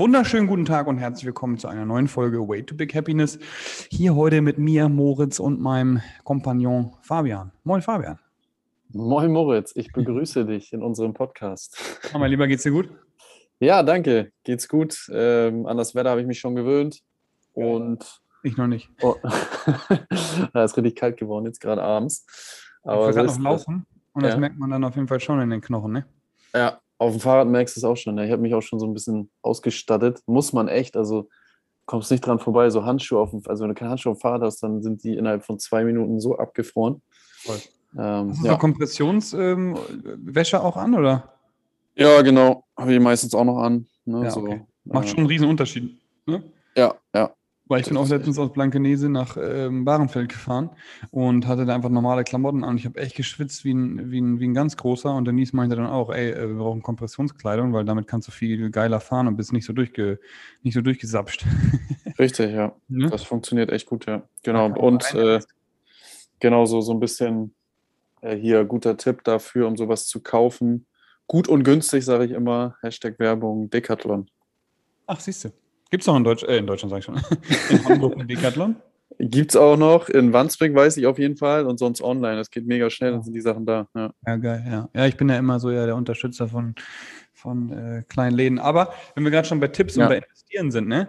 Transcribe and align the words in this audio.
wunderschönen 0.00 0.46
guten 0.46 0.64
Tag 0.64 0.86
und 0.86 0.96
herzlich 0.96 1.26
willkommen 1.26 1.58
zu 1.58 1.68
einer 1.68 1.84
neuen 1.84 2.08
Folge 2.08 2.38
Way 2.48 2.62
to 2.64 2.74
Big 2.74 2.94
Happiness. 2.94 3.38
Hier 3.90 4.14
heute 4.14 4.40
mit 4.40 4.56
mir, 4.56 4.88
Moritz 4.88 5.38
und 5.38 5.60
meinem 5.60 6.00
Kompagnon 6.24 6.96
Fabian. 7.02 7.52
Moin 7.64 7.82
Fabian. 7.82 8.18
Moin 8.88 9.30
Moritz, 9.30 9.72
ich 9.74 9.92
begrüße 9.92 10.46
dich 10.46 10.72
in 10.72 10.82
unserem 10.82 11.12
Podcast. 11.12 11.76
Oh, 12.14 12.18
mein 12.18 12.30
Lieber, 12.30 12.46
geht's 12.46 12.62
dir 12.62 12.72
gut? 12.72 12.88
Ja, 13.58 13.82
danke. 13.82 14.32
Geht's 14.42 14.68
gut. 14.68 15.06
Ähm, 15.12 15.66
an 15.66 15.76
das 15.76 15.94
Wetter 15.94 16.08
habe 16.08 16.22
ich 16.22 16.26
mich 16.26 16.40
schon 16.40 16.54
gewöhnt. 16.54 17.02
Und 17.52 18.22
ich 18.42 18.56
noch 18.56 18.68
nicht. 18.68 18.88
Oh. 19.02 19.16
ja, 20.54 20.64
ist 20.64 20.78
richtig 20.78 20.96
kalt 20.96 21.18
geworden, 21.18 21.44
jetzt 21.44 21.60
gerade 21.60 21.82
abends. 21.82 22.24
Aber 22.84 23.10
ich 23.10 23.14
so 23.16 23.22
noch 23.22 23.38
laufen 23.38 23.86
und 24.14 24.22
das 24.22 24.32
ja. 24.32 24.40
merkt 24.40 24.58
man 24.58 24.70
dann 24.70 24.82
auf 24.82 24.96
jeden 24.96 25.08
Fall 25.08 25.20
schon 25.20 25.42
in 25.42 25.50
den 25.50 25.60
Knochen, 25.60 25.92
ne? 25.92 26.06
Ja, 26.54 26.80
auf 27.00 27.12
dem 27.12 27.20
Fahrrad 27.20 27.48
merkst 27.48 27.76
du 27.76 27.80
es 27.80 27.84
auch 27.84 27.96
schon. 27.96 28.14
Ne? 28.14 28.26
Ich 28.26 28.30
habe 28.30 28.42
mich 28.42 28.54
auch 28.54 28.60
schon 28.60 28.78
so 28.78 28.86
ein 28.86 28.92
bisschen 28.92 29.30
ausgestattet. 29.40 30.20
Muss 30.26 30.52
man 30.52 30.68
echt, 30.68 30.98
also 30.98 31.30
kommst 31.86 32.10
nicht 32.10 32.20
dran 32.20 32.38
vorbei. 32.38 32.68
So 32.68 32.84
Handschuhe 32.84 33.18
auf 33.18 33.30
dem, 33.30 33.40
also 33.46 33.62
wenn 33.62 33.70
du 33.70 33.74
keine 33.74 33.92
Handschuhe 33.92 34.12
auf 34.12 34.18
dem 34.18 34.20
Fahrrad 34.20 34.42
hast, 34.42 34.62
dann 34.62 34.82
sind 34.82 35.02
die 35.02 35.16
innerhalb 35.16 35.42
von 35.42 35.58
zwei 35.58 35.82
Minuten 35.82 36.20
so 36.20 36.36
abgefroren. 36.36 37.00
Voll. 37.38 37.56
Ähm, 37.96 38.30
hast 38.30 38.42
du 38.42 38.46
ja. 38.46 38.52
so 38.52 38.58
Kompressionswäsche 38.58 40.56
ähm, 40.56 40.62
auch 40.62 40.76
an, 40.76 40.94
oder? 40.94 41.32
Ja, 41.94 42.20
genau. 42.20 42.64
Habe 42.76 42.92
ich 42.92 43.00
meistens 43.00 43.34
auch 43.34 43.44
noch 43.44 43.58
an. 43.58 43.86
Ne? 44.04 44.24
Ja, 44.24 44.36
okay. 44.36 44.66
Macht 44.84 45.08
schon 45.08 45.20
einen 45.20 45.26
riesen 45.26 45.48
Unterschied. 45.48 45.98
Ne? 46.26 46.44
Ja, 46.76 46.94
ja. 47.14 47.32
Weil 47.70 47.82
ich 47.82 47.86
bin 47.86 47.96
auch 47.96 48.08
letztens 48.08 48.36
aus 48.36 48.52
Blankenese 48.52 49.08
nach 49.08 49.36
ähm, 49.40 49.84
Bahrenfeld 49.84 50.28
gefahren 50.28 50.70
und 51.12 51.46
hatte 51.46 51.64
da 51.64 51.72
einfach 51.72 51.88
normale 51.88 52.24
Klamotten 52.24 52.64
an. 52.64 52.76
Ich 52.76 52.84
habe 52.84 52.98
echt 52.98 53.14
geschwitzt 53.14 53.64
wie 53.64 53.72
ein, 53.72 54.10
wie, 54.10 54.20
ein, 54.20 54.40
wie 54.40 54.48
ein 54.48 54.54
ganz 54.54 54.76
großer. 54.76 55.14
Und 55.14 55.24
Denise 55.24 55.54
meinte 55.54 55.76
dann 55.76 55.86
auch, 55.86 56.10
ey, 56.10 56.32
äh, 56.32 56.48
wir 56.48 56.56
brauchen 56.56 56.82
Kompressionskleidung, 56.82 57.72
weil 57.72 57.84
damit 57.84 58.08
kannst 58.08 58.26
du 58.26 58.32
viel 58.32 58.70
geiler 58.70 58.98
fahren 58.98 59.28
und 59.28 59.36
bist 59.36 59.52
nicht 59.52 59.64
so, 59.64 59.72
durchge, 59.72 60.18
nicht 60.64 60.74
so 60.74 60.80
durchgesapscht. 60.80 61.46
Richtig, 62.18 62.50
ja. 62.50 62.74
ja. 62.88 63.08
Das 63.08 63.22
funktioniert 63.22 63.70
echt 63.70 63.86
gut, 63.86 64.04
ja. 64.06 64.24
Genau. 64.42 64.76
Und 64.76 65.14
äh, 65.14 65.38
genau 66.40 66.64
so, 66.64 66.80
so 66.80 66.92
ein 66.92 66.98
bisschen 66.98 67.54
äh, 68.20 68.34
hier 68.34 68.64
guter 68.64 68.96
Tipp 68.96 69.22
dafür, 69.22 69.68
um 69.68 69.76
sowas 69.76 70.08
zu 70.08 70.20
kaufen. 70.20 70.86
Gut 71.28 71.46
und 71.46 71.62
günstig, 71.62 72.04
sage 72.04 72.24
ich 72.24 72.32
immer. 72.32 72.74
Hashtag 72.82 73.20
Werbung, 73.20 73.70
Decathlon. 73.70 74.28
Ach, 75.06 75.20
siehst 75.20 75.44
du. 75.44 75.50
Gibt 75.90 76.02
es 76.02 76.06
noch 76.06 76.16
in, 76.16 76.24
Deutsch, 76.24 76.44
äh, 76.44 76.58
in 76.58 76.66
Deutschland, 76.66 76.90
sag 76.90 76.98
ich 76.98 77.04
schon, 77.04 77.16
in 77.70 77.84
Hamburg 77.84 78.14
einen 78.14 78.28
Decathlon? 78.28 78.76
Gibt 79.18 79.50
es 79.50 79.56
auch 79.56 79.76
noch. 79.76 80.08
In 80.08 80.32
Wandsbek 80.32 80.74
weiß 80.74 80.96
ich 80.96 81.06
auf 81.06 81.18
jeden 81.18 81.36
Fall 81.36 81.66
und 81.66 81.78
sonst 81.78 82.00
online. 82.00 82.36
Das 82.36 82.50
geht 82.50 82.66
mega 82.66 82.88
schnell, 82.88 83.12
dann 83.12 83.22
sind 83.22 83.34
die 83.34 83.40
Sachen 83.40 83.66
da. 83.66 83.86
Ja, 83.94 84.12
ja 84.26 84.36
geil, 84.36 84.64
ja. 84.66 84.88
Ja, 84.94 85.06
ich 85.06 85.16
bin 85.16 85.28
ja 85.28 85.36
immer 85.36 85.60
so 85.60 85.70
ja 85.70 85.84
der 85.84 85.96
Unterstützer 85.96 86.48
von, 86.48 86.74
von 87.34 87.70
äh, 87.70 88.02
kleinen 88.08 88.36
Läden. 88.36 88.58
Aber 88.58 88.94
wenn 89.14 89.24
wir 89.24 89.30
gerade 89.30 89.46
schon 89.46 89.60
bei 89.60 89.68
Tipps 89.68 89.96
ja. 89.96 90.04
und 90.04 90.10
bei 90.10 90.16
Investieren 90.18 90.70
sind, 90.70 90.88
ne? 90.88 91.08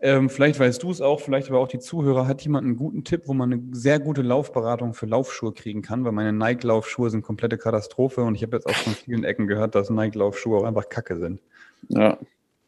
Ähm, 0.00 0.30
vielleicht 0.30 0.60
weißt 0.60 0.80
du 0.84 0.92
es 0.92 1.00
auch, 1.00 1.20
vielleicht 1.20 1.48
aber 1.48 1.58
auch 1.58 1.66
die 1.66 1.80
Zuhörer. 1.80 2.28
Hat 2.28 2.42
jemand 2.42 2.64
einen 2.64 2.76
guten 2.76 3.02
Tipp, 3.02 3.22
wo 3.24 3.34
man 3.34 3.52
eine 3.52 3.62
sehr 3.72 3.98
gute 3.98 4.22
Laufberatung 4.22 4.94
für 4.94 5.06
Laufschuhe 5.06 5.52
kriegen 5.52 5.82
kann? 5.82 6.04
Weil 6.04 6.12
meine 6.12 6.32
Nike-Laufschuhe 6.32 7.10
sind 7.10 7.22
komplette 7.22 7.58
Katastrophe 7.58 8.22
und 8.22 8.36
ich 8.36 8.42
habe 8.42 8.56
jetzt 8.56 8.66
auch 8.66 8.76
von 8.76 8.92
vielen 8.92 9.24
Ecken 9.24 9.48
gehört, 9.48 9.74
dass 9.74 9.90
Nike-Laufschuhe 9.90 10.58
auch 10.58 10.64
einfach 10.64 10.88
Kacke 10.88 11.16
sind. 11.16 11.40
Ja. 11.88 12.18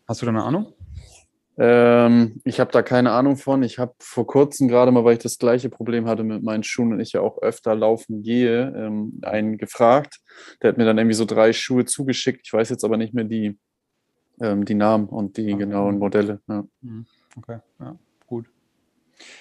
Hast 0.08 0.22
du 0.22 0.27
da 0.27 0.30
eine 0.30 0.42
Ahnung? 0.42 0.72
Ähm, 1.62 2.41
ich 2.44 2.58
habe 2.58 2.72
da 2.72 2.80
keine 2.80 3.12
Ahnung 3.12 3.36
von. 3.36 3.62
Ich 3.62 3.78
habe 3.78 3.92
vor 3.98 4.27
kurzem 4.27 4.66
gerade 4.66 4.91
mal, 4.92 5.05
weil 5.05 5.12
ich 5.12 5.22
das 5.22 5.36
gleiche 5.36 5.69
Problem 5.69 6.08
hatte 6.08 6.25
mit 6.25 6.42
meinen 6.42 6.62
Schuhen 6.62 6.94
und 6.94 7.00
ich 7.00 7.12
ja 7.12 7.20
auch 7.20 7.42
öfter 7.42 7.75
laufen 7.75 8.22
gehe, 8.22 8.72
ähm, 8.75 9.20
einen 9.20 9.58
gefragt. 9.58 10.20
Der 10.62 10.70
hat 10.70 10.78
mir 10.78 10.86
dann 10.86 10.97
irgendwie 10.97 11.17
so 11.17 11.27
drei 11.27 11.52
Schuhe 11.52 11.84
zugeschickt. 11.84 12.47
Ich 12.47 12.52
weiß 12.55 12.70
jetzt 12.70 12.83
aber 12.83 12.97
nicht 12.97 13.12
mehr 13.12 13.25
die, 13.25 13.58
ähm, 14.40 14.64
die 14.64 14.74
Namen 14.74 15.07
und 15.07 15.36
die 15.36 15.52
okay. 15.52 15.58
genauen 15.58 15.98
Modelle. 15.98 16.40
Ja. 16.48 16.64
Mhm. 16.80 17.05
Okay, 17.36 17.58
ja. 17.79 17.95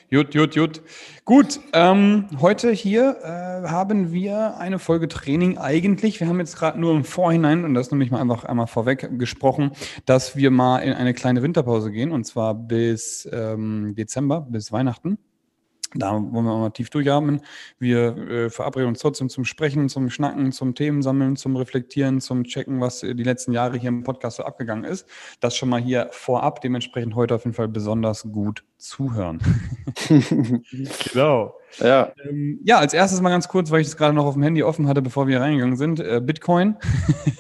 Jut, 0.10 0.34
jut, 0.34 0.56
jut. 0.56 0.82
Gut, 1.24 1.60
ähm, 1.74 2.26
heute 2.40 2.72
hier 2.72 3.18
äh, 3.22 3.68
haben 3.68 4.12
wir 4.12 4.58
eine 4.58 4.80
Folge 4.80 5.08
Training 5.08 5.60
eigentlich. 5.60 6.20
Wir 6.20 6.28
haben 6.28 6.40
jetzt 6.40 6.58
gerade 6.58 6.80
nur 6.80 6.96
im 6.96 7.04
Vorhinein, 7.04 7.64
und 7.64 7.76
das 7.76 7.92
nämlich 7.92 8.10
mal 8.10 8.20
einfach 8.20 8.44
einmal 8.44 8.66
vorweg 8.66 9.20
gesprochen, 9.20 9.72
dass 10.06 10.36
wir 10.36 10.50
mal 10.50 10.80
in 10.80 10.94
eine 10.94 11.14
kleine 11.14 11.44
Winterpause 11.44 11.92
gehen, 11.92 12.12
und 12.12 12.26
zwar 12.26 12.56
bis 12.56 13.30
ähm, 13.32 13.94
Dezember, 13.96 14.48
bis 14.50 14.72
Weihnachten. 14.72 15.20
Da 15.96 16.14
wollen 16.14 16.46
wir 16.46 16.58
mal 16.58 16.70
tief 16.70 16.90
durchatmen. 16.92 17.42
Wir 17.80 18.16
äh, 18.18 18.50
verabreden 18.50 18.90
uns 18.90 19.00
trotzdem 19.00 19.30
zum 19.30 19.44
Sprechen, 19.44 19.90
zum 19.90 20.10
Schnacken, 20.10 20.52
zum 20.52 20.76
Themensammeln, 20.76 21.36
zum 21.36 21.56
Reflektieren, 21.56 22.22
zum 22.22 22.44
Checken, 22.44 22.80
was 22.80 23.00
die 23.00 23.14
letzten 23.14 23.54
Jahre 23.54 23.78
hier 23.78 23.90
im 23.90 24.04
Podcast 24.04 24.38
so 24.38 24.44
abgegangen 24.44 24.84
ist. 24.84 25.08
Das 25.40 25.56
schon 25.56 25.70
mal 25.70 25.82
hier 25.82 26.10
vorab. 26.12 26.62
Dementsprechend 26.62 27.16
heute 27.16 27.36
auf 27.36 27.46
jeden 27.46 27.56
Fall 27.56 27.68
besonders 27.68 28.24
gut 28.32 28.64
zuhören. 28.80 29.40
genau. 31.12 31.54
Ja. 31.80 32.12
Ähm, 32.28 32.60
ja, 32.64 32.80
als 32.80 32.94
erstes 32.94 33.22
mal 33.22 33.30
ganz 33.30 33.48
kurz, 33.48 33.70
weil 33.72 33.82
ich 33.82 33.88
das 33.88 33.98
gerade 33.98 34.14
noch 34.14 34.26
auf 34.26 34.34
dem 34.34 34.44
Handy 34.44 34.64
offen 34.64 34.88
hatte, 34.88 35.02
bevor 35.02 35.28
wir 35.28 35.40
reingegangen 35.40 35.78
sind. 35.78 36.00
Äh, 36.00 36.22
Bitcoin 36.24 36.76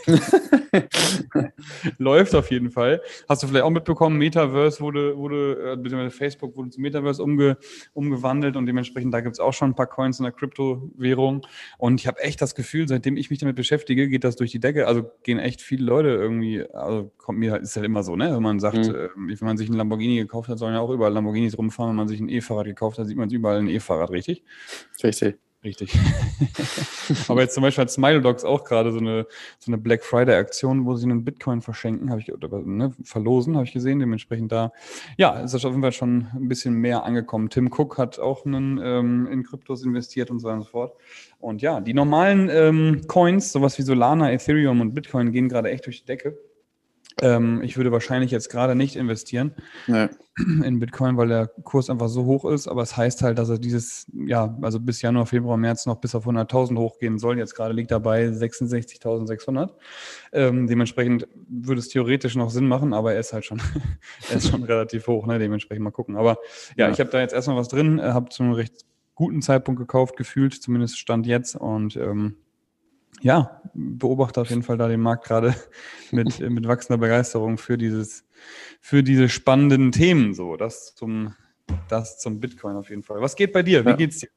läuft 1.97 2.35
auf 2.35 2.51
jeden 2.51 2.69
Fall. 2.69 3.01
Hast 3.27 3.41
du 3.41 3.47
vielleicht 3.47 3.65
auch 3.65 3.71
mitbekommen, 3.71 4.17
Metaverse 4.17 4.81
wurde, 4.81 5.17
wurde 5.17 5.73
äh, 5.73 5.75
beziehungsweise 5.77 6.15
Facebook 6.15 6.55
wurde 6.55 6.69
zu 6.69 6.81
Metaverse 6.81 7.23
umge, 7.23 7.57
umgewandelt 7.93 8.55
und 8.55 8.65
dementsprechend 8.65 9.13
da 9.13 9.21
gibt 9.21 9.33
es 9.33 9.39
auch 9.39 9.53
schon 9.53 9.71
ein 9.71 9.75
paar 9.75 9.87
Coins 9.87 10.19
in 10.19 10.23
der 10.23 10.31
Kryptowährung. 10.31 11.45
Und 11.77 11.99
ich 11.99 12.07
habe 12.07 12.19
echt 12.21 12.41
das 12.41 12.53
Gefühl, 12.55 12.87
seitdem 12.87 13.17
ich 13.17 13.29
mich 13.29 13.39
damit 13.39 13.55
beschäftige, 13.55 14.07
geht 14.09 14.23
das 14.23 14.35
durch 14.35 14.51
die 14.51 14.59
Decke. 14.59 14.87
Also 14.87 15.09
gehen 15.23 15.39
echt 15.39 15.61
viele 15.61 15.85
Leute 15.85 16.09
irgendwie, 16.09 16.63
also 16.71 17.11
kommt 17.17 17.39
mir, 17.39 17.57
ist 17.57 17.75
halt 17.75 17.85
immer 17.85 18.03
so, 18.03 18.15
ne? 18.15 18.33
Wenn 18.35 18.43
man 18.43 18.59
sagt, 18.59 18.77
mhm. 18.77 18.95
äh, 18.95 19.09
wenn 19.15 19.47
man 19.47 19.57
sich 19.57 19.69
einen 19.69 19.77
Lamborghini 19.77 20.17
gekauft 20.17 20.49
hat, 20.49 20.59
sollen 20.59 20.73
ja 20.73 20.79
auch 20.79 20.91
überall 20.91 21.13
Lamborghinis 21.29 21.57
rumfahren. 21.57 21.91
Wenn 21.91 21.97
man 21.97 22.07
sich 22.07 22.19
ein 22.19 22.29
E-Fahrrad 22.29 22.65
gekauft 22.65 22.97
hat, 22.97 23.07
sieht 23.07 23.17
man 23.17 23.29
überall 23.29 23.59
ein 23.59 23.67
E-Fahrrad 23.67 24.09
richtig? 24.11 24.43
Richtig. 25.03 25.37
Richtig. 25.61 25.93
Aber 27.27 27.41
jetzt 27.41 27.53
zum 27.53 27.63
Beispiel 27.63 27.81
hat 27.81 27.91
Smile 27.91 28.21
Dogs 28.21 28.45
auch 28.45 28.63
gerade 28.63 28.93
so 28.93 28.99
eine, 28.99 29.27
so 29.59 29.69
eine 29.69 29.77
Black 29.77 30.05
Friday-Aktion, 30.05 30.85
wo 30.85 30.95
sie 30.95 31.03
einen 31.03 31.25
Bitcoin 31.25 31.61
verschenken, 31.61 32.11
habe 32.11 32.21
ich, 32.21 32.31
oder 32.31 32.47
ne, 32.61 32.93
verlosen, 33.03 33.55
habe 33.55 33.65
ich 33.65 33.73
gesehen. 33.73 33.99
Dementsprechend 33.99 34.53
da, 34.53 34.71
ja, 35.17 35.37
ist 35.41 35.53
das 35.53 35.65
auf 35.65 35.71
jeden 35.71 35.81
Fall 35.81 35.91
schon 35.91 36.27
ein 36.33 36.47
bisschen 36.47 36.75
mehr 36.75 37.03
angekommen. 37.03 37.49
Tim 37.49 37.73
Cook 37.73 37.97
hat 37.97 38.19
auch 38.19 38.45
einen, 38.45 38.79
ähm, 38.81 39.27
in 39.29 39.43
Kryptos 39.43 39.83
investiert 39.83 40.31
und 40.31 40.39
so 40.39 40.47
weiter 40.47 40.59
und 40.59 40.63
so 40.63 40.69
fort. 40.69 40.93
Und 41.39 41.61
ja, 41.61 41.81
die 41.81 41.93
normalen 41.93 42.49
ähm, 42.49 43.01
Coins, 43.07 43.51
sowas 43.51 43.77
wie 43.77 43.83
Solana, 43.83 44.31
Ethereum 44.31 44.79
und 44.79 44.93
Bitcoin, 44.93 45.33
gehen 45.33 45.49
gerade 45.49 45.71
echt 45.71 45.85
durch 45.85 45.99
die 45.99 46.05
Decke. 46.05 46.37
Ähm, 47.21 47.61
ich 47.63 47.77
würde 47.77 47.91
wahrscheinlich 47.91 48.31
jetzt 48.31 48.49
gerade 48.49 48.75
nicht 48.75 48.95
investieren 48.95 49.53
nee. 49.87 50.07
in 50.37 50.79
Bitcoin, 50.79 51.17
weil 51.17 51.27
der 51.27 51.47
Kurs 51.47 51.89
einfach 51.89 52.09
so 52.09 52.25
hoch 52.25 52.45
ist. 52.45 52.67
Aber 52.67 52.81
es 52.81 52.95
heißt 52.95 53.21
halt, 53.21 53.37
dass 53.37 53.49
er 53.49 53.57
dieses, 53.57 54.07
ja, 54.13 54.57
also 54.61 54.79
bis 54.79 55.01
Januar, 55.01 55.25
Februar, 55.25 55.57
März 55.57 55.85
noch 55.85 55.97
bis 55.97 56.15
auf 56.15 56.27
100.000 56.27 56.77
hochgehen 56.77 57.17
soll. 57.17 57.37
Jetzt 57.37 57.55
gerade 57.55 57.73
liegt 57.73 57.91
er 57.91 57.99
bei 57.99 58.27
66.600. 58.27 59.69
Ähm, 60.31 60.67
dementsprechend 60.67 61.27
würde 61.49 61.79
es 61.79 61.89
theoretisch 61.89 62.35
noch 62.35 62.49
Sinn 62.49 62.67
machen, 62.67 62.93
aber 62.93 63.13
er 63.13 63.19
ist 63.19 63.33
halt 63.33 63.45
schon, 63.45 63.61
er 64.29 64.37
ist 64.37 64.49
schon 64.49 64.63
relativ 64.63 65.07
hoch. 65.07 65.25
Ne? 65.25 65.39
Dementsprechend 65.39 65.83
mal 65.83 65.91
gucken. 65.91 66.15
Aber 66.15 66.37
ja, 66.77 66.87
ja. 66.87 66.91
ich 66.91 66.99
habe 66.99 67.09
da 67.09 67.19
jetzt 67.19 67.33
erstmal 67.33 67.57
was 67.57 67.67
drin, 67.67 67.99
äh, 67.99 68.03
habe 68.03 68.29
zu 68.29 68.43
einem 68.43 68.53
recht 68.53 68.85
guten 69.15 69.41
Zeitpunkt 69.41 69.79
gekauft, 69.79 70.15
gefühlt, 70.15 70.53
zumindest 70.53 70.97
Stand 70.97 71.27
jetzt. 71.27 71.55
Und 71.55 71.97
ähm, 71.97 72.37
ja, 73.21 73.61
beobachte 73.73 74.41
auf 74.41 74.49
jeden 74.49 74.63
Fall 74.63 74.77
da 74.77 74.87
den 74.87 75.01
Markt 75.01 75.25
gerade 75.25 75.55
mit, 76.11 76.39
mit 76.39 76.67
wachsender 76.67 76.97
Begeisterung 76.97 77.57
für 77.57 77.77
dieses, 77.77 78.25
für 78.81 79.03
diese 79.03 79.29
spannenden 79.29 79.91
Themen. 79.91 80.33
So, 80.33 80.55
das 80.55 80.95
zum, 80.95 81.35
das 81.87 82.19
zum 82.19 82.39
Bitcoin 82.39 82.75
auf 82.75 82.89
jeden 82.89 83.03
Fall. 83.03 83.21
Was 83.21 83.35
geht 83.35 83.53
bei 83.53 83.63
dir? 83.63 83.85
Wie 83.85 83.89
ja. 83.89 83.95
geht's 83.95 84.19
dir? 84.19 84.29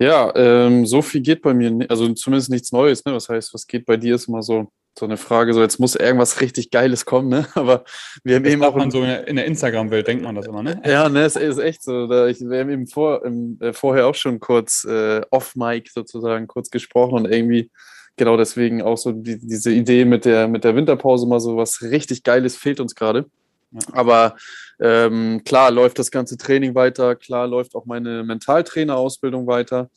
Ja, 0.00 0.34
ähm, 0.34 0.86
so 0.86 1.02
viel 1.02 1.20
geht 1.20 1.42
bei 1.42 1.54
mir, 1.54 1.86
also 1.88 2.12
zumindest 2.14 2.50
nichts 2.50 2.72
Neues. 2.72 3.04
Ne? 3.04 3.14
Was 3.14 3.28
heißt, 3.28 3.54
was 3.54 3.66
geht 3.66 3.86
bei 3.86 3.96
dir, 3.96 4.16
ist 4.16 4.28
immer 4.28 4.42
so, 4.42 4.72
so 4.96 5.06
eine 5.06 5.16
Frage, 5.16 5.54
so 5.54 5.60
jetzt 5.60 5.80
muss 5.80 5.96
irgendwas 5.96 6.40
richtig 6.40 6.70
Geiles 6.70 7.04
kommen, 7.04 7.28
ne? 7.28 7.46
Aber 7.54 7.84
wir 8.22 8.36
haben 8.36 8.44
das 8.44 8.52
eben 8.52 8.62
auch. 8.62 8.76
Man 8.76 8.90
so 8.90 9.02
in 9.02 9.36
der, 9.36 9.44
Instagram-Welt 9.44 10.06
denkt 10.06 10.22
man 10.22 10.34
das 10.34 10.46
immer, 10.46 10.62
ne? 10.62 10.80
Ja, 10.86 11.08
ne, 11.08 11.24
es 11.24 11.36
ist 11.36 11.58
echt 11.58 11.82
so. 11.82 12.06
Da 12.06 12.28
ich, 12.28 12.40
wir 12.40 12.60
haben 12.60 12.70
eben 12.70 12.86
vor, 12.86 13.24
im, 13.24 13.58
äh, 13.60 13.72
vorher 13.72 14.06
auch 14.06 14.14
schon 14.14 14.40
kurz 14.40 14.84
äh, 14.84 15.22
off-Mic 15.30 15.90
sozusagen 15.92 16.46
kurz 16.46 16.70
gesprochen 16.70 17.14
und 17.14 17.30
irgendwie 17.30 17.70
genau 18.16 18.36
deswegen 18.36 18.82
auch 18.82 18.96
so 18.96 19.12
die, 19.12 19.38
diese 19.38 19.72
Idee 19.72 20.04
mit 20.04 20.24
der, 20.24 20.46
mit 20.46 20.64
der 20.64 20.76
Winterpause 20.76 21.26
mal 21.26 21.40
so 21.40 21.56
was 21.56 21.82
richtig 21.82 22.22
Geiles 22.22 22.56
fehlt 22.56 22.80
uns 22.80 22.94
gerade. 22.94 23.26
Ja. 23.72 23.80
Aber 23.92 24.36
ähm, 24.80 25.42
klar 25.44 25.70
läuft 25.70 25.98
das 25.98 26.10
ganze 26.10 26.36
Training 26.36 26.74
weiter, 26.74 27.16
klar 27.16 27.46
läuft 27.48 27.74
auch 27.74 27.86
meine 27.86 28.22
Mentaltrainerausbildung 28.22 29.46
weiter. 29.46 29.90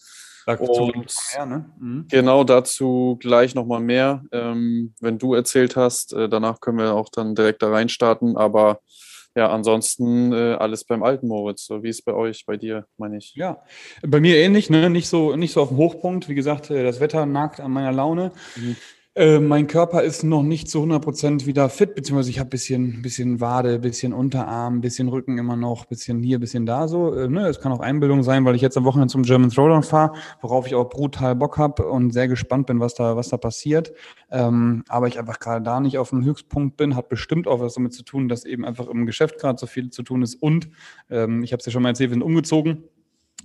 Dazu 0.48 0.94
mehr, 1.36 1.46
ne? 1.46 1.66
mhm. 1.78 2.06
genau 2.10 2.46
dazu 2.46 3.18
gleich 3.20 3.54
nochmal 3.54 3.82
mehr, 3.82 4.24
ähm, 4.32 4.94
wenn 5.02 5.18
du 5.18 5.34
erzählt 5.34 5.76
hast. 5.76 6.14
Äh, 6.14 6.30
danach 6.30 6.62
können 6.62 6.78
wir 6.78 6.94
auch 6.94 7.10
dann 7.10 7.36
direkt 7.36 7.62
da 7.62 7.70
reinstarten. 7.70 8.38
Aber 8.38 8.80
ja, 9.36 9.50
ansonsten 9.50 10.32
äh, 10.32 10.54
alles 10.54 10.86
beim 10.86 11.04
alten 11.04 11.28
Moritz. 11.28 11.66
So 11.66 11.84
wie 11.84 11.90
es 11.90 12.02
bei 12.02 12.14
euch, 12.14 12.46
bei 12.46 12.56
dir, 12.56 12.88
meine 12.98 13.18
ich. 13.18 13.36
Ja, 13.36 13.62
bei 14.02 14.22
mir 14.22 14.38
ähnlich, 14.38 14.70
ne? 14.70 14.90
Nicht 14.90 15.10
so, 15.10 15.36
nicht 15.36 15.52
so 15.52 15.62
auf 15.62 15.68
dem 15.68 15.78
Hochpunkt. 15.78 16.30
Wie 16.30 16.36
gesagt, 16.36 16.72
äh, 16.72 16.82
das 16.82 17.02
Wetter 17.02 17.26
nagt 17.26 17.60
an 17.60 17.72
meiner 17.72 17.92
Laune. 17.92 18.32
Mhm. 18.56 18.78
Äh, 19.18 19.40
mein 19.40 19.66
Körper 19.66 20.04
ist 20.04 20.24
noch 20.24 20.44
nicht 20.44 20.70
zu 20.70 20.84
100% 20.84 21.48
wieder 21.48 21.70
fit, 21.70 21.96
beziehungsweise 21.96 22.30
ich 22.30 22.38
habe 22.38 22.50
ein 22.50 22.52
bisschen, 22.52 23.02
bisschen 23.02 23.42
Wade, 23.42 23.80
bisschen 23.80 24.14
Unterarm, 24.14 24.80
bisschen 24.80 25.08
Rücken 25.08 25.40
immer 25.40 25.56
noch, 25.56 25.86
bisschen 25.86 26.22
hier, 26.22 26.38
bisschen 26.40 26.68
da 26.68 26.88
so. 26.88 27.16
Äh, 27.16 27.28
ne? 27.28 27.48
Es 27.48 27.60
kann 27.60 27.72
auch 27.72 27.80
Einbildung 27.80 28.22
sein, 28.22 28.46
weil 28.46 28.54
ich 28.54 28.62
jetzt 28.62 28.78
am 28.78 28.86
Wochenende 28.86 29.12
zum 29.12 29.24
German 29.24 29.50
Throwdown 29.50 29.82
fahre, 29.82 30.14
worauf 30.40 30.68
ich 30.68 30.76
auch 30.76 30.88
brutal 30.88 31.36
Bock 31.36 31.58
habe 31.58 31.88
und 31.88 32.12
sehr 32.12 32.28
gespannt 32.28 32.68
bin, 32.68 32.80
was 32.80 32.94
da, 32.94 33.16
was 33.16 33.30
da 33.30 33.38
passiert. 33.38 33.92
Ähm, 34.30 34.84
aber 34.88 35.08
ich 35.08 35.18
einfach 35.18 35.40
gerade 35.40 35.64
da 35.64 35.80
nicht 35.80 35.98
auf 35.98 36.12
dem 36.12 36.24
Höchstpunkt 36.24 36.78
bin, 36.78 36.96
hat 36.96 37.10
bestimmt 37.10 37.48
auch 37.48 37.60
was 37.60 37.74
damit 37.74 37.94
zu 37.94 38.04
tun, 38.04 38.30
dass 38.30 38.46
eben 38.46 38.66
einfach 38.66 38.88
im 38.88 39.08
Geschäft 39.08 39.40
gerade 39.40 39.58
so 39.58 39.66
viel 39.66 39.90
zu 39.90 40.04
tun 40.04 40.22
ist. 40.22 40.36
Und 40.36 40.70
ähm, 41.10 41.42
ich 41.42 41.54
habe 41.54 41.60
es 41.60 41.66
ja 41.66 41.72
schon 41.72 41.82
mal 41.82 41.90
erzählt, 41.90 42.12
wir 42.12 42.16
sind 42.16 42.22
umgezogen 42.22 42.84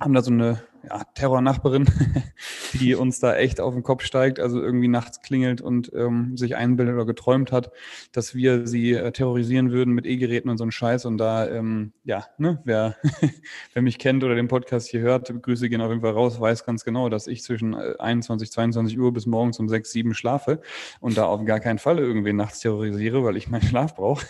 haben 0.02 0.14
da 0.14 0.22
so 0.22 0.30
eine 0.30 0.62
ja, 0.88 1.02
Terrornachbarin, 1.14 1.86
die 2.74 2.94
uns 2.94 3.20
da 3.20 3.36
echt 3.36 3.60
auf 3.60 3.74
den 3.74 3.82
Kopf 3.82 4.02
steigt, 4.04 4.40
also 4.40 4.60
irgendwie 4.60 4.88
nachts 4.88 5.20
klingelt 5.20 5.60
und 5.60 5.92
ähm, 5.94 6.36
sich 6.36 6.56
einbildet 6.56 6.94
oder 6.94 7.06
geträumt 7.06 7.52
hat, 7.52 7.70
dass 8.12 8.34
wir 8.34 8.66
sie 8.66 8.92
äh, 8.92 9.12
terrorisieren 9.12 9.70
würden 9.70 9.94
mit 9.94 10.06
E-Geräten 10.06 10.48
und 10.48 10.58
so 10.58 10.64
ein 10.64 10.72
Scheiß. 10.72 11.04
Und 11.04 11.18
da, 11.18 11.48
ähm, 11.48 11.92
ja, 12.04 12.26
ne, 12.38 12.60
wer, 12.64 12.96
wer 13.72 13.82
mich 13.82 13.98
kennt 13.98 14.24
oder 14.24 14.34
den 14.34 14.48
Podcast 14.48 14.88
hier 14.88 15.00
hört, 15.00 15.32
Grüße 15.42 15.68
gehen 15.68 15.80
auf 15.80 15.90
jeden 15.90 16.02
Fall 16.02 16.12
raus, 16.12 16.40
weiß 16.40 16.64
ganz 16.64 16.84
genau, 16.84 17.08
dass 17.08 17.26
ich 17.26 17.42
zwischen 17.42 17.74
21, 17.74 18.48
äh, 18.48 18.50
22 18.50 18.98
Uhr 18.98 19.12
bis 19.12 19.26
morgens 19.26 19.58
um 19.58 19.68
6, 19.68 19.90
7 19.90 20.14
schlafe 20.14 20.60
und 21.00 21.16
da 21.16 21.26
auf 21.26 21.44
gar 21.44 21.60
keinen 21.60 21.78
Fall 21.78 21.98
irgendwie 21.98 22.32
nachts 22.32 22.60
terrorisiere, 22.60 23.24
weil 23.24 23.36
ich 23.36 23.48
meinen 23.48 23.62
Schlaf 23.72 23.94
brauche. 23.94 24.26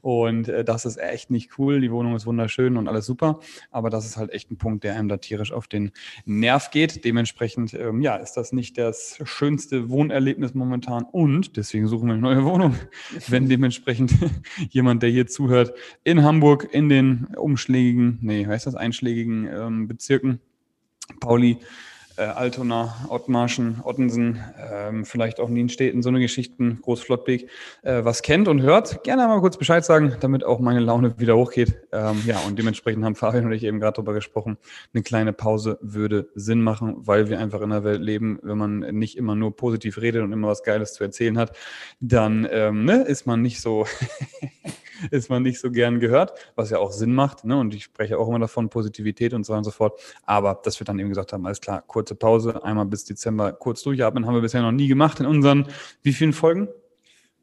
und 0.00 0.48
äh, 0.48 0.64
das 0.64 0.86
ist 0.86 0.96
echt 0.96 1.30
nicht 1.30 1.58
cool. 1.58 1.80
Die 1.80 1.92
Wohnung 1.92 2.16
ist 2.16 2.26
wunderschön 2.26 2.76
und 2.76 2.88
alles 2.88 3.06
super, 3.06 3.40
aber 3.70 3.90
das 3.90 4.06
ist 4.06 4.16
halt 4.16 4.32
echt 4.32 4.50
ein 4.50 4.58
Punkt, 4.58 4.84
der 4.84 4.94
einem 4.94 5.08
da 5.08 5.18
tierisch 5.18 5.52
auf 5.52 5.65
den 5.66 5.92
Nerv 6.24 6.70
geht. 6.70 7.04
Dementsprechend, 7.04 7.74
ähm, 7.74 8.00
ja, 8.00 8.16
ist 8.16 8.34
das 8.34 8.52
nicht 8.52 8.78
das 8.78 9.18
schönste 9.24 9.88
Wohnerlebnis 9.88 10.54
momentan 10.54 11.04
und 11.04 11.56
deswegen 11.56 11.88
suchen 11.88 12.08
wir 12.08 12.14
eine 12.14 12.22
neue 12.22 12.44
Wohnung. 12.44 12.76
Wenn 13.28 13.48
dementsprechend 13.48 14.12
jemand, 14.70 15.02
der 15.02 15.10
hier 15.10 15.26
zuhört, 15.26 15.74
in 16.04 16.22
Hamburg 16.22 16.68
in 16.72 16.88
den 16.88 17.26
umschlägigen, 17.36 18.18
nee, 18.22 18.46
heißt 18.46 18.66
das, 18.66 18.74
einschlägigen 18.74 19.48
ähm, 19.52 19.88
Bezirken, 19.88 20.40
Pauli, 21.20 21.58
äh, 22.16 22.22
Altona, 22.22 22.94
Ottmarschen, 23.08 23.80
Ottensen, 23.84 24.42
ähm, 24.58 25.04
vielleicht 25.04 25.40
auch 25.40 25.48
Nienstädten, 25.48 26.02
so 26.02 26.08
eine 26.08 26.20
Geschichten, 26.20 26.80
Großflottbeek, 26.82 27.48
äh, 27.82 28.04
was 28.04 28.22
kennt 28.22 28.48
und 28.48 28.62
hört, 28.62 29.04
gerne 29.04 29.26
mal 29.26 29.40
kurz 29.40 29.56
Bescheid 29.56 29.84
sagen, 29.84 30.16
damit 30.20 30.44
auch 30.44 30.60
meine 30.60 30.80
Laune 30.80 31.18
wieder 31.18 31.36
hochgeht. 31.36 31.76
Ähm, 31.92 32.22
ja, 32.26 32.38
und 32.46 32.58
dementsprechend 32.58 33.04
haben 33.04 33.14
Fabian 33.14 33.46
und 33.46 33.52
ich 33.52 33.64
eben 33.64 33.80
gerade 33.80 33.96
darüber 33.96 34.14
gesprochen, 34.14 34.56
eine 34.94 35.02
kleine 35.02 35.32
Pause 35.32 35.78
würde 35.80 36.28
Sinn 36.34 36.62
machen, 36.62 36.94
weil 36.98 37.28
wir 37.28 37.38
einfach 37.38 37.60
in 37.60 37.72
einer 37.72 37.84
Welt 37.84 38.00
leben, 38.00 38.38
wenn 38.42 38.58
man 38.58 38.78
nicht 38.78 39.16
immer 39.16 39.34
nur 39.34 39.56
positiv 39.56 39.98
redet 39.98 40.22
und 40.22 40.32
immer 40.32 40.48
was 40.48 40.62
Geiles 40.62 40.94
zu 40.94 41.04
erzählen 41.04 41.38
hat, 41.38 41.56
dann 42.00 42.46
ähm, 42.50 42.84
ne, 42.84 43.02
ist 43.02 43.26
man 43.26 43.42
nicht 43.42 43.60
so 43.60 43.86
ist 45.10 45.30
man 45.30 45.42
nicht 45.42 45.60
so 45.60 45.70
gern 45.70 46.00
gehört, 46.00 46.32
was 46.54 46.70
ja 46.70 46.78
auch 46.78 46.92
Sinn 46.92 47.14
macht. 47.14 47.44
Ne? 47.44 47.58
Und 47.58 47.74
ich 47.74 47.84
spreche 47.84 48.18
auch 48.18 48.28
immer 48.28 48.38
davon, 48.38 48.68
Positivität 48.68 49.34
und 49.34 49.44
so 49.44 49.52
und 49.54 49.64
so 49.64 49.70
fort. 49.70 50.00
Aber 50.24 50.60
dass 50.62 50.80
wir 50.80 50.84
dann 50.84 50.98
eben 50.98 51.08
gesagt 51.08 51.32
haben, 51.32 51.44
alles 51.46 51.60
klar, 51.60 51.82
kurze 52.06 52.14
Pause, 52.14 52.64
einmal 52.64 52.86
bis 52.86 53.04
Dezember 53.04 53.52
kurz 53.52 53.82
durchatmen, 53.82 54.26
haben 54.26 54.34
wir 54.34 54.40
bisher 54.40 54.62
noch 54.62 54.72
nie 54.72 54.86
gemacht 54.86 55.18
in 55.18 55.26
unseren, 55.26 55.66
wie 56.02 56.12
vielen 56.12 56.32
Folgen? 56.32 56.68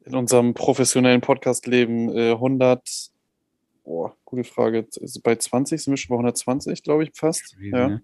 In 0.06 0.14
unserem 0.14 0.54
professionellen 0.54 1.20
Podcast-Leben 1.20 2.08
äh, 2.16 2.30
100, 2.32 3.10
boah, 3.84 4.14
gute 4.24 4.44
Frage, 4.44 4.86
bei 5.22 5.36
20 5.36 5.82
sind 5.82 5.92
wir 5.92 5.96
schon 5.98 6.16
bei 6.16 6.16
120, 6.16 6.82
glaube 6.82 7.04
ich, 7.04 7.10
fast. 7.14 7.56
Ja. 7.60 7.88
Ne? 7.88 8.02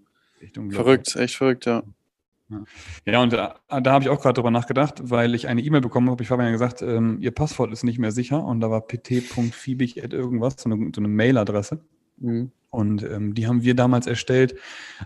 Verrückt, 0.70 1.16
echt 1.16 1.36
verrückt, 1.36 1.66
ja. 1.66 1.82
Ja, 3.06 3.22
und 3.22 3.32
da, 3.32 3.60
da 3.68 3.92
habe 3.92 4.02
ich 4.02 4.10
auch 4.10 4.20
gerade 4.20 4.34
drüber 4.34 4.50
nachgedacht, 4.50 5.08
weil 5.08 5.34
ich 5.36 5.46
eine 5.46 5.60
E-Mail 5.60 5.82
bekommen 5.82 6.10
habe. 6.10 6.22
Ich 6.24 6.30
habe 6.30 6.42
ja 6.42 6.50
gesagt, 6.50 6.82
ähm, 6.82 7.18
Ihr 7.20 7.30
Passwort 7.30 7.72
ist 7.72 7.84
nicht 7.84 8.00
mehr 8.00 8.10
sicher 8.10 8.44
und 8.44 8.60
da 8.60 8.70
war 8.70 8.80
pt.fiebig 8.80 9.98
irgendwas, 9.98 10.56
so 10.58 10.68
eine, 10.68 10.90
so 10.92 11.00
eine 11.00 11.08
Mailadresse. 11.08 11.80
Mhm. 12.16 12.50
Und 12.70 13.02
ähm, 13.02 13.34
die 13.34 13.48
haben 13.48 13.62
wir 13.62 13.74
damals 13.74 14.06
erstellt, 14.06 14.54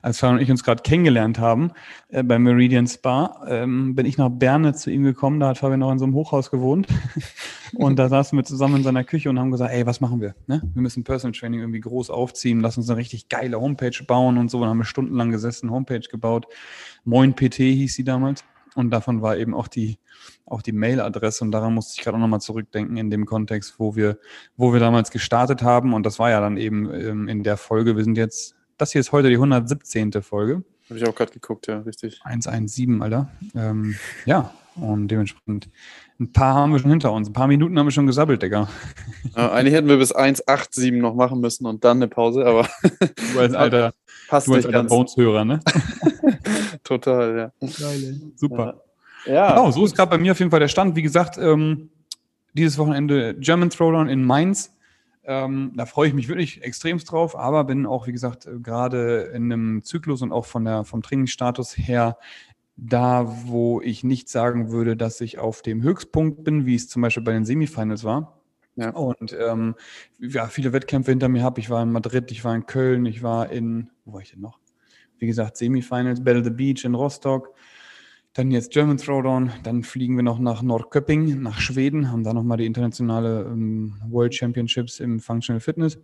als 0.03 0.19
Fabian 0.19 0.37
und 0.37 0.43
ich 0.43 0.51
uns 0.51 0.65
gerade 0.65 0.83
kennengelernt 0.83 1.39
haben 1.39 1.73
äh, 2.09 2.23
beim 2.23 2.43
Meridian 2.43 2.87
Spa. 2.87 3.43
Ähm, 3.49 3.95
bin 3.95 4.05
ich 4.05 4.19
nach 4.19 4.29
Berne 4.29 4.75
zu 4.75 4.91
ihm 4.91 5.03
gekommen, 5.03 5.41
da 5.41 5.49
hat 5.49 5.59
Fabian 5.59 5.81
noch 5.81 5.91
in 5.91 5.99
so 5.99 6.05
einem 6.05 6.15
Hochhaus 6.15 6.51
gewohnt. 6.51 6.87
und 7.75 7.99
da 7.99 8.11
saßen 8.11 8.37
wir 8.37 8.45
zusammen 8.45 8.77
in 8.77 8.83
seiner 8.83 9.03
Küche 9.03 9.31
und 9.31 9.39
haben 9.39 9.51
gesagt, 9.51 9.73
ey, 9.73 9.87
was 9.87 10.03
machen 10.03 10.21
wir? 10.21 10.35
Ne? 10.47 10.61
Wir 10.75 10.83
müssen 10.83 11.05
Personal 11.05 11.33
Training 11.33 11.61
irgendwie 11.61 11.81
groß 11.81 12.11
aufziehen, 12.11 12.61
lass 12.61 12.77
uns 12.77 12.91
eine 12.91 12.99
richtig 12.99 13.31
geile 13.31 13.59
Homepage 13.59 14.05
bauen 14.07 14.37
und 14.37 14.51
so. 14.51 14.61
Und 14.61 14.69
haben 14.69 14.79
wir 14.79 14.85
stundenlang 14.85 15.31
gesessen, 15.31 15.71
Homepage 15.71 16.01
gebaut. 16.01 16.47
Moin 17.05 17.35
PT 17.35 17.57
hieß 17.57 17.95
sie 17.95 18.05
damals. 18.05 18.45
Und 18.75 18.91
davon 18.91 19.23
war 19.23 19.37
eben 19.37 19.55
auch 19.55 19.69
die, 19.69 19.99
auch 20.47 20.63
die 20.63 20.73
Mailadresse. 20.73 21.45
Und 21.45 21.53
daran 21.53 21.75
musste 21.75 21.95
ich 21.97 22.05
gerade 22.05 22.17
auch 22.17 22.21
nochmal 22.21 22.41
zurückdenken 22.41 22.97
in 22.97 23.11
dem 23.11 23.27
Kontext, 23.27 23.75
wo 23.79 23.97
wir, 23.97 24.19
wo 24.57 24.73
wir 24.73 24.81
damals 24.81 25.11
gestartet 25.11 25.63
haben. 25.63 25.95
Und 25.95 26.05
das 26.05 26.19
war 26.19 26.31
ja 26.31 26.41
dann 26.41 26.57
eben 26.57 26.93
ähm, 26.93 27.29
in 27.29 27.43
der 27.43 27.57
Folge. 27.57 27.97
Wir 27.97 28.05
sind 28.05 28.19
jetzt, 28.19 28.57
das 28.77 28.93
hier 28.93 29.01
ist 29.01 29.13
heute 29.13 29.29
die 29.29 29.37
117. 29.37 30.13
Folge. 30.23 30.65
Habe 30.91 30.99
ich 30.99 31.07
auch 31.07 31.15
gerade 31.15 31.33
geguckt, 31.33 31.67
ja, 31.67 31.79
richtig. 31.79 32.21
117, 32.25 33.01
Alter. 33.01 33.31
Ähm, 33.55 33.97
ja, 34.27 34.53
und 34.77 35.09
dementsprechend 35.09 35.69
ein 36.19 36.33
paar 36.33 36.55
haben 36.55 36.73
wir 36.73 36.79
schon 36.79 36.91
hinter 36.91 37.13
uns. 37.13 37.29
Ein 37.29 37.33
paar 37.33 37.47
Minuten 37.47 37.79
haben 37.79 37.87
wir 37.87 37.93
schon 37.93 38.07
gesabbelt, 38.07 38.43
Digga. 38.43 38.69
Ja, 39.37 39.53
eigentlich 39.53 39.75
hätten 39.75 39.89
wir 39.89 39.97
bis 39.97 40.15
1,87 40.15 41.01
noch 41.01 41.15
machen 41.15 41.41
müssen 41.41 41.67
und 41.67 41.85
dann 41.85 41.99
eine 41.99 42.09
Pause, 42.09 42.45
aber. 42.45 42.69
Du 43.33 43.41
als 43.41 43.55
alter, 43.55 43.95
passt 44.29 44.49
du 44.49 44.55
als 44.55 44.67
alter 44.67 44.85
Bones-Hörer, 44.85 45.45
ne? 45.45 45.61
Total, 46.85 47.37
ja. 47.37 47.69
Geile. 47.81 48.21
Super. 48.37 48.83
Ja. 49.27 49.33
ja. 49.33 49.49
Genau, 49.51 49.71
so 49.71 49.85
ist 49.85 49.97
gerade 49.97 50.11
bei 50.11 50.19
mir 50.19 50.33
auf 50.33 50.39
jeden 50.39 50.51
Fall 50.51 50.61
der 50.61 50.69
Stand. 50.69 50.95
Wie 50.95 51.03
gesagt, 51.03 51.39
ähm, 51.39 51.91
dieses 52.53 52.79
Wochenende 52.79 53.35
German 53.35 53.71
Throwdown 53.71 54.09
in 54.09 54.25
Mainz. 54.25 54.71
Ähm, 55.27 55.73
da 55.75 55.87
freue 55.87 56.09
ich 56.09 56.15
mich 56.15 56.29
wirklich 56.29 56.63
extremst 56.63 57.11
drauf, 57.11 57.35
aber 57.35 57.65
bin 57.65 57.87
auch, 57.87 58.07
wie 58.07 58.13
gesagt, 58.13 58.47
gerade 58.63 59.31
in 59.35 59.51
einem 59.51 59.83
Zyklus 59.83 60.21
und 60.21 60.33
auch 60.33 60.45
von 60.45 60.67
der, 60.67 60.85
vom 60.85 61.03
Trainingsstatus 61.03 61.79
her 61.79 62.19
da, 62.77 63.25
wo 63.47 63.81
ich 63.81 64.05
nicht 64.05 64.29
sagen 64.29 64.71
würde, 64.71 64.97
dass 64.97 65.21
ich 65.21 65.39
auf 65.39 65.63
dem 65.63 65.83
Höchstpunkt 65.83 66.45
bin, 66.45 66.67
wie 66.67 66.75
es 66.75 66.89
zum 66.89 67.03
Beispiel 67.03 67.23
bei 67.23 67.33
den 67.33 67.45
Semifinals 67.45 68.05
war. 68.05 68.41
Ja. 68.77 68.91
Und 68.91 69.35
ähm, 69.39 69.77
ja, 70.19 70.47
viele 70.47 70.73
Wettkämpfe 70.73 71.13
hinter 71.13 71.29
mir 71.29 71.43
habe. 71.43 71.61
Ich 71.61 71.71
war 71.71 71.83
in 71.83 71.93
Madrid, 71.93 72.31
ich 72.33 72.45
war 72.45 72.55
in 72.55 72.67
Köln, 72.67 73.07
ich 73.07 73.23
war 73.23 73.51
in, 73.51 73.91
wo 74.05 74.15
war 74.15 74.21
ich 74.21 74.33
denn 74.33 74.41
noch? 74.41 74.59
Wie 75.25 75.29
gesagt, 75.29 75.57
Semifinals, 75.57 76.23
Battle 76.23 76.45
the 76.45 76.51
Beach 76.51 76.85
in 76.85 76.95
Rostock, 76.95 77.55
dann 78.35 78.51
jetzt 78.51 78.73
German 78.73 78.99
Throwdown, 78.99 79.53
dann 79.63 79.83
fliegen 79.85 80.17
wir 80.17 80.23
noch 80.23 80.39
nach 80.39 80.61
Nordköping, 80.61 81.41
nach 81.41 81.61
Schweden, 81.61 82.13
haben 82.13 82.25
da 82.25 82.35
nochmal 82.35 82.59
die 82.59 82.67
internationale 82.67 83.41
ähm, 83.43 83.95
World 84.07 84.35
Championships 84.35 85.01
im 85.01 85.19
Functional 85.19 85.61
Fitness. 85.61 85.99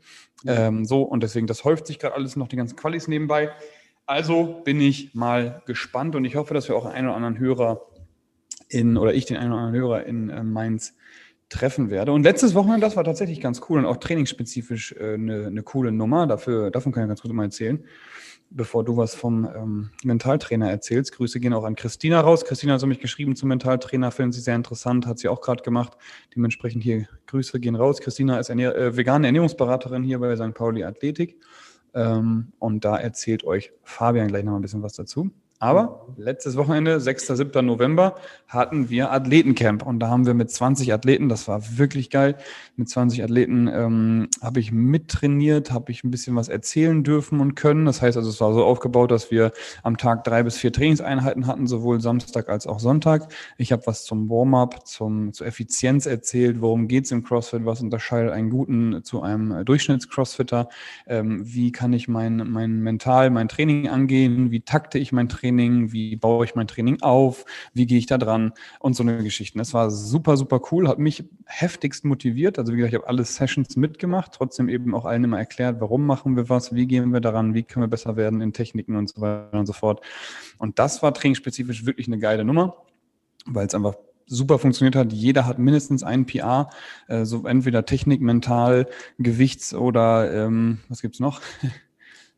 Ähm, 0.46 0.86
so, 0.86 1.02
und 1.02 1.22
deswegen, 1.22 1.46
das 1.46 1.64
häuft 1.64 1.86
sich 1.86 1.98
gerade 1.98 2.14
alles 2.14 2.36
noch, 2.36 2.48
die 2.48 2.56
ganzen 2.56 2.76
Qualis 2.76 3.08
nebenbei. 3.08 3.50
Also 4.06 4.62
bin 4.64 4.80
ich 4.80 5.14
mal 5.14 5.62
gespannt 5.66 6.16
und 6.16 6.24
ich 6.24 6.36
hoffe, 6.36 6.54
dass 6.54 6.66
wir 6.66 6.76
auch 6.76 6.86
einen 6.86 7.08
oder 7.08 7.16
anderen 7.16 7.38
Hörer 7.38 7.82
in, 8.70 8.96
oder 8.96 9.12
ich 9.12 9.26
den 9.26 9.36
einen 9.36 9.52
oder 9.52 9.60
anderen 9.60 9.82
Hörer 9.82 10.06
in 10.06 10.30
äh, 10.30 10.42
Mainz 10.42 10.94
treffen 11.50 11.90
werde. 11.90 12.12
Und 12.12 12.22
letztes 12.22 12.54
Wochenende, 12.54 12.86
das 12.86 12.96
war 12.96 13.04
tatsächlich 13.04 13.40
ganz 13.40 13.60
cool 13.68 13.80
und 13.80 13.84
auch 13.84 13.98
trainingsspezifisch 13.98 14.92
äh, 14.92 15.14
eine, 15.14 15.48
eine 15.48 15.62
coole 15.62 15.92
Nummer. 15.92 16.26
Dafür, 16.26 16.70
davon 16.70 16.92
kann 16.92 17.02
ich 17.02 17.08
ganz 17.08 17.20
kurz 17.20 17.34
mal 17.34 17.44
erzählen, 17.44 17.84
bevor 18.50 18.84
du 18.84 18.96
was 18.96 19.14
vom 19.14 19.44
ähm, 19.44 19.90
Mentaltrainer 20.02 20.68
erzählst. 20.68 21.12
Grüße 21.12 21.40
gehen 21.40 21.52
auch 21.52 21.64
an 21.64 21.76
Christina 21.76 22.20
raus. 22.20 22.44
Christina 22.44 22.74
hat 22.74 22.86
mich 22.86 23.00
geschrieben 23.00 23.36
zum 23.36 23.48
Mentaltrainer, 23.48 24.10
finden 24.10 24.32
sie 24.32 24.40
sehr 24.40 24.56
interessant, 24.56 25.06
hat 25.06 25.18
sie 25.18 25.28
auch 25.28 25.40
gerade 25.40 25.62
gemacht. 25.62 25.96
Dementsprechend 26.34 26.82
hier 26.82 27.06
Grüße 27.26 27.60
gehen 27.60 27.76
raus. 27.76 28.00
Christina 28.00 28.38
ist 28.38 28.50
eine 28.50 28.74
äh, 28.74 28.96
vegane 28.96 29.26
Ernährungsberaterin 29.26 30.02
hier 30.02 30.18
bei 30.18 30.34
St. 30.36 30.54
Pauli 30.54 30.84
Athletik. 30.84 31.40
Ähm, 31.94 32.52
und 32.58 32.84
da 32.84 32.96
erzählt 32.96 33.44
euch 33.44 33.72
Fabian 33.82 34.28
gleich 34.28 34.44
noch 34.44 34.56
ein 34.56 34.62
bisschen 34.62 34.82
was 34.82 34.94
dazu. 34.94 35.30
Aber 35.62 36.06
letztes 36.16 36.56
Wochenende, 36.56 37.00
6. 37.00 37.26
7. 37.26 37.66
November, 37.66 38.14
hatten 38.48 38.88
wir 38.88 39.12
Athletencamp 39.12 39.84
und 39.84 40.00
da 40.00 40.08
haben 40.08 40.24
wir 40.24 40.32
mit 40.32 40.50
20 40.50 40.90
Athleten, 40.94 41.28
das 41.28 41.48
war 41.48 41.76
wirklich 41.76 42.08
geil, 42.08 42.36
mit 42.76 42.88
20 42.88 43.22
Athleten 43.22 43.68
ähm, 43.68 44.28
habe 44.40 44.58
ich 44.58 44.72
mittrainiert, 44.72 45.70
habe 45.70 45.92
ich 45.92 46.02
ein 46.02 46.10
bisschen 46.10 46.34
was 46.34 46.48
erzählen 46.48 47.04
dürfen 47.04 47.40
und 47.40 47.56
können. 47.56 47.84
Das 47.84 48.00
heißt 48.00 48.16
also, 48.16 48.30
es 48.30 48.40
war 48.40 48.54
so 48.54 48.64
aufgebaut, 48.64 49.10
dass 49.10 49.30
wir 49.30 49.52
am 49.82 49.98
Tag 49.98 50.24
drei 50.24 50.42
bis 50.42 50.56
vier 50.56 50.72
Trainingseinheiten 50.72 51.46
hatten, 51.46 51.66
sowohl 51.66 52.00
Samstag 52.00 52.48
als 52.48 52.66
auch 52.66 52.80
Sonntag. 52.80 53.30
Ich 53.58 53.70
habe 53.70 53.86
was 53.86 54.04
zum 54.04 54.30
Warm-up, 54.30 54.86
zum, 54.86 55.34
zur 55.34 55.46
Effizienz 55.46 56.06
erzählt, 56.06 56.62
worum 56.62 56.88
geht's 56.88 57.10
im 57.10 57.22
CrossFit, 57.22 57.66
was 57.66 57.82
unterscheidet 57.82 58.32
einen 58.32 58.48
guten 58.48 59.04
zu 59.04 59.20
einem 59.20 59.62
Durchschnitts-Crossfitter, 59.66 60.70
ähm, 61.06 61.42
wie 61.44 61.70
kann 61.70 61.92
ich 61.92 62.08
mein, 62.08 62.50
mein 62.50 62.80
Mental, 62.80 63.28
mein 63.28 63.48
Training 63.48 63.88
angehen, 63.88 64.50
wie 64.50 64.62
takte 64.62 64.98
ich 64.98 65.12
mein 65.12 65.28
Training, 65.28 65.49
Training, 65.50 65.92
wie 65.92 66.16
baue 66.16 66.44
ich 66.44 66.54
mein 66.54 66.66
Training 66.66 67.02
auf, 67.02 67.44
wie 67.74 67.86
gehe 67.86 67.98
ich 67.98 68.06
da 68.06 68.18
dran 68.18 68.52
und 68.78 68.94
so 68.94 69.02
eine 69.02 69.22
Geschichte. 69.22 69.58
Das 69.58 69.74
war 69.74 69.90
super, 69.90 70.36
super 70.36 70.60
cool, 70.70 70.88
hat 70.88 70.98
mich 70.98 71.24
heftigst 71.46 72.04
motiviert. 72.04 72.58
Also 72.58 72.72
wie 72.72 72.76
gesagt, 72.76 72.94
ich 72.94 72.98
habe 72.98 73.08
alle 73.08 73.24
Sessions 73.24 73.76
mitgemacht, 73.76 74.32
trotzdem 74.32 74.68
eben 74.68 74.94
auch 74.94 75.04
allen 75.04 75.24
immer 75.24 75.38
erklärt, 75.38 75.80
warum 75.80 76.06
machen 76.06 76.36
wir 76.36 76.48
was, 76.48 76.74
wie 76.74 76.86
gehen 76.86 77.12
wir 77.12 77.20
daran, 77.20 77.54
wie 77.54 77.62
können 77.62 77.84
wir 77.84 77.90
besser 77.90 78.16
werden 78.16 78.40
in 78.40 78.52
Techniken 78.52 78.96
und 78.96 79.08
so 79.08 79.20
weiter 79.20 79.58
und 79.58 79.66
so 79.66 79.72
fort. 79.72 80.00
Und 80.58 80.78
das 80.78 81.02
war 81.02 81.12
trainingsspezifisch 81.12 81.86
wirklich 81.86 82.06
eine 82.06 82.18
geile 82.18 82.44
Nummer 82.44 82.76
weil 83.46 83.66
es 83.66 83.74
einfach 83.74 83.94
super 84.26 84.58
funktioniert 84.58 84.94
hat. 84.94 85.12
Jeder 85.12 85.46
hat 85.46 85.58
mindestens 85.58 86.02
einen 86.02 86.26
PR, 86.26 86.70
äh, 87.08 87.24
so 87.24 87.46
entweder 87.46 87.84
Technik, 87.84 88.20
Mental, 88.20 88.86
Gewichts 89.18 89.74
oder 89.74 90.32
ähm, 90.32 90.78
was 90.88 91.02
gibt's 91.02 91.20
noch? 91.20 91.40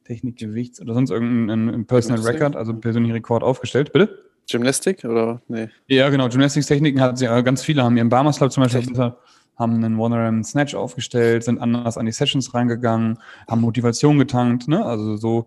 Technik, 0.05 0.37
Gewichts 0.37 0.81
oder 0.81 0.95
sonst 0.95 1.11
irgendein 1.11 1.87
Personal 1.87 2.21
Record, 2.21 2.57
also 2.57 2.75
persönlichen 2.75 3.15
Rekord 3.15 3.43
aufgestellt. 3.43 3.93
Bitte? 3.93 4.19
Gymnastik 4.51 5.05
oder 5.05 5.41
nee? 5.49 5.69
Ja, 5.87 6.09
genau. 6.11 6.29
Gymnastics-Techniken 6.29 7.01
hat 7.01 7.19
sie 7.19 7.27
äh, 7.27 7.43
ganz 7.43 7.63
viele, 7.63 7.85
haben 7.85 7.97
ihren 7.97 8.09
Barmers 8.09 8.39
Club 8.39 8.53
zum 8.53 8.65
Beispiel 8.65 9.15
haben 9.57 9.85
einen 9.85 9.99
One 9.99 10.45
Snatch 10.45 10.75
aufgestellt, 10.75 11.45
sind 11.45 11.61
anders 11.61 11.99
an 11.99 12.07
die 12.07 12.13
Sessions 12.13 12.55
reingegangen, 12.55 13.19
haben 13.49 13.61
Motivation 13.61 14.19
getankt. 14.19 14.69
Ne? 14.69 14.85
Also 14.85 15.17
so, 15.17 15.47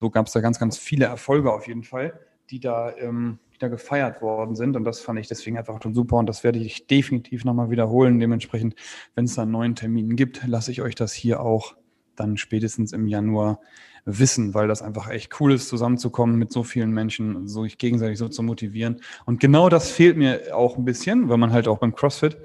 so 0.00 0.10
gab 0.10 0.26
es 0.26 0.32
da 0.32 0.40
ganz, 0.40 0.58
ganz 0.58 0.78
viele 0.78 1.06
Erfolge 1.06 1.52
auf 1.52 1.66
jeden 1.66 1.84
Fall, 1.84 2.18
die 2.50 2.58
da, 2.58 2.92
ähm, 2.96 3.38
die 3.54 3.58
da 3.58 3.68
gefeiert 3.68 4.22
worden 4.22 4.56
sind. 4.56 4.76
Und 4.76 4.84
das 4.84 5.00
fand 5.00 5.18
ich 5.18 5.28
deswegen 5.28 5.58
einfach 5.58 5.80
schon 5.82 5.94
super. 5.94 6.16
Und 6.16 6.26
das 6.26 6.42
werde 6.42 6.58
ich 6.58 6.86
definitiv 6.86 7.44
nochmal 7.44 7.70
wiederholen. 7.70 8.18
Dementsprechend, 8.18 8.74
wenn 9.14 9.26
es 9.26 9.34
da 9.34 9.42
einen 9.42 9.52
neuen 9.52 9.74
Termin 9.74 10.16
gibt, 10.16 10.46
lasse 10.46 10.72
ich 10.72 10.82
euch 10.82 10.94
das 10.94 11.12
hier 11.12 11.40
auch 11.40 11.76
dann 12.16 12.36
spätestens 12.36 12.92
im 12.92 13.06
Januar 13.06 13.60
wissen, 14.04 14.52
weil 14.54 14.68
das 14.68 14.82
einfach 14.82 15.08
echt 15.08 15.40
cool 15.40 15.52
ist, 15.52 15.68
zusammenzukommen 15.68 16.36
mit 16.36 16.52
so 16.52 16.62
vielen 16.62 16.90
Menschen, 16.90 17.48
so 17.48 17.64
sich 17.64 17.78
gegenseitig 17.78 18.18
so 18.18 18.28
zu 18.28 18.42
motivieren. 18.42 19.00
Und 19.24 19.40
genau 19.40 19.68
das 19.68 19.90
fehlt 19.90 20.16
mir 20.16 20.54
auch 20.54 20.76
ein 20.76 20.84
bisschen, 20.84 21.28
weil 21.28 21.38
man 21.38 21.52
halt 21.52 21.68
auch 21.68 21.78
beim 21.78 21.94
CrossFit 21.94 22.36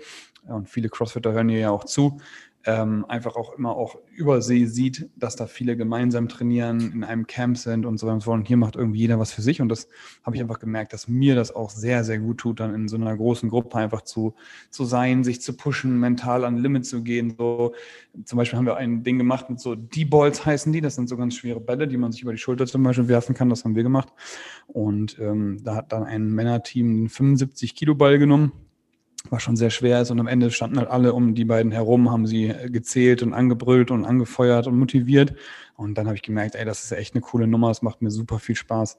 und 0.48 0.70
viele 0.70 0.90
Crossfitter 0.90 1.34
hören 1.34 1.50
hier 1.50 1.60
ja 1.60 1.72
auch 1.72 1.84
zu, 1.84 2.20
ähm, 2.66 3.06
einfach 3.08 3.38
auch 3.38 3.54
immer 3.54 3.76
auch 3.76 3.96
übersee 4.14 4.66
sieht, 4.66 5.10
dass 5.16 5.38
da 5.38 5.48
viele 5.48 5.78
gemeinsam 5.78 6.28
trainieren, 6.28 6.92
in 6.92 7.04
einem 7.06 7.26
Camp 7.26 7.58
sind 7.58 7.86
und 7.86 7.98
so 7.98 8.08
weiter. 8.08 8.32
Und 8.32 8.48
hier 8.48 8.58
macht 8.58 8.76
irgendwie 8.76 9.00
jeder 9.00 9.18
was 9.18 9.32
für 9.32 9.42
sich. 9.42 9.62
Und 9.62 9.70
das 9.70 9.88
habe 10.24 10.36
ich 10.36 10.42
einfach 10.42 10.60
gemerkt, 10.60 10.92
dass 10.92 11.08
mir 11.08 11.36
das 11.36 11.56
auch 11.56 11.70
sehr, 11.70 12.04
sehr 12.04 12.20
gut 12.20 12.40
tut, 12.40 12.60
dann 12.60 12.74
in 12.76 12.90
so 12.90 12.98
einer 12.98 13.16
großen 13.16 13.50
Gruppe 13.50 13.78
einfach 13.78 14.02
zu, 14.02 14.36
zu 14.70 14.84
sein, 14.84 15.24
sich 15.24 15.42
zu 15.42 15.56
pushen, 15.56 16.00
mental 16.00 16.44
an 16.44 16.58
Limit 16.58 16.86
zu 16.86 17.02
gehen. 17.02 17.34
So, 17.38 17.74
zum 18.26 18.38
Beispiel 18.38 18.58
haben 18.58 18.66
wir 18.66 18.76
ein 18.76 19.04
Ding 19.04 19.18
gemacht 19.18 19.50
mit 19.50 19.62
so 19.62 19.76
D-Balls 19.76 20.46
heißen 20.46 20.74
die. 20.74 20.82
Das 20.82 20.96
sind 20.96 21.08
so 21.08 21.16
ganz 21.16 21.36
schwere 21.36 21.62
Bälle, 21.62 21.88
die 21.88 21.98
man 21.98 22.12
sich 22.12 22.24
über 22.24 22.34
die 22.34 22.38
Schulter 22.38 22.66
zum 22.66 22.84
Beispiel 22.84 23.08
werfen 23.08 23.36
kann. 23.36 23.50
Das 23.50 23.64
haben 23.64 23.76
wir 23.76 23.84
gemacht. 23.84 24.10
Und 24.68 25.18
ähm, 25.20 25.64
da 25.64 25.76
hat 25.76 25.94
dann 25.94 26.04
ein 26.04 26.30
Männerteam 26.30 26.90
einen 26.90 27.10
75 27.10 27.74
Kilo 27.74 27.96
Ball 27.96 28.20
genommen 28.20 28.52
was 29.30 29.44
schon 29.44 29.56
sehr 29.56 29.70
schwer 29.70 30.02
ist. 30.02 30.12
Und 30.12 30.20
am 30.20 30.28
Ende 30.28 30.52
standen 30.52 30.78
halt 30.78 30.90
alle 30.90 31.14
um 31.14 31.36
die 31.36 31.46
beiden 31.46 31.72
herum, 31.72 32.12
haben 32.12 32.28
sie 32.28 32.54
gezählt 32.68 33.22
und 33.22 33.34
angebrüllt 33.34 33.92
und 33.92 34.06
angefeuert 34.06 34.68
und 34.68 34.78
motiviert. 34.78 35.34
Und 35.76 35.98
dann 35.98 36.08
habe 36.08 36.16
ich 36.16 36.22
gemerkt, 36.22 36.56
ey, 36.56 36.66
das 36.66 36.84
ist 36.84 36.92
ja 36.92 36.98
echt 36.98 37.16
eine 37.16 37.22
coole 37.22 37.48
Nummer, 37.48 37.70
es 37.70 37.82
macht 37.82 38.02
mir 38.02 38.12
super 38.12 38.40
viel 38.40 38.56
Spaß. 38.56 38.98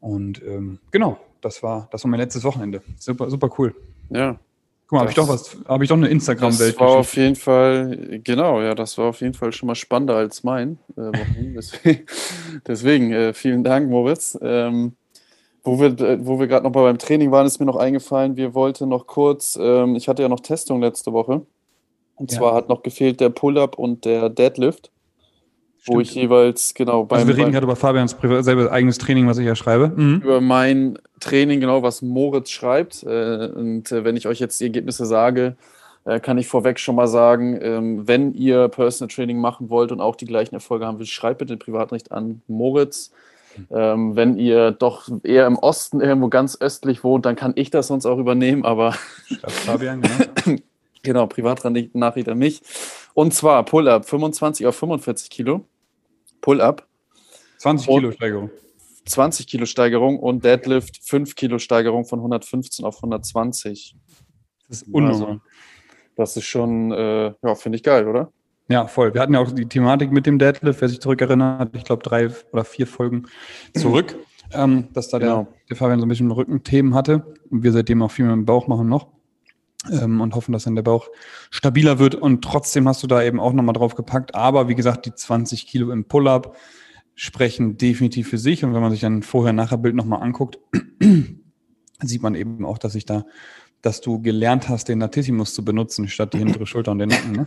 Und 0.00 0.42
ähm, 0.42 0.78
genau, 0.90 1.18
das 1.40 1.62
war, 1.62 1.88
das 1.92 2.04
war 2.04 2.10
mein 2.10 2.20
letztes 2.20 2.44
Wochenende. 2.44 2.82
Super, 2.98 3.30
super 3.30 3.50
cool. 3.58 3.74
Ja. 4.10 4.38
Guck 4.86 4.96
mal, 4.96 5.00
habe 5.00 5.10
ich 5.10 5.16
doch 5.16 5.28
was, 5.28 5.56
habe 5.66 5.84
ich 5.84 5.88
doch 5.88 5.96
eine 5.96 6.08
Instagram-Welt. 6.08 6.74
Das 6.74 6.80
war 6.80 6.88
auf 6.88 7.16
jeden 7.16 7.36
Fall, 7.36 8.20
genau, 8.22 8.60
ja, 8.60 8.74
das 8.74 8.98
war 8.98 9.06
auf 9.06 9.20
jeden 9.20 9.34
Fall 9.34 9.52
schon 9.52 9.68
mal 9.68 9.74
spannender 9.74 10.16
als 10.16 10.44
mein 10.44 10.78
äh, 10.96 11.00
Wochenende. 11.00 11.54
deswegen, 11.54 12.06
deswegen 12.66 13.12
äh, 13.12 13.32
vielen 13.32 13.64
Dank, 13.64 13.88
Moritz. 13.88 14.38
Ähm, 14.42 14.96
wo 15.64 15.78
wir, 15.80 15.98
äh, 16.00 16.26
wo 16.26 16.40
wir 16.40 16.46
gerade 16.46 16.64
noch 16.64 16.72
beim 16.72 16.98
Training 16.98 17.30
waren, 17.30 17.46
ist 17.46 17.60
mir 17.60 17.66
noch 17.66 17.76
eingefallen, 17.76 18.36
wir 18.36 18.54
wollten 18.54 18.88
noch 18.88 19.06
kurz, 19.06 19.58
ähm, 19.60 19.94
ich 19.96 20.08
hatte 20.08 20.22
ja 20.22 20.28
noch 20.28 20.40
Testung 20.40 20.80
letzte 20.80 21.12
Woche. 21.12 21.42
Und 22.16 22.32
ja. 22.32 22.38
zwar 22.38 22.54
hat 22.54 22.68
noch 22.68 22.82
gefehlt 22.82 23.20
der 23.20 23.30
Pull-Up 23.30 23.78
und 23.78 24.04
der 24.04 24.28
Deadlift. 24.28 24.90
Stimmt. 25.78 25.96
Wo 25.96 26.00
ich 26.00 26.14
jeweils, 26.14 26.74
genau, 26.74 27.04
beim. 27.04 27.18
Also 27.18 27.28
wir 27.28 27.36
reden 27.36 27.50
gerade 27.50 27.64
über 27.64 27.74
Fabians 27.74 28.16
selber 28.20 28.70
eigenes 28.70 28.98
Training, 28.98 29.26
was 29.26 29.38
ich 29.38 29.46
ja 29.46 29.56
schreibe. 29.56 29.88
Mhm. 29.88 30.20
Über 30.22 30.40
mein 30.40 30.96
Training, 31.18 31.58
genau, 31.58 31.82
was 31.82 32.02
Moritz 32.02 32.50
schreibt. 32.50 33.02
Äh, 33.02 33.48
und 33.52 33.90
äh, 33.90 34.04
wenn 34.04 34.16
ich 34.16 34.28
euch 34.28 34.38
jetzt 34.38 34.60
die 34.60 34.64
Ergebnisse 34.64 35.06
sage, 35.06 35.56
kann 36.22 36.36
ich 36.36 36.48
vorweg 36.48 36.80
schon 36.80 36.96
mal 36.96 37.06
sagen, 37.06 37.56
ähm, 37.62 38.08
wenn 38.08 38.34
ihr 38.34 38.66
Personal 38.66 39.08
Training 39.08 39.38
machen 39.38 39.70
wollt 39.70 39.92
und 39.92 40.00
auch 40.00 40.16
die 40.16 40.24
gleichen 40.24 40.56
Erfolge 40.56 40.84
haben 40.84 40.98
wollt, 40.98 41.06
schreibt 41.06 41.38
bitte 41.38 41.56
Privatrecht 41.56 42.10
an 42.10 42.42
Moritz. 42.48 43.12
Ähm, 43.70 44.16
wenn 44.16 44.38
ihr 44.38 44.70
doch 44.70 45.08
eher 45.22 45.46
im 45.46 45.58
Osten 45.58 46.00
irgendwo 46.00 46.28
ganz 46.28 46.60
östlich 46.60 47.04
wohnt, 47.04 47.26
dann 47.26 47.36
kann 47.36 47.52
ich 47.56 47.70
das 47.70 47.88
sonst 47.88 48.06
auch 48.06 48.18
übernehmen, 48.18 48.64
aber. 48.64 48.92
Fabian, 49.48 50.02
genau. 50.02 50.60
genau, 51.02 51.26
Privatnachricht 51.26 52.28
an 52.28 52.38
mich. 52.38 52.62
Und 53.14 53.34
zwar 53.34 53.64
Pull-Up 53.64 54.08
25 54.08 54.66
auf 54.66 54.76
45 54.76 55.30
Kilo. 55.30 55.64
Pull-Up. 56.40 56.86
20 57.58 57.86
Kilo 57.88 58.12
Steigerung. 58.12 58.50
20 59.04 59.46
Kilo 59.46 59.66
Steigerung 59.66 60.18
und 60.18 60.44
Deadlift 60.44 60.98
5 61.02 61.34
Kilo 61.34 61.58
Steigerung 61.58 62.04
von 62.04 62.20
115 62.20 62.84
auf 62.84 62.96
120. 62.96 63.96
Das 64.68 64.82
ist 64.82 64.88
unnormal. 64.92 65.28
Also, 65.28 65.40
das 66.16 66.36
ist 66.36 66.44
schon, 66.44 66.92
äh, 66.92 67.34
ja, 67.42 67.54
finde 67.54 67.76
ich 67.76 67.82
geil, 67.82 68.06
oder? 68.06 68.32
Ja, 68.72 68.86
voll. 68.86 69.12
Wir 69.12 69.20
hatten 69.20 69.34
ja 69.34 69.40
auch 69.40 69.52
die 69.52 69.66
Thematik 69.66 70.12
mit 70.12 70.24
dem 70.24 70.38
Deadlift, 70.38 70.80
wer 70.80 70.88
sich 70.88 70.98
zurückerinnert, 70.98 71.76
ich 71.76 71.84
glaube 71.84 72.02
drei 72.02 72.30
oder 72.52 72.64
vier 72.64 72.86
Folgen 72.86 73.24
zurück, 73.74 74.16
ähm, 74.54 74.88
dass 74.94 75.10
da 75.10 75.18
genau. 75.18 75.42
der, 75.42 75.54
der 75.68 75.76
Fabian 75.76 76.00
so 76.00 76.06
ein 76.06 76.08
bisschen 76.08 76.30
Rückenthemen 76.30 76.94
hatte 76.94 77.34
und 77.50 77.62
wir 77.64 77.72
seitdem 77.72 78.00
auch 78.00 78.10
viel 78.10 78.24
mit 78.24 78.32
dem 78.32 78.46
Bauch 78.46 78.68
machen 78.68 78.88
noch 78.88 79.08
ähm, 79.90 80.22
und 80.22 80.34
hoffen, 80.34 80.52
dass 80.52 80.64
dann 80.64 80.74
der 80.74 80.84
Bauch 80.84 81.08
stabiler 81.50 81.98
wird 81.98 82.14
und 82.14 82.42
trotzdem 82.42 82.88
hast 82.88 83.02
du 83.02 83.06
da 83.06 83.22
eben 83.22 83.40
auch 83.40 83.52
nochmal 83.52 83.74
drauf 83.74 83.94
gepackt, 83.94 84.34
aber 84.34 84.68
wie 84.68 84.74
gesagt, 84.74 85.04
die 85.04 85.14
20 85.14 85.66
Kilo 85.66 85.92
im 85.92 86.06
Pull-Up 86.06 86.56
sprechen 87.14 87.76
definitiv 87.76 88.30
für 88.30 88.38
sich 88.38 88.64
und 88.64 88.72
wenn 88.72 88.80
man 88.80 88.90
sich 88.90 89.00
dann 89.00 89.22
Vorher-Nachher-Bild 89.22 89.94
nochmal 89.94 90.22
anguckt, 90.22 90.58
sieht 92.00 92.22
man 92.22 92.34
eben 92.34 92.64
auch, 92.64 92.78
dass 92.78 92.94
ich 92.94 93.04
da 93.04 93.26
dass 93.82 94.00
du 94.00 94.22
gelernt 94.22 94.68
hast, 94.68 94.88
den 94.88 95.00
Latissimus 95.00 95.54
zu 95.54 95.64
benutzen, 95.64 96.08
statt 96.08 96.32
die 96.32 96.38
hintere 96.38 96.66
Schulter 96.66 96.92
und 96.92 97.00
den 97.00 97.08
Nacken. 97.08 97.32
Ne? 97.32 97.46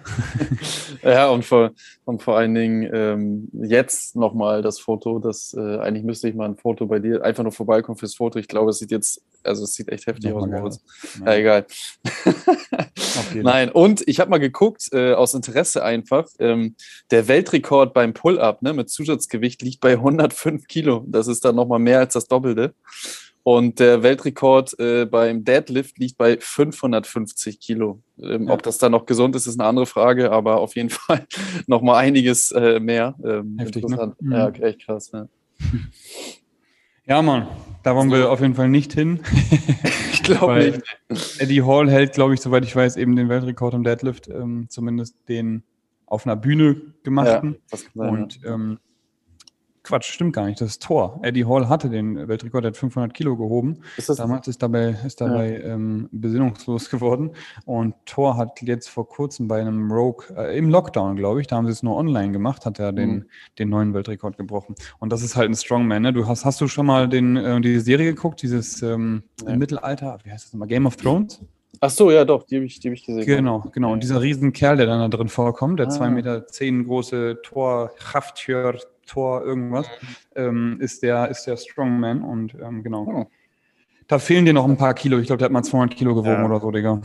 ja, 1.02 1.30
und 1.30 1.46
vor, 1.46 1.72
und 2.04 2.22
vor 2.22 2.38
allen 2.38 2.54
Dingen 2.54 2.90
ähm, 2.94 3.50
jetzt 3.54 4.18
nochmal 4.18 4.62
das 4.62 4.80
Foto, 4.80 5.20
das 5.20 5.56
äh, 5.58 5.78
eigentlich 5.78 6.04
müsste 6.04 6.28
ich 6.28 6.36
mal 6.36 6.50
ein 6.50 6.58
Foto 6.58 6.88
bei 6.88 7.00
dir, 7.00 7.24
einfach 7.24 7.44
nur 7.44 7.54
vorbeikommen 7.54 7.98
fürs 7.98 8.16
Foto. 8.16 8.38
Ich 8.38 8.50
glaube, 8.50 8.72
es 8.72 8.80
sieht 8.80 8.92
jetzt, 8.92 9.22
also 9.44 9.64
es 9.64 9.76
sieht 9.76 9.88
echt 9.88 10.08
heftig 10.08 10.34
aus. 10.34 10.52
aus. 10.52 10.84
Ja, 11.26 11.36
egal. 11.36 11.66
Nein, 13.34 13.70
und 13.72 14.04
ich 14.06 14.20
habe 14.20 14.30
mal 14.30 14.40
geguckt, 14.40 14.90
äh, 14.92 15.14
aus 15.14 15.34
Interesse 15.34 15.86
einfach, 15.86 16.28
ähm, 16.40 16.76
der 17.12 17.30
Weltrekord 17.30 17.94
beim 17.94 18.14
Pull-Up 18.14 18.62
ne, 18.62 18.74
mit 18.74 18.90
Zusatzgewicht 18.90 19.62
liegt 19.62 19.80
bei 19.80 19.94
105 19.94 20.68
Kilo. 20.68 21.06
Das 21.08 21.28
ist 21.28 21.46
dann 21.46 21.56
nochmal 21.56 21.80
mehr 21.80 22.00
als 22.00 22.14
das 22.14 22.28
Doppelte. 22.28 22.74
Und 23.48 23.80
der 23.80 24.02
Weltrekord 24.02 24.80
äh, 24.80 25.06
beim 25.06 25.44
Deadlift 25.44 26.00
liegt 26.00 26.18
bei 26.18 26.36
550 26.40 27.60
Kilo. 27.60 28.02
Ähm, 28.20 28.48
ja. 28.48 28.54
Ob 28.56 28.64
das 28.64 28.80
dann 28.80 28.92
noch 28.92 29.06
gesund 29.06 29.36
ist, 29.36 29.46
ist 29.46 29.60
eine 29.60 29.70
andere 29.70 29.86
Frage, 29.86 30.32
aber 30.32 30.60
auf 30.60 30.76
jeden 30.76 30.90
Fall 30.90 31.28
noch 31.68 31.84
mal 31.84 31.96
einiges 31.96 32.50
äh, 32.54 32.80
mehr. 32.80 33.14
Ähm, 33.24 33.58
Heftig, 33.60 33.88
ne? 33.88 34.16
Mhm. 34.20 34.32
Ja, 34.32 34.50
echt 34.50 34.84
krass. 34.88 35.12
Ja. 35.14 35.28
ja, 37.06 37.22
Mann, 37.22 37.46
da 37.84 37.96
wollen 37.96 38.10
wir 38.10 38.32
auf 38.32 38.42
jeden 38.42 38.56
Fall 38.56 38.68
nicht 38.68 38.94
hin. 38.94 39.20
ich 40.12 40.24
glaube 40.24 40.82
nicht. 41.10 41.40
Eddie 41.40 41.62
Hall 41.62 41.88
hält, 41.88 42.14
glaube 42.14 42.34
ich, 42.34 42.42
soweit 42.42 42.66
ich 42.66 42.76
weiß, 42.76 42.98
eben 42.98 43.16
den 43.16 43.30
Weltrekord 43.30 43.76
im 43.76 43.84
Deadlift, 43.84 44.28
ähm, 44.28 44.66
zumindest 44.70 45.18
den 45.30 45.62
auf 46.08 46.26
einer 46.26 46.36
Bühne 46.36 46.82
gemachten. 47.04 47.58
Ja, 47.72 47.78
sein, 47.78 48.10
Und 48.10 48.40
ähm, 48.44 48.80
Quatsch, 49.86 50.12
stimmt 50.12 50.34
gar 50.34 50.48
nicht. 50.48 50.60
Das 50.60 50.72
ist 50.72 50.84
Thor. 50.84 51.20
Eddie 51.22 51.46
Hall 51.46 51.70
hatte 51.70 51.90
den 51.90 52.28
Weltrekord, 52.28 52.64
der 52.64 52.72
hat 52.72 52.78
500 52.78 53.14
Kilo 53.14 53.38
gehoben. 53.38 53.82
Ist 53.98 54.10
das 54.10 54.18
Damals 54.18 54.48
ist 54.48 54.62
dabei, 54.62 54.96
ist 55.06 55.22
dabei 55.22 55.60
ja. 55.60 55.74
ähm, 55.74 56.10
besinnungslos 56.12 56.90
geworden. 56.92 57.32
Und 57.66 57.94
Thor 58.06 58.36
hat 58.36 58.62
jetzt 58.62 58.90
vor 58.90 59.08
kurzem 59.08 59.48
bei 59.48 59.62
einem 59.62 59.92
Rogue, 59.92 60.26
äh, 60.36 60.58
im 60.58 60.70
Lockdown, 60.70 61.16
glaube 61.16 61.42
ich, 61.42 61.48
da 61.48 61.58
haben 61.58 61.66
sie 61.66 61.72
es 61.72 61.84
nur 61.84 61.96
online 61.96 62.32
gemacht, 62.32 62.66
hat 62.66 62.80
er 62.80 62.92
den, 62.92 63.10
mhm. 63.10 63.26
den 63.60 63.70
neuen 63.70 63.94
Weltrekord 63.94 64.38
gebrochen. 64.38 64.76
Und 65.00 65.12
das 65.12 65.22
ist 65.22 65.36
halt 65.36 65.50
ein 65.50 65.56
Strongman. 65.56 66.02
Ne? 66.02 66.14
Du 66.14 66.28
hast, 66.28 66.46
hast 66.46 66.60
du 66.62 66.68
schon 66.68 66.88
mal 66.88 67.08
den, 67.08 67.38
äh, 67.38 67.62
diese 67.62 67.82
Serie 67.82 68.14
geguckt, 68.14 68.42
dieses 68.42 68.82
ähm, 68.82 69.24
ja. 69.48 69.56
Mittelalter, 69.56 70.18
wie 70.24 70.32
heißt 70.32 70.46
das 70.46 70.54
nochmal? 70.54 70.68
Game 70.68 70.88
of 70.88 70.98
Thrones? 70.98 71.42
Ach 71.82 71.90
so, 71.90 72.10
ja, 72.10 72.26
doch, 72.26 72.44
die 72.44 72.56
habe 72.56 72.66
ich, 72.66 72.78
hab 72.78 72.94
ich 72.94 73.06
gesehen. 73.06 73.26
Genau, 73.26 73.60
genau. 73.72 73.94
Und 73.94 74.02
dieser 74.02 74.22
riesen 74.22 74.54
Kerl, 74.54 74.78
der 74.78 74.86
dann 74.86 75.00
da 75.00 75.16
drin 75.16 75.30
vorkommt, 75.30 75.80
der 75.80 75.90
2,10 75.90 76.02
ah. 76.02 76.10
Meter 76.10 76.48
zehn 76.48 76.86
große 76.86 77.42
Tor, 77.44 77.92
Kraftjör, 77.98 78.80
Tor, 79.06 79.44
irgendwas, 79.44 79.88
ähm, 80.36 80.78
ist, 80.80 81.04
der, 81.04 81.30
ist 81.30 81.46
der 81.46 81.58
Strongman 81.58 82.22
und 82.22 82.56
ähm, 82.56 82.84
genau. 82.84 83.06
Oh. 83.08 83.32
Da 84.08 84.20
fehlen 84.20 84.46
dir 84.46 84.54
noch 84.54 84.66
ein 84.66 84.78
paar 84.78 84.94
Kilo. 84.94 85.18
Ich 85.18 85.28
glaube, 85.28 85.40
der 85.40 85.46
hat 85.46 85.52
mal 85.52 85.64
200 85.64 85.98
Kilo 85.98 86.14
gewogen 86.14 86.42
ja. 86.42 86.46
oder 86.46 86.60
so, 86.60 86.72
Digga 86.72 87.02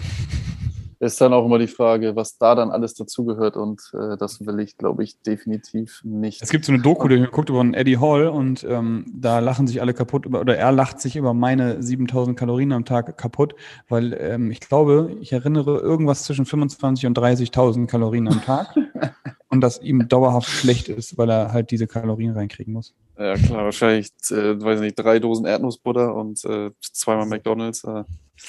ist 1.00 1.20
dann 1.20 1.32
auch 1.32 1.46
immer 1.46 1.58
die 1.58 1.66
Frage, 1.66 2.14
was 2.14 2.36
da 2.36 2.54
dann 2.54 2.70
alles 2.70 2.94
dazugehört 2.94 3.56
und 3.56 3.80
äh, 3.94 4.18
das 4.18 4.44
will 4.44 4.60
ich, 4.60 4.76
glaube 4.76 5.02
ich, 5.02 5.20
definitiv 5.22 6.02
nicht. 6.04 6.42
Es 6.42 6.50
gibt 6.50 6.66
so 6.66 6.72
eine 6.72 6.82
Doku, 6.82 7.08
die 7.08 7.26
guckt 7.26 7.48
über 7.48 7.60
einen 7.60 7.72
Eddie 7.72 7.98
Hall 7.98 8.28
und 8.28 8.64
ähm, 8.64 9.06
da 9.10 9.38
lachen 9.38 9.66
sich 9.66 9.80
alle 9.80 9.94
kaputt 9.94 10.26
über, 10.26 10.40
oder 10.40 10.58
er 10.58 10.72
lacht 10.72 11.00
sich 11.00 11.16
über 11.16 11.32
meine 11.32 11.82
7000 11.82 12.38
Kalorien 12.38 12.72
am 12.72 12.84
Tag 12.84 13.16
kaputt, 13.16 13.54
weil 13.88 14.12
ähm, 14.20 14.50
ich 14.50 14.60
glaube, 14.60 15.16
ich 15.22 15.32
erinnere 15.32 15.78
irgendwas 15.78 16.24
zwischen 16.24 16.44
25 16.44 17.06
und 17.06 17.18
30.000 17.18 17.86
Kalorien 17.86 18.28
am 18.28 18.42
Tag 18.44 18.76
und 19.48 19.62
das 19.62 19.80
ihm 19.80 20.06
dauerhaft 20.06 20.50
schlecht 20.50 20.90
ist, 20.90 21.16
weil 21.16 21.30
er 21.30 21.54
halt 21.54 21.70
diese 21.70 21.86
Kalorien 21.86 22.32
reinkriegen 22.32 22.74
muss. 22.74 22.94
Ja, 23.18 23.34
klar, 23.36 23.64
wahrscheinlich, 23.64 24.10
äh, 24.30 24.60
weiß 24.60 24.80
nicht, 24.80 24.98
drei 24.98 25.18
Dosen 25.18 25.46
Erdnussbutter 25.46 26.14
und 26.14 26.44
äh, 26.44 26.70
zweimal 26.80 27.24
McDonalds. 27.26 27.84
Äh. 27.84 27.88
Ja, 27.88 28.04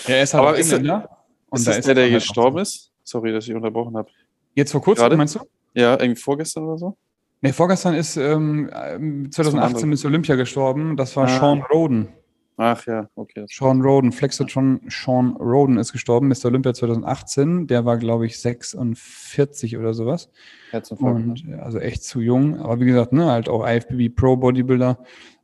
er 0.07 0.23
ist 0.23 0.33
halt 0.33 0.43
Aber 0.43 0.53
auch 0.53 0.59
ist, 0.59 0.73
Engländer. 0.73 1.20
Und 1.51 1.59
ist 1.59 1.67
da 1.67 1.71
das 1.73 1.85
der, 1.85 1.95
der 1.95 2.03
halt 2.05 2.13
auch 2.13 2.17
gestorben 2.19 2.57
ist? 2.59 2.91
Sorry, 3.03 3.31
dass 3.31 3.47
ich 3.47 3.53
unterbrochen 3.53 3.95
habe. 3.95 4.09
Jetzt 4.55 4.71
vor 4.71 4.81
kurzem, 4.81 5.03
Gerade? 5.03 5.17
meinst 5.17 5.35
du? 5.35 5.39
Ja, 5.73 5.93
irgendwie 5.99 6.19
vorgestern 6.19 6.63
oder 6.63 6.77
so? 6.77 6.97
Nee, 7.41 7.53
vorgestern 7.53 7.93
ist 7.95 8.17
ähm, 8.17 8.69
ähm, 8.73 9.31
2018 9.31 9.75
andere. 9.77 9.93
ist 9.93 10.05
Olympia 10.05 10.35
gestorben. 10.35 10.97
Das 10.97 11.15
war 11.15 11.25
Ah. 11.25 11.39
Sean 11.39 11.61
Roden. 11.71 12.09
Ach 12.57 12.85
ja, 12.85 13.09
okay. 13.15 13.45
Sean 13.49 13.81
Roden, 13.81 14.11
Flexotron 14.11 14.81
Sean 14.87 15.35
Roden 15.37 15.77
ist 15.77 15.91
gestorben, 15.93 16.27
Mr. 16.27 16.45
Olympia 16.45 16.73
2018. 16.75 17.65
Der 17.65 17.85
war, 17.85 17.97
glaube 17.97 18.27
ich, 18.27 18.39
46 18.39 19.77
oder 19.77 19.95
sowas. 19.95 20.29
Herzinfarkt. 20.69 21.15
Und 21.25 21.49
äh, 21.49 21.55
also 21.55 21.79
echt 21.79 22.03
zu 22.03 22.19
jung. 22.21 22.59
Aber 22.59 22.79
wie 22.79 22.85
gesagt, 22.85 23.13
ne, 23.13 23.25
halt 23.31 23.49
auch 23.49 23.65
IFBB 23.67 24.15
Pro 24.15 24.37
Bodybuilder. 24.37 24.99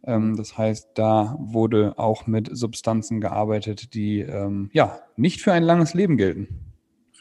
Ähm, 0.07 0.35
das 0.37 0.57
heißt, 0.57 0.89
da 0.95 1.35
wurde 1.39 1.93
auch 1.97 2.25
mit 2.25 2.49
Substanzen 2.51 3.21
gearbeitet, 3.21 3.93
die 3.93 4.21
ähm, 4.21 4.69
ja 4.73 4.99
nicht 5.17 5.41
für 5.41 5.51
ein 5.53 5.63
langes 5.63 5.93
Leben 5.93 6.17
gelten. 6.17 6.47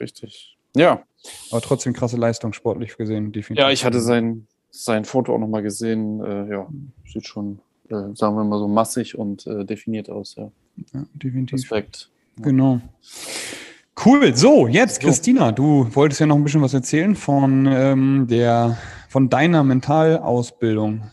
Richtig. 0.00 0.56
Ja, 0.76 1.02
Aber 1.50 1.60
trotzdem 1.60 1.92
krasse 1.92 2.16
Leistung 2.16 2.52
sportlich 2.52 2.96
gesehen, 2.96 3.32
definitiv. 3.32 3.62
ja, 3.62 3.70
ich 3.70 3.84
hatte 3.84 4.00
sein, 4.00 4.46
sein 4.70 5.04
Foto 5.04 5.34
auch 5.34 5.38
nochmal 5.38 5.62
gesehen. 5.62 6.20
Äh, 6.22 6.50
ja, 6.50 6.68
sieht 7.10 7.26
schon, 7.26 7.60
äh, 7.88 8.14
sagen 8.14 8.36
wir 8.36 8.44
mal 8.44 8.58
so, 8.58 8.68
massig 8.68 9.18
und 9.18 9.46
äh, 9.46 9.64
definiert 9.64 10.08
aus. 10.10 10.34
Ja. 10.36 10.50
ja, 10.94 11.04
definitiv. 11.14 11.54
Respekt. 11.60 12.10
Genau. 12.36 12.80
Cool. 14.04 14.36
So, 14.36 14.66
jetzt, 14.68 15.00
So. 15.00 15.08
Christina, 15.08 15.50
du 15.52 15.88
wolltest 15.94 16.20
ja 16.20 16.26
noch 16.26 16.36
ein 16.36 16.44
bisschen 16.44 16.60
was 16.60 16.74
erzählen 16.74 17.16
von 17.16 17.66
ähm, 17.66 18.26
der 18.28 18.76
von 19.08 19.30
deiner 19.30 19.64
Mentalausbildung. 19.64 21.10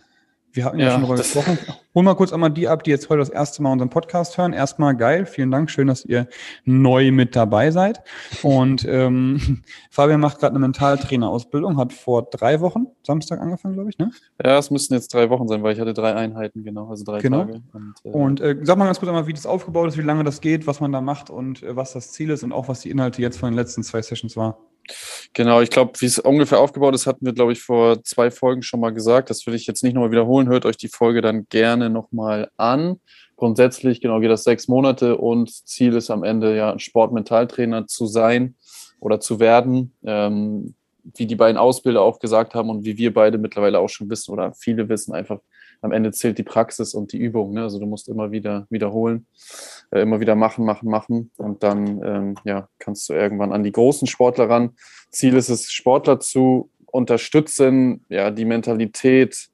Wir 0.54 0.66
hatten 0.66 0.78
ja, 0.78 0.86
Ja, 0.86 0.92
schon 0.92 1.02
darüber 1.02 1.18
gesprochen. 1.18 1.58
Hol 1.96 2.04
mal 2.04 2.14
kurz 2.16 2.32
einmal 2.32 2.52
die 2.52 2.68
ab, 2.68 2.84
die 2.84 2.92
jetzt 2.92 3.10
heute 3.10 3.20
das 3.20 3.30
erste 3.30 3.64
Mal 3.64 3.72
unseren 3.72 3.90
Podcast 3.90 4.38
hören. 4.38 4.54
Erstmal 4.54 4.96
geil, 4.96 5.26
vielen 5.26 5.50
Dank, 5.50 5.72
schön, 5.72 5.88
dass 5.88 6.06
ihr 6.06 6.28
neu 6.64 7.12
mit 7.12 7.36
dabei 7.36 7.72
seid. 7.72 8.02
Und 8.44 8.86
ähm, 8.88 9.64
Fabian 9.90 10.20
macht 10.20 10.40
gerade 10.40 10.52
eine 10.52 10.60
Mentaltrainerausbildung, 10.60 11.78
hat 11.78 11.92
vor 11.92 12.30
drei 12.30 12.62
Wochen, 12.62 12.86
Samstag 13.02 13.42
angefangen, 13.42 13.74
glaube 13.74 13.90
ich, 13.90 13.98
ne? 13.98 14.12
Ja, 14.44 14.60
es 14.60 14.70
müssten 14.70 14.94
jetzt 14.94 15.12
drei 15.14 15.30
Wochen 15.32 15.48
sein, 15.48 15.64
weil 15.64 15.74
ich 15.74 15.80
hatte 15.80 15.94
drei 15.94 16.14
Einheiten, 16.14 16.64
genau, 16.64 16.88
also 16.88 17.04
drei 17.04 17.20
Genau. 17.20 17.46
Tage. 17.46 17.62
Und, 17.74 17.94
äh, 18.04 18.10
Und 18.10 18.42
äh, 18.42 18.56
sag 18.62 18.78
mal 18.78 18.86
ganz 18.86 19.00
kurz 19.00 19.10
einmal, 19.10 19.26
wie 19.26 19.34
das 19.34 19.48
aufgebaut 19.48 19.88
ist, 19.88 19.98
wie 19.98 20.04
lange 20.04 20.24
das 20.24 20.40
geht, 20.40 20.68
was 20.68 20.80
man 20.80 20.92
da 20.92 21.02
macht 21.02 21.32
und 21.32 21.64
äh, 21.64 21.76
was 21.76 21.94
das 21.94 22.12
Ziel 22.12 22.30
ist 22.30 22.44
und 22.44 22.52
auch 22.52 22.68
was 22.68 22.82
die 22.82 22.92
Inhalte 22.92 23.24
jetzt 23.24 23.40
von 23.40 23.50
den 23.50 23.56
letzten 23.56 23.82
zwei 23.82 24.04
Sessions 24.04 24.38
war. 24.38 24.60
Genau, 25.34 25.62
ich 25.62 25.70
glaube, 25.70 25.94
wie 26.00 26.06
es 26.06 26.20
ungefähr 26.20 26.60
aufgebaut 26.60 26.94
ist, 26.94 27.08
hatten 27.08 27.26
wir, 27.26 27.34
glaube 27.34 27.54
ich, 27.54 27.62
vor 27.62 28.04
zwei 28.04 28.32
Folgen 28.32 28.64
schon 28.64 28.80
mal 28.80 28.92
gesagt. 28.94 29.30
Das 29.30 29.46
will 29.48 29.54
ich 29.54 29.66
jetzt 29.66 29.84
nicht 29.84 29.94
nochmal 29.94 30.12
wiederholen. 30.12 30.50
Hört 30.50 30.66
euch 30.66 30.78
die 30.78 30.90
Folge 30.90 31.22
dann 31.22 31.48
gerne 31.50 31.90
nochmal 31.90 32.52
an. 32.58 33.00
Grundsätzlich, 33.36 34.02
genau, 34.02 34.20
geht 34.20 34.30
das 34.30 34.44
sechs 34.44 34.68
Monate 34.68 35.18
und 35.18 35.50
Ziel 35.68 35.96
ist 35.96 36.10
am 36.10 36.24
Ende 36.24 36.56
ja, 36.56 36.78
Sportmentaltrainer 36.78 37.88
zu 37.88 38.06
sein 38.06 38.56
oder 39.00 39.20
zu 39.20 39.40
werden. 39.40 39.94
Ähm, 40.04 40.76
wie 41.04 41.26
die 41.26 41.36
beiden 41.36 41.58
Ausbilder 41.58 42.02
auch 42.02 42.20
gesagt 42.20 42.56
haben 42.56 42.70
und 42.70 42.86
wie 42.86 42.98
wir 42.98 43.14
beide 43.14 43.38
mittlerweile 43.38 43.80
auch 43.80 43.90
schon 43.90 44.10
wissen 44.10 44.32
oder 44.32 44.54
viele 44.54 44.88
wissen 44.88 45.14
einfach, 45.14 45.40
am 45.84 45.92
Ende 45.92 46.12
zählt 46.12 46.38
die 46.38 46.44
Praxis 46.44 46.94
und 46.94 47.12
die 47.12 47.18
Übung. 47.18 47.54
Ne? 47.54 47.64
Also 47.64 47.80
du 47.80 47.86
musst 47.86 48.08
immer 48.08 48.32
wieder 48.32 48.66
wiederholen, 48.70 49.28
äh, 49.92 50.02
immer 50.02 50.20
wieder 50.20 50.36
machen, 50.36 50.66
machen, 50.66 50.90
machen 50.90 51.32
und 51.38 51.62
dann 51.62 52.02
ähm, 52.04 52.36
ja, 52.46 52.70
kannst 52.80 53.10
du 53.10 53.14
irgendwann 53.14 53.52
an 53.52 53.64
die 53.64 53.72
großen 53.72 54.08
Sportler 54.08 54.50
ran. 54.50 54.72
Ziel 55.12 55.36
ist 55.36 55.50
es, 55.50 55.72
Sportler 55.72 56.20
zu 56.20 56.70
unterstützen, 56.86 58.06
ja, 58.10 58.32
die 58.32 58.46
Mentalität 58.46 59.50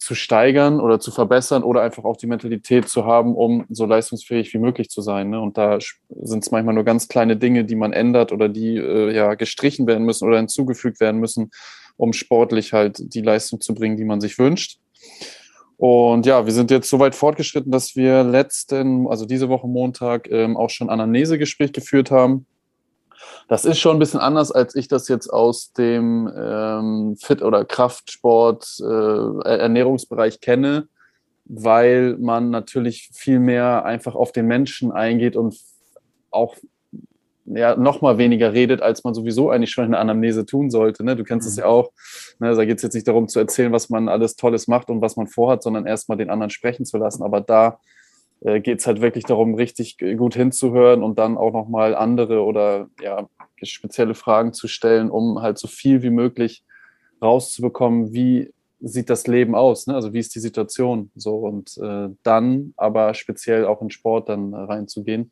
zu 0.00 0.14
steigern 0.14 0.80
oder 0.80 0.98
zu 0.98 1.10
verbessern 1.10 1.62
oder 1.62 1.82
einfach 1.82 2.04
auch 2.04 2.16
die 2.16 2.26
Mentalität 2.26 2.88
zu 2.88 3.04
haben, 3.04 3.34
um 3.34 3.66
so 3.68 3.84
leistungsfähig 3.84 4.52
wie 4.54 4.58
möglich 4.58 4.88
zu 4.88 5.02
sein. 5.02 5.28
Ne? 5.28 5.40
Und 5.40 5.58
da 5.58 5.78
sind 6.08 6.42
es 6.42 6.50
manchmal 6.50 6.74
nur 6.74 6.84
ganz 6.84 7.06
kleine 7.06 7.36
Dinge, 7.36 7.64
die 7.64 7.74
man 7.74 7.92
ändert 7.92 8.32
oder 8.32 8.48
die 8.48 8.76
äh, 8.76 9.14
ja 9.14 9.34
gestrichen 9.34 9.86
werden 9.86 10.04
müssen 10.04 10.26
oder 10.26 10.38
hinzugefügt 10.38 11.00
werden 11.00 11.20
müssen, 11.20 11.50
um 11.96 12.14
sportlich 12.14 12.72
halt 12.72 12.96
die 13.14 13.20
Leistung 13.20 13.60
zu 13.60 13.74
bringen, 13.74 13.98
die 13.98 14.06
man 14.06 14.22
sich 14.22 14.38
wünscht. 14.38 14.78
Und 15.76 16.26
ja, 16.26 16.44
wir 16.44 16.52
sind 16.52 16.70
jetzt 16.70 16.90
so 16.90 16.98
weit 16.98 17.14
fortgeschritten, 17.14 17.72
dass 17.72 17.96
wir 17.96 18.22
letzten, 18.22 19.08
also 19.08 19.24
diese 19.24 19.48
Woche 19.48 19.66
Montag, 19.66 20.30
ähm, 20.30 20.56
auch 20.56 20.68
schon 20.68 20.90
Anamnesegespräch 20.90 21.72
geführt 21.72 22.10
haben. 22.10 22.46
Das 23.48 23.64
ist 23.64 23.78
schon 23.78 23.96
ein 23.96 23.98
bisschen 23.98 24.20
anders, 24.20 24.52
als 24.52 24.74
ich 24.74 24.88
das 24.88 25.08
jetzt 25.08 25.28
aus 25.28 25.72
dem 25.72 26.30
ähm, 26.36 27.16
Fit- 27.18 27.42
oder 27.42 27.64
Kraftsport, 27.64 28.76
äh, 28.80 29.48
Ernährungsbereich 29.48 30.40
kenne, 30.40 30.86
weil 31.46 32.16
man 32.18 32.50
natürlich 32.50 33.10
viel 33.12 33.40
mehr 33.40 33.84
einfach 33.84 34.14
auf 34.14 34.32
den 34.32 34.46
Menschen 34.46 34.92
eingeht 34.92 35.34
und 35.34 35.56
auch 36.30 36.56
ja, 37.46 37.76
noch 37.76 38.00
mal 38.00 38.18
weniger 38.18 38.52
redet, 38.52 38.82
als 38.82 39.04
man 39.04 39.14
sowieso 39.14 39.50
eigentlich 39.50 39.70
schon 39.70 39.84
in 39.84 39.92
der 39.92 40.00
Anamnese 40.00 40.46
tun 40.46 40.70
sollte. 40.70 41.04
Ne? 41.04 41.16
Du 41.16 41.24
kennst 41.24 41.48
es 41.48 41.56
ja 41.56 41.66
auch. 41.66 41.90
Ne? 42.38 42.54
Da 42.54 42.64
geht 42.64 42.76
es 42.76 42.82
jetzt 42.82 42.94
nicht 42.94 43.08
darum 43.08 43.28
zu 43.28 43.38
erzählen, 43.38 43.72
was 43.72 43.90
man 43.90 44.08
alles 44.08 44.36
Tolles 44.36 44.68
macht 44.68 44.90
und 44.90 45.00
was 45.00 45.16
man 45.16 45.26
vorhat, 45.26 45.62
sondern 45.62 45.86
erstmal 45.86 46.18
den 46.18 46.30
anderen 46.30 46.50
sprechen 46.50 46.84
zu 46.84 46.98
lassen. 46.98 47.22
Aber 47.22 47.40
da 47.40 47.80
äh, 48.40 48.60
geht 48.60 48.80
es 48.80 48.86
halt 48.86 49.00
wirklich 49.00 49.24
darum, 49.24 49.54
richtig 49.54 49.98
gut 49.98 50.34
hinzuhören 50.34 51.02
und 51.02 51.18
dann 51.18 51.36
auch 51.36 51.52
nochmal 51.52 51.94
andere 51.94 52.42
oder 52.42 52.88
ja, 53.02 53.28
spezielle 53.62 54.14
Fragen 54.14 54.52
zu 54.52 54.68
stellen, 54.68 55.10
um 55.10 55.42
halt 55.42 55.58
so 55.58 55.68
viel 55.68 56.02
wie 56.02 56.10
möglich 56.10 56.64
rauszubekommen, 57.22 58.12
wie 58.12 58.52
sieht 58.80 59.10
das 59.10 59.26
Leben 59.26 59.54
aus, 59.54 59.86
ne? 59.86 59.94
also 59.94 60.12
wie 60.14 60.18
ist 60.18 60.34
die 60.34 60.40
Situation 60.40 61.10
so 61.14 61.36
und 61.36 61.76
äh, 61.78 62.08
dann 62.22 62.72
aber 62.76 63.12
speziell 63.12 63.66
auch 63.66 63.82
in 63.82 63.90
Sport 63.90 64.30
dann 64.30 64.52
äh, 64.54 64.56
reinzugehen. 64.56 65.30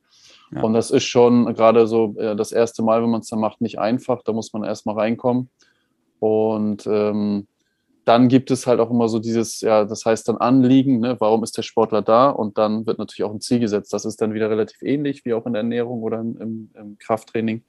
Ja. 0.50 0.62
Und 0.62 0.74
das 0.74 0.90
ist 0.90 1.04
schon 1.04 1.54
gerade 1.54 1.86
so 1.86 2.14
äh, 2.18 2.36
das 2.36 2.52
erste 2.52 2.82
Mal, 2.82 3.02
wenn 3.02 3.10
man 3.10 3.20
es 3.20 3.28
dann 3.28 3.40
macht, 3.40 3.60
nicht 3.60 3.78
einfach. 3.78 4.22
Da 4.22 4.32
muss 4.32 4.52
man 4.52 4.64
erstmal 4.64 4.96
reinkommen. 4.96 5.50
Und 6.20 6.86
ähm, 6.86 7.46
dann 8.08 8.28
gibt 8.28 8.50
es 8.50 8.66
halt 8.66 8.80
auch 8.80 8.90
immer 8.90 9.06
so 9.08 9.18
dieses, 9.18 9.60
ja, 9.60 9.84
das 9.84 10.06
heißt 10.06 10.28
dann 10.28 10.38
Anliegen, 10.38 11.00
ne? 11.00 11.16
warum 11.18 11.44
ist 11.44 11.58
der 11.58 11.62
Sportler 11.62 12.00
da? 12.00 12.30
Und 12.30 12.56
dann 12.56 12.86
wird 12.86 12.98
natürlich 12.98 13.22
auch 13.24 13.34
ein 13.34 13.42
Ziel 13.42 13.60
gesetzt. 13.60 13.92
Das 13.92 14.06
ist 14.06 14.22
dann 14.22 14.32
wieder 14.32 14.48
relativ 14.48 14.80
ähnlich 14.80 15.26
wie 15.26 15.34
auch 15.34 15.44
in 15.44 15.52
der 15.52 15.60
Ernährung 15.60 16.02
oder 16.02 16.20
im, 16.20 16.40
im, 16.40 16.70
im 16.74 16.98
Krafttraining. 16.98 17.64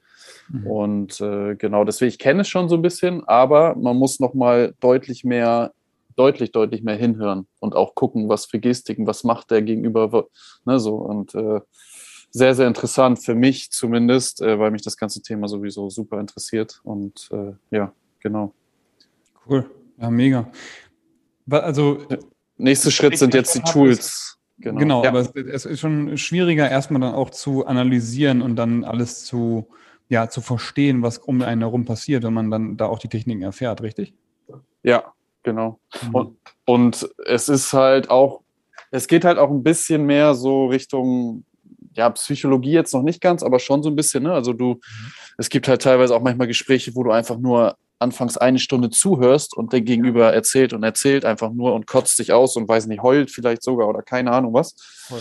Mhm. 0.48 0.66
Und 0.66 1.20
äh, 1.20 1.56
genau, 1.56 1.84
deswegen, 1.84 2.08
ich 2.08 2.18
kenne 2.18 2.40
es 2.40 2.48
schon 2.48 2.70
so 2.70 2.76
ein 2.76 2.82
bisschen, 2.82 3.22
aber 3.28 3.74
man 3.76 3.98
muss 3.98 4.18
nochmal 4.18 4.74
deutlich 4.80 5.24
mehr, 5.24 5.72
deutlich, 6.16 6.52
deutlich 6.52 6.82
mehr 6.82 6.96
hinhören 6.96 7.46
und 7.58 7.76
auch 7.76 7.94
gucken, 7.94 8.30
was 8.30 8.46
für 8.46 8.60
Gestiken, 8.60 9.06
was 9.06 9.24
macht 9.24 9.50
der 9.50 9.60
gegenüber, 9.60 10.26
ne, 10.64 10.80
so 10.80 10.94
und 10.96 11.34
äh, 11.34 11.60
sehr, 12.30 12.54
sehr 12.54 12.66
interessant 12.66 13.22
für 13.22 13.34
mich 13.34 13.70
zumindest, 13.70 14.40
äh, 14.40 14.58
weil 14.58 14.70
mich 14.70 14.82
das 14.82 14.96
ganze 14.96 15.22
Thema 15.22 15.48
sowieso 15.48 15.90
super 15.90 16.20
interessiert 16.20 16.80
und 16.84 17.28
äh, 17.32 17.52
ja, 17.70 17.92
genau. 18.20 18.54
Cool. 19.48 19.68
Ja, 19.98 20.10
mega. 20.10 20.50
Also, 21.50 22.06
Nächster 22.56 22.90
Schritt 22.90 23.18
sind 23.18 23.34
jetzt 23.34 23.54
die 23.54 23.62
Tools. 23.62 24.38
genau, 24.58 24.78
Genau, 24.78 25.02
ja. 25.02 25.10
aber 25.10 25.20
es, 25.20 25.34
es 25.34 25.64
ist 25.64 25.80
schon 25.80 26.16
schwieriger, 26.18 26.70
erstmal 26.70 27.00
dann 27.00 27.14
auch 27.14 27.30
zu 27.30 27.66
analysieren 27.66 28.42
und 28.42 28.56
dann 28.56 28.84
alles 28.84 29.24
zu, 29.24 29.66
ja, 30.08 30.28
zu 30.28 30.40
verstehen, 30.40 31.02
was 31.02 31.18
um 31.18 31.42
einen 31.42 31.62
herum 31.62 31.84
passiert, 31.84 32.22
wenn 32.22 32.34
man 32.34 32.50
dann 32.50 32.76
da 32.76 32.86
auch 32.86 32.98
die 32.98 33.08
Techniken 33.08 33.42
erfährt, 33.42 33.82
richtig? 33.82 34.14
ja, 34.82 35.12
genau. 35.42 35.78
Mhm. 36.02 36.14
Und, 36.14 36.36
und 36.66 37.10
es 37.26 37.48
ist 37.48 37.72
halt 37.72 38.10
auch, 38.10 38.42
es 38.90 39.06
geht 39.06 39.24
halt 39.24 39.38
auch 39.38 39.50
ein 39.50 39.62
bisschen 39.62 40.04
mehr 40.04 40.34
so 40.34 40.66
Richtung, 40.66 41.44
ja, 41.94 42.10
Psychologie 42.10 42.72
jetzt 42.72 42.94
noch 42.94 43.02
nicht 43.02 43.20
ganz, 43.20 43.42
aber 43.42 43.58
schon 43.58 43.82
so 43.82 43.90
ein 43.90 43.96
bisschen, 43.96 44.22
ne? 44.22 44.32
Also 44.32 44.52
du, 44.52 44.80
es 45.38 45.48
gibt 45.48 45.68
halt 45.68 45.82
teilweise 45.82 46.14
auch 46.14 46.22
manchmal 46.22 46.46
Gespräche, 46.46 46.94
wo 46.94 47.02
du 47.02 47.10
einfach 47.10 47.38
nur 47.38 47.76
anfangs 48.00 48.38
eine 48.38 48.58
Stunde 48.58 48.88
zuhörst 48.88 49.54
und 49.54 49.74
der 49.74 49.82
Gegenüber 49.82 50.32
erzählt 50.32 50.72
und 50.72 50.82
erzählt 50.82 51.26
einfach 51.26 51.52
nur 51.52 51.74
und 51.74 51.86
kotzt 51.86 52.16
sich 52.16 52.32
aus 52.32 52.56
und 52.56 52.66
weiß 52.66 52.86
nicht, 52.86 53.02
heult 53.02 53.30
vielleicht 53.30 53.62
sogar 53.62 53.88
oder 53.88 54.00
keine 54.00 54.32
Ahnung 54.32 54.54
was. 54.54 54.74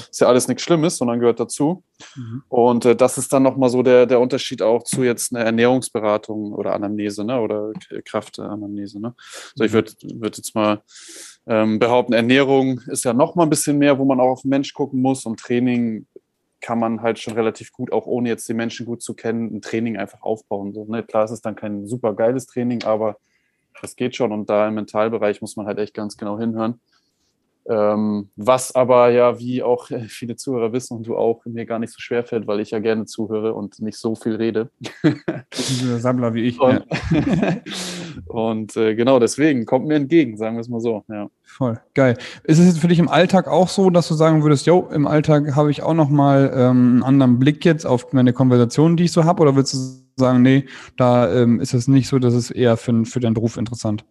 Ist 0.10 0.21
ja 0.21 0.27
alles 0.27 0.47
nichts 0.47 0.63
Schlimmes, 0.63 0.97
sondern 0.97 1.19
gehört 1.19 1.41
dazu. 1.41 1.84
Mhm. 2.15 2.43
Und 2.47 2.86
äh, 2.86 2.95
das 2.95 3.17
ist 3.17 3.34
dann 3.34 3.43
nochmal 3.43 3.69
so 3.69 3.84
der, 3.84 4.05
der 4.05 4.21
Unterschied 4.21 4.62
auch 4.62 4.84
zu 4.84 5.03
jetzt 5.03 5.36
einer 5.36 5.43
Ernährungsberatung 5.43 6.53
oder 6.53 6.73
Anamnese, 6.73 7.25
ne? 7.25 7.41
Oder 7.41 7.73
Kraftanamnese, 8.05 9.01
ne? 9.01 9.13
So, 9.55 9.65
ich 9.65 9.73
würde 9.73 9.91
würd 10.13 10.38
jetzt 10.38 10.55
mal 10.55 10.82
ähm, 11.47 11.79
behaupten, 11.79 12.13
Ernährung 12.13 12.79
ist 12.88 13.03
ja 13.03 13.13
nochmal 13.13 13.47
ein 13.47 13.49
bisschen 13.49 13.77
mehr, 13.77 13.99
wo 13.99 14.05
man 14.05 14.21
auch 14.21 14.29
auf 14.29 14.41
den 14.43 14.49
Mensch 14.49 14.73
gucken 14.73 15.01
muss. 15.01 15.25
Und 15.25 15.39
Training 15.39 16.05
kann 16.61 16.79
man 16.79 17.01
halt 17.01 17.19
schon 17.19 17.33
relativ 17.33 17.71
gut, 17.71 17.91
auch 17.91 18.05
ohne 18.05 18.29
jetzt 18.29 18.47
die 18.49 18.53
Menschen 18.53 18.85
gut 18.85 19.01
zu 19.01 19.13
kennen, 19.13 19.55
ein 19.55 19.61
Training 19.61 19.97
einfach 19.97 20.21
aufbauen. 20.21 20.73
So, 20.73 20.85
ne? 20.85 21.03
Klar, 21.03 21.25
es 21.25 21.31
ist 21.31 21.45
dann 21.45 21.55
kein 21.55 21.87
super 21.87 22.13
geiles 22.13 22.47
Training, 22.47 22.83
aber 22.83 23.17
das 23.81 23.95
geht 23.95 24.15
schon. 24.15 24.31
Und 24.31 24.49
da 24.49 24.67
im 24.67 24.75
Mentalbereich 24.75 25.41
muss 25.41 25.55
man 25.55 25.65
halt 25.65 25.79
echt 25.79 25.93
ganz 25.93 26.17
genau 26.17 26.37
hinhören. 26.39 26.79
Ähm, 27.69 28.29
was 28.36 28.73
aber 28.73 29.12
ja, 29.12 29.38
wie 29.38 29.62
auch 29.62 29.89
viele 30.08 30.36
Zuhörer 30.36 30.73
wissen 30.73 30.97
und 30.97 31.08
du 31.08 31.15
auch, 31.15 31.45
mir 31.45 31.65
gar 31.65 31.77
nicht 31.77 31.93
so 31.93 31.99
schwer 31.99 32.23
fällt, 32.23 32.47
weil 32.47 32.60
ich 32.60 32.71
ja 32.71 32.79
gerne 32.79 33.05
zuhöre 33.05 33.53
und 33.53 33.79
nicht 33.79 33.97
so 33.97 34.15
viel 34.15 34.36
rede. 34.36 34.71
Sammler 35.51 36.34
wie 36.34 36.45
ich. 36.45 36.60
Und, 36.60 36.84
ja. 37.12 37.55
und 38.25 38.75
äh, 38.75 38.95
genau 38.95 39.19
deswegen 39.19 39.65
kommt 39.65 39.86
mir 39.86 39.95
entgegen, 39.95 40.36
sagen 40.36 40.55
wir 40.55 40.62
es 40.62 40.69
mal 40.69 40.82
so. 40.82 41.03
Ja. 41.10 41.29
Voll, 41.43 41.79
geil. 41.93 42.17
Ist 42.43 42.58
es 42.58 42.65
jetzt 42.65 42.79
für 42.79 42.88
dich 42.88 42.99
im 42.99 43.10
Alltag 43.10 43.47
auch 43.47 43.69
so, 43.69 43.91
dass 43.91 44.08
du 44.08 44.15
sagen 44.15 44.41
würdest, 44.41 44.65
jo, 44.65 44.89
im 44.91 45.05
Alltag 45.05 45.55
habe 45.55 45.69
ich 45.69 45.84
auch 45.84 45.93
nochmal 45.93 46.51
ähm, 46.55 46.93
einen 46.93 47.03
anderen 47.03 47.39
Blick 47.39 47.63
jetzt 47.65 47.86
auf 47.86 48.13
meine 48.13 48.34
Konversation, 48.34 48.97
die 48.97 49.05
ich 49.05 49.12
so 49.12 49.25
habe? 49.25 49.41
Oder 49.41 49.55
würdest 49.55 49.75
du 49.75 49.77
sagen, 50.15 50.41
nee, 50.41 50.65
da 50.97 51.32
ähm, 51.32 51.60
ist 51.60 51.75
es 51.75 51.88
nicht 51.88 52.08
so, 52.08 52.17
dass 52.17 52.34
es 52.34 52.49
eher 52.49 52.77
für, 52.77 53.05
für 53.05 53.19
deinen 53.19 53.36
Beruf 53.36 53.58
interessant? 53.58 54.03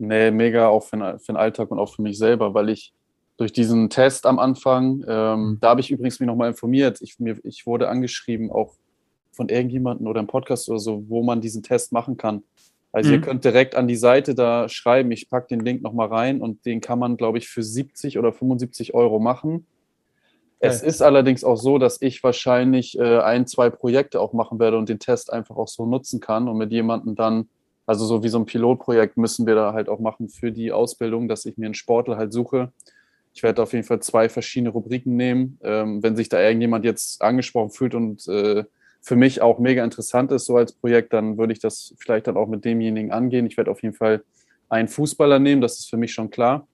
Nee, 0.00 0.30
mega 0.30 0.68
auch 0.68 0.82
für, 0.82 1.18
für 1.18 1.32
den 1.32 1.36
Alltag 1.36 1.70
und 1.70 1.78
auch 1.78 1.94
für 1.94 2.00
mich 2.00 2.16
selber, 2.16 2.54
weil 2.54 2.70
ich 2.70 2.94
durch 3.36 3.52
diesen 3.52 3.90
Test 3.90 4.24
am 4.24 4.38
Anfang, 4.38 5.04
ähm, 5.06 5.40
mhm. 5.40 5.58
da 5.60 5.68
habe 5.68 5.80
ich 5.80 5.90
übrigens 5.90 6.20
mich 6.20 6.26
nochmal 6.26 6.48
informiert. 6.48 7.02
Ich, 7.02 7.18
mir, 7.18 7.38
ich 7.44 7.66
wurde 7.66 7.88
angeschrieben, 7.88 8.50
auch 8.50 8.74
von 9.32 9.50
irgendjemandem 9.50 10.06
oder 10.06 10.20
im 10.20 10.26
Podcast 10.26 10.70
oder 10.70 10.78
so, 10.78 11.04
wo 11.08 11.22
man 11.22 11.42
diesen 11.42 11.62
Test 11.62 11.92
machen 11.92 12.16
kann. 12.16 12.42
Also 12.92 13.08
mhm. 13.10 13.16
ihr 13.16 13.20
könnt 13.20 13.44
direkt 13.44 13.74
an 13.74 13.88
die 13.88 13.96
Seite 13.96 14.34
da 14.34 14.70
schreiben, 14.70 15.10
ich 15.10 15.28
packe 15.28 15.48
den 15.48 15.60
Link 15.60 15.82
nochmal 15.82 16.08
rein 16.08 16.40
und 16.40 16.64
den 16.64 16.80
kann 16.80 16.98
man, 16.98 17.18
glaube 17.18 17.36
ich, 17.36 17.48
für 17.48 17.62
70 17.62 18.18
oder 18.18 18.32
75 18.32 18.94
Euro 18.94 19.18
machen. 19.18 19.66
Okay. 20.60 20.68
Es 20.68 20.82
ist 20.82 21.02
allerdings 21.02 21.44
auch 21.44 21.56
so, 21.56 21.76
dass 21.76 22.00
ich 22.00 22.22
wahrscheinlich 22.24 22.98
äh, 22.98 23.18
ein, 23.20 23.46
zwei 23.46 23.68
Projekte 23.68 24.18
auch 24.20 24.32
machen 24.32 24.58
werde 24.58 24.78
und 24.78 24.88
den 24.88 24.98
Test 24.98 25.30
einfach 25.30 25.56
auch 25.56 25.68
so 25.68 25.84
nutzen 25.84 26.20
kann 26.20 26.48
und 26.48 26.56
mit 26.56 26.72
jemandem 26.72 27.14
dann 27.14 27.48
also 27.90 28.04
so 28.04 28.22
wie 28.22 28.28
so 28.28 28.38
ein 28.38 28.46
Pilotprojekt 28.46 29.16
müssen 29.16 29.48
wir 29.48 29.56
da 29.56 29.72
halt 29.72 29.88
auch 29.88 29.98
machen 29.98 30.28
für 30.28 30.52
die 30.52 30.70
Ausbildung, 30.70 31.26
dass 31.26 31.44
ich 31.44 31.58
mir 31.58 31.66
einen 31.66 31.74
Sportler 31.74 32.16
halt 32.16 32.32
suche. 32.32 32.72
Ich 33.34 33.42
werde 33.42 33.60
auf 33.60 33.72
jeden 33.72 33.84
Fall 33.84 33.98
zwei 33.98 34.28
verschiedene 34.28 34.70
Rubriken 34.70 35.16
nehmen. 35.16 35.58
Ähm, 35.64 36.00
wenn 36.00 36.14
sich 36.14 36.28
da 36.28 36.40
irgendjemand 36.40 36.84
jetzt 36.84 37.20
angesprochen 37.20 37.70
fühlt 37.70 37.96
und 37.96 38.28
äh, 38.28 38.62
für 39.00 39.16
mich 39.16 39.42
auch 39.42 39.58
mega 39.58 39.82
interessant 39.82 40.30
ist, 40.30 40.44
so 40.44 40.56
als 40.56 40.72
Projekt, 40.72 41.12
dann 41.12 41.36
würde 41.36 41.52
ich 41.52 41.58
das 41.58 41.92
vielleicht 41.98 42.28
dann 42.28 42.36
auch 42.36 42.46
mit 42.46 42.64
demjenigen 42.64 43.10
angehen. 43.10 43.46
Ich 43.46 43.56
werde 43.56 43.72
auf 43.72 43.82
jeden 43.82 43.96
Fall 43.96 44.22
einen 44.68 44.86
Fußballer 44.86 45.40
nehmen, 45.40 45.60
das 45.60 45.80
ist 45.80 45.90
für 45.90 45.96
mich 45.96 46.12
schon 46.12 46.30
klar. 46.30 46.68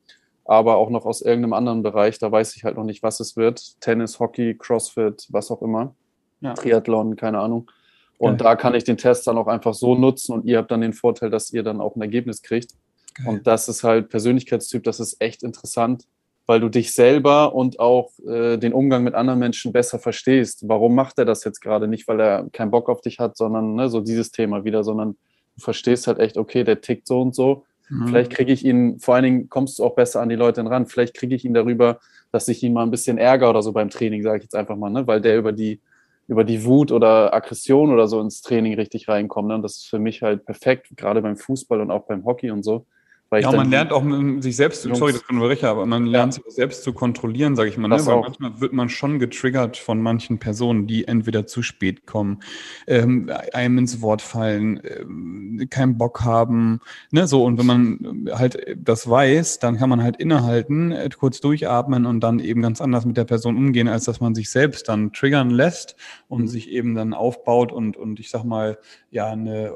Aber 0.44 0.76
auch 0.76 0.90
noch 0.90 1.07
aus 1.07 1.22
irgendeinem 1.22 1.55
anderen 1.55 1.83
Bereich, 1.83 2.18
da 2.18 2.31
weiß 2.31 2.55
ich 2.57 2.64
halt 2.64 2.76
noch 2.76 2.85
nicht, 2.85 3.02
was 3.02 3.20
es 3.20 3.38
wird. 3.38 3.81
Tennis, 3.81 4.20
Hockey, 4.20 4.55
Crossfit, 4.55 5.29
was 5.31 5.50
auch 5.50 5.62
immer. 5.62 5.94
Ja. 6.42 6.52
Triathlon, 6.52 7.16
keine 7.16 7.38
Ahnung. 7.38 7.70
Und 8.18 8.38
Geil. 8.38 8.44
da 8.44 8.57
kann 8.57 8.74
ich 8.74 8.85
den 8.85 8.96
Test 8.96 9.26
dann 9.26 9.37
auch 9.37 9.46
einfach 9.46 9.74
so 9.74 9.94
nutzen 9.94 10.33
und 10.33 10.46
ihr 10.46 10.59
habt 10.59 10.70
dann 10.70 10.81
den 10.81 10.92
Vorteil, 10.92 11.31
dass 11.31 11.52
ihr 11.52 11.62
dann 11.62 11.81
auch 11.81 11.96
ein 11.96 12.02
Ergebnis 12.02 12.42
kriegt. 12.42 12.72
Geil. 13.14 13.29
Und 13.29 13.46
das 13.46 13.68
ist 13.68 13.85
halt 13.85 14.09
Persönlichkeitstyp, 14.09 14.85
das 14.85 15.00
ist 15.00 15.20
echt 15.20 15.42
interessant, 15.42 16.05
weil 16.46 16.61
du 16.61 16.68
dich 16.68 16.92
selber 16.92 17.55
und 17.55 17.81
auch 17.81 18.11
äh, 18.26 18.57
den 18.57 18.72
Umgang 18.72 19.05
mit 19.05 19.14
anderen 19.14 19.38
Menschen 19.38 19.72
besser 19.72 19.98
verstehst. 19.98 20.64
Warum 20.66 20.94
macht 20.94 21.18
er 21.18 21.24
das 21.24 21.44
jetzt 21.44 21.61
gerade? 21.61 21.88
Nicht, 21.88 22.09
weil 22.09 22.20
er 22.20 22.48
keinen 22.52 22.70
Bock 22.70 22.88
auf 22.88 23.00
dich 23.00 23.18
hat, 23.18 23.37
sondern 23.37 23.74
ne, 23.74 23.88
so 23.88 24.00
dieses 24.00 24.31
Thema 24.31 24.64
wieder, 24.64 24.85
sondern 24.85 25.16
du 25.57 25.62
verstehst 25.62 26.07
halt 26.07 26.18
echt, 26.18 26.38
okay, 26.38 26.64
der 26.64 26.81
tickt 26.81 27.07
so 27.07 27.20
und 27.20 27.35
so. 27.35 27.64
Mhm. 27.88 28.09
Vielleicht 28.09 28.33
kriege 28.33 28.52
ich 28.52 28.64
ihn, 28.64 28.98
vor 28.98 29.14
allen 29.14 29.24
Dingen 29.24 29.48
kommst 29.48 29.79
du 29.79 29.85
auch 29.85 29.94
besser 29.94 30.20
an 30.20 30.29
die 30.29 30.37
Leute 30.37 30.64
ran, 30.64 30.87
vielleicht 30.87 31.14
kriege 31.14 31.35
ich 31.35 31.44
ihn 31.44 31.55
darüber, 31.55 32.00
dass 32.33 32.48
ich 32.48 32.62
ihn 32.62 32.72
mal 32.72 32.83
ein 32.83 32.90
bisschen 32.90 33.18
ärgere 33.18 33.50
oder 33.50 33.62
so 33.62 33.72
beim 33.72 33.90
Training, 33.90 34.22
sage 34.22 34.38
ich 34.38 34.44
jetzt 34.44 34.55
einfach 34.55 34.76
mal, 34.76 34.90
ne? 34.90 35.07
weil 35.07 35.20
der 35.20 35.38
über 35.38 35.52
die 35.52 35.81
über 36.29 36.45
die 36.45 36.65
Wut 36.65 36.93
oder 36.93 37.33
Aggression 37.33 37.93
oder 37.93 38.09
so 38.09 38.21
ins 38.21 38.43
Training 38.43 38.75
richtig 38.75 39.09
reinkommen. 39.09 39.49
Ne? 39.49 39.55
Und 39.57 39.62
das 39.62 39.79
ist 39.79 39.89
für 39.89 39.99
mich 39.99 40.23
halt 40.23 40.45
perfekt, 40.45 40.89
gerade 40.97 41.23
beim 41.23 41.37
Fußball 41.37 41.81
und 41.81 41.91
auch 41.91 42.07
beim 42.07 42.25
Hockey 42.25 42.51
und 42.51 42.62
so, 42.62 42.87
ja, 43.33 43.51
man 43.51 43.71
lernt 43.71 43.93
auch 43.93 44.05
sich 44.41 44.55
selbst, 44.55 44.85
Jungs. 44.85 44.99
sorry, 44.99 45.12
das 45.12 45.27
kann 45.27 45.37
nur 45.37 45.51
aber 45.65 45.85
man 45.85 46.07
lernt 46.07 46.35
sich 46.35 46.45
selbst 46.47 46.85
zu 46.85 46.93
kontrollieren, 46.93 47.57
sage 47.57 47.69
ich 47.69 47.77
mal. 47.77 47.89
Ne? 47.89 48.07
Weil 48.07 48.21
manchmal 48.21 48.61
wird 48.61 48.73
man 48.73 48.89
schon 48.89 49.19
getriggert 49.19 49.77
von 49.77 50.01
manchen 50.01 50.39
Personen, 50.39 50.87
die 50.87 51.09
entweder 51.09 51.45
zu 51.47 51.62
spät 51.62 52.07
kommen, 52.07 52.41
ähm, 52.87 53.31
einem 53.53 53.79
ins 53.79 54.01
Wort 54.01 54.23
fallen, 54.23 54.79
äh, 54.85 55.67
keinen 55.67 55.99
Bock 55.99 56.23
haben, 56.23 56.81
ne, 57.11 57.27
so. 57.27 57.45
Und 57.45 57.59
wenn 57.59 57.67
man 57.67 58.29
halt 58.33 58.65
das 58.77 59.11
weiß, 59.11 59.59
dann 59.59 59.77
kann 59.77 59.91
man 59.91 60.05
halt 60.05 60.19
innehalten, 60.19 60.93
äh, 60.93 61.09
kurz 61.17 61.41
durchatmen 61.41 62.07
und 62.07 62.21
dann 62.21 62.39
eben 62.39 62.62
ganz 62.62 62.81
anders 62.81 63.07
mit 63.07 63.17
der 63.17 63.25
Person 63.25 63.57
umgehen, 63.57 63.89
als 63.89 64.05
dass 64.05 64.21
man 64.21 64.37
sich 64.37 64.51
selbst 64.51 64.89
dann 64.89 65.12
triggern 65.12 65.51
lässt 65.51 65.97
und 66.29 66.43
mhm. 66.43 66.49
sich 66.49 66.71
eben 66.71 66.95
dann 66.95 67.12
aufbaut 67.12 67.73
und, 67.73 67.97
und 67.97 68.21
ich 68.21 68.31
sag 68.31 68.45
mal, 68.45 68.79
ja, 69.11 69.31
eine, 69.31 69.73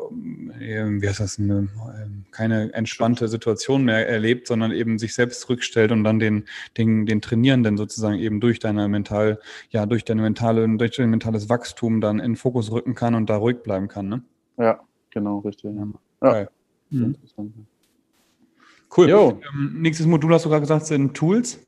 äh, 0.61 0.85
wie 0.87 1.09
heißt 1.09 1.19
das, 1.19 1.41
eine, 1.41 1.69
ähm, 2.01 2.27
keine 2.31 2.73
entspannte 2.75 3.27
Situation 3.27 3.40
Situation 3.41 3.85
mehr 3.85 4.09
erlebt, 4.09 4.47
sondern 4.47 4.71
eben 4.73 4.99
sich 4.99 5.15
selbst 5.15 5.41
zurückstellt 5.41 5.93
und 5.93 6.05
dann 6.05 6.19
den, 6.19 6.45
den, 6.77 7.07
den 7.07 7.21
Trainierenden 7.21 7.77
sozusagen 7.77 8.19
eben 8.19 8.41
durch 8.41 8.59
deine 8.59 8.87
mental, 8.89 9.41
ja, 9.71 9.87
durch 9.87 10.05
deine 10.05 10.23
mentale, 10.23 10.69
durch 10.77 10.97
dein 10.97 11.11
mentales 11.11 11.49
Wachstum 11.49 12.01
dann 12.01 12.21
in 12.21 12.37
Fokus 12.37 12.71
rücken 12.71 12.95
kann 12.95 13.15
und 13.15 13.31
da 13.31 13.37
ruhig 13.37 13.63
bleiben 13.63 13.89
kann, 13.89 14.09
ne? 14.09 14.23
Ja, 14.59 14.81
genau, 15.11 15.39
richtig. 15.39 15.73
Ja. 15.75 15.87
Geil. 16.21 16.49
Mhm. 16.91 17.17
Cool. 18.97 19.09
Ähm, 19.09 19.77
nächstes 19.81 20.07
Modul 20.07 20.35
hast 20.35 20.45
du 20.45 20.49
gerade 20.49 20.63
gesagt, 20.63 20.87
sind 20.87 21.15
Tools. 21.15 21.61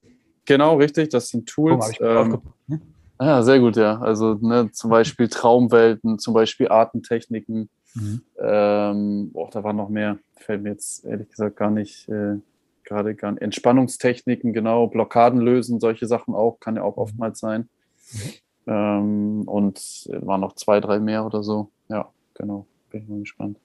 Genau, 0.44 0.76
richtig, 0.76 1.10
das 1.10 1.28
sind 1.28 1.48
Tools. 1.48 1.92
Oh, 2.00 2.04
ähm, 2.04 2.38
ne? 2.66 2.80
Ja, 3.20 3.42
sehr 3.42 3.60
gut, 3.60 3.76
ja. 3.76 4.00
Also 4.00 4.34
ne, 4.34 4.70
zum 4.72 4.90
Beispiel 4.90 5.28
Traumwelten, 5.28 6.18
zum 6.18 6.34
Beispiel 6.34 6.68
Artentechniken, 6.68 7.68
Mhm. 7.94 8.22
Ähm, 8.38 9.30
oh, 9.34 9.48
da 9.50 9.64
war 9.64 9.72
noch 9.72 9.88
mehr. 9.88 10.18
Fällt 10.36 10.62
mir 10.62 10.70
jetzt 10.70 11.04
ehrlich 11.04 11.28
gesagt 11.28 11.56
gar 11.56 11.70
nicht, 11.70 12.08
äh, 12.08 12.36
gerade 12.84 13.14
gar 13.14 13.32
nicht. 13.32 13.42
Entspannungstechniken, 13.42 14.52
genau, 14.52 14.86
Blockaden 14.86 15.40
lösen, 15.40 15.80
solche 15.80 16.06
Sachen 16.06 16.34
auch, 16.34 16.58
kann 16.60 16.76
ja 16.76 16.82
auch 16.82 16.96
mhm. 16.96 17.02
oftmals 17.02 17.38
sein. 17.40 17.68
Mhm. 18.12 18.32
Ähm, 18.66 19.42
und 19.46 19.78
es 19.78 20.08
waren 20.12 20.40
noch 20.40 20.54
zwei, 20.54 20.80
drei 20.80 21.00
mehr 21.00 21.26
oder 21.26 21.42
so. 21.42 21.70
Ja, 21.88 22.10
genau. 22.34 22.66
Bin 22.90 23.02
ich 23.02 23.08
mal 23.08 23.20
gespannt. 23.20 23.58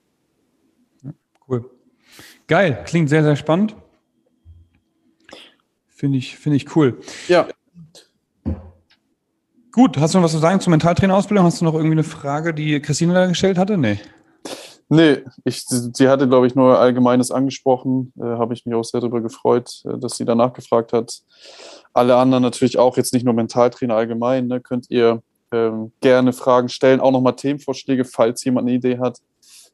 Cool. 1.48 1.70
Geil, 2.48 2.84
klingt 2.86 3.10
sehr, 3.10 3.24
sehr 3.24 3.36
spannend. 3.36 3.76
Finde 5.88 6.18
ich, 6.18 6.38
finde 6.38 6.58
ich 6.58 6.76
cool. 6.76 7.00
Ja. 7.28 7.48
Gut, 9.78 9.96
hast 10.00 10.16
du 10.16 10.18
noch 10.18 10.26
was 10.26 10.32
zu 10.32 10.40
sagen 10.40 10.60
zur 10.60 10.72
Mentaltrainerausbildung? 10.72 11.46
Hast 11.46 11.62
du 11.62 11.66
noch 11.66 11.76
irgendwie 11.76 11.92
eine 11.92 12.04
Frage, 12.04 12.52
die 12.52 12.80
Christine 12.80 13.14
da 13.14 13.28
gestellt 13.28 13.60
hatte? 13.60 13.78
Nee. 13.78 14.00
Nee, 14.90 15.20
ich, 15.44 15.66
sie 15.68 16.10
hatte, 16.10 16.28
glaube 16.28 16.48
ich, 16.48 16.56
nur 16.56 16.80
Allgemeines 16.80 17.30
angesprochen. 17.30 18.12
Äh, 18.18 18.24
Habe 18.24 18.56
ich 18.56 18.66
mich 18.66 18.74
auch 18.74 18.84
sehr 18.84 19.02
darüber 19.02 19.22
gefreut, 19.22 19.84
äh, 19.86 20.00
dass 20.00 20.18
sie 20.18 20.26
danach 20.26 20.54
gefragt 20.54 20.94
hat. 20.94 21.22
Alle 21.94 22.16
anderen 22.16 22.42
natürlich 22.42 22.80
auch, 22.80 22.98
jetzt 22.98 23.14
nicht 23.14 23.24
nur 23.24 23.36
Mentaltrainer 23.36 23.94
allgemein, 23.94 24.48
ne, 24.48 24.62
könnt 24.62 24.90
ihr 24.90 25.22
ähm, 25.52 25.92
gerne 26.02 26.34
Fragen 26.34 26.70
stellen, 26.70 27.00
auch 27.00 27.12
nochmal 27.12 27.36
Themenvorschläge, 27.36 28.04
falls 28.04 28.44
jemand 28.46 28.68
eine 28.68 28.78
Idee 28.78 28.98
hat 28.98 29.20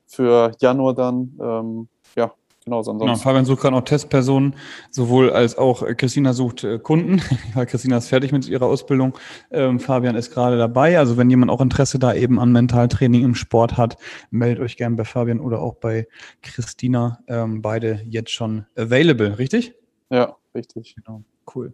für 0.05 0.51
Januar 0.59 0.95
dann. 0.95 1.39
Ähm, 1.41 1.87
ja, 2.17 2.33
Genau, 2.65 2.81
sonst. 2.81 3.01
Genau, 3.01 3.15
Fabian 3.15 3.45
sucht 3.45 3.61
gerade 3.61 3.75
auch 3.75 3.83
Testpersonen, 3.83 4.55
sowohl 4.89 5.31
als 5.31 5.57
auch 5.57 5.83
äh, 5.83 5.95
Christina 5.95 6.33
sucht 6.33 6.63
äh, 6.63 6.79
Kunden, 6.79 7.21
weil 7.53 7.65
Christina 7.65 7.97
ist 7.97 8.07
fertig 8.07 8.31
mit 8.31 8.47
ihrer 8.47 8.65
Ausbildung. 8.65 9.17
Ähm, 9.51 9.79
Fabian 9.79 10.15
ist 10.15 10.31
gerade 10.31 10.57
dabei. 10.57 10.97
Also 10.97 11.17
wenn 11.17 11.29
jemand 11.29 11.51
auch 11.51 11.59
Interesse 11.59 11.99
da 11.99 12.13
eben 12.13 12.39
an 12.39 12.51
Mentaltraining 12.51 13.23
im 13.23 13.35
Sport 13.35 13.77
hat, 13.77 13.97
meldet 14.31 14.63
euch 14.63 14.77
gerne 14.77 14.95
bei 14.95 15.03
Fabian 15.03 15.41
oder 15.41 15.61
auch 15.61 15.75
bei 15.75 16.07
Christina. 16.41 17.19
Ähm, 17.27 17.61
beide 17.61 18.01
jetzt 18.07 18.31
schon 18.31 18.65
available, 18.77 19.37
richtig? 19.37 19.73
Ja, 20.09 20.37
richtig. 20.55 20.95
Genau, 20.95 21.23
cool. 21.53 21.73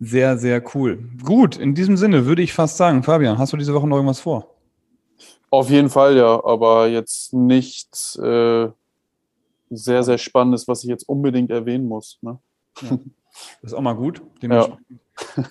Sehr, 0.00 0.38
sehr 0.38 0.62
cool. 0.74 1.08
Gut, 1.22 1.56
in 1.56 1.74
diesem 1.74 1.96
Sinne 1.96 2.26
würde 2.26 2.42
ich 2.42 2.52
fast 2.52 2.76
sagen, 2.76 3.04
Fabian, 3.04 3.38
hast 3.38 3.52
du 3.52 3.56
diese 3.56 3.74
Woche 3.74 3.86
noch 3.86 3.96
irgendwas 3.96 4.20
vor? 4.20 4.56
Auf 5.50 5.70
jeden 5.70 5.88
Fall, 5.88 6.16
ja, 6.16 6.44
aber 6.44 6.88
jetzt 6.88 7.32
nicht. 7.32 8.18
Äh 8.20 8.70
sehr, 9.76 10.02
sehr 10.02 10.18
Spannendes, 10.18 10.68
was 10.68 10.84
ich 10.84 10.90
jetzt 10.90 11.08
unbedingt 11.08 11.50
erwähnen 11.50 11.86
muss. 11.86 12.18
Ne? 12.22 12.38
Ja. 12.82 12.98
Das 13.62 13.72
ist 13.72 13.74
auch 13.74 13.82
mal 13.82 13.96
gut. 13.96 14.22
Ja. 14.42 14.78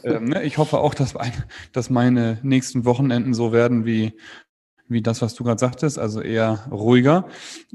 Ähm, 0.04 0.26
ne, 0.26 0.44
ich 0.44 0.58
hoffe 0.58 0.80
auch, 0.80 0.94
dass, 0.94 1.16
dass, 1.72 1.90
meine 1.90 2.38
nächsten 2.44 2.84
Wochenenden 2.84 3.34
so 3.34 3.54
werden 3.54 3.86
wie, 3.86 4.14
wie 4.88 5.02
das, 5.02 5.22
was 5.22 5.36
du 5.36 5.44
gerade 5.44 5.60
sagtest, 5.60 5.98
also 5.98 6.22
eher 6.22 6.66
ruhiger. 6.70 7.28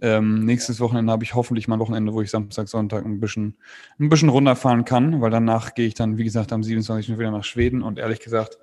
Ähm, 0.02 0.44
nächstes 0.44 0.80
Wochenende 0.80 1.12
habe 1.12 1.24
ich 1.24 1.34
hoffentlich 1.34 1.66
mal 1.66 1.76
ein 1.76 1.80
Wochenende, 1.80 2.12
wo 2.12 2.20
ich 2.20 2.30
Samstag, 2.30 2.68
Sonntag 2.68 3.04
ein 3.04 3.20
bisschen, 3.20 3.56
ein 3.98 4.10
bisschen 4.10 4.28
runterfahren 4.28 4.84
kann, 4.84 5.20
weil 5.20 5.30
danach 5.30 5.74
gehe 5.74 5.86
ich 5.86 5.94
dann, 5.94 6.18
wie 6.18 6.24
gesagt, 6.24 6.52
am 6.52 6.62
27. 6.62 7.18
wieder 7.18 7.30
nach 7.30 7.44
Schweden 7.44 7.82
und 7.82 7.98
ehrlich 7.98 8.20
gesagt, 8.20 8.58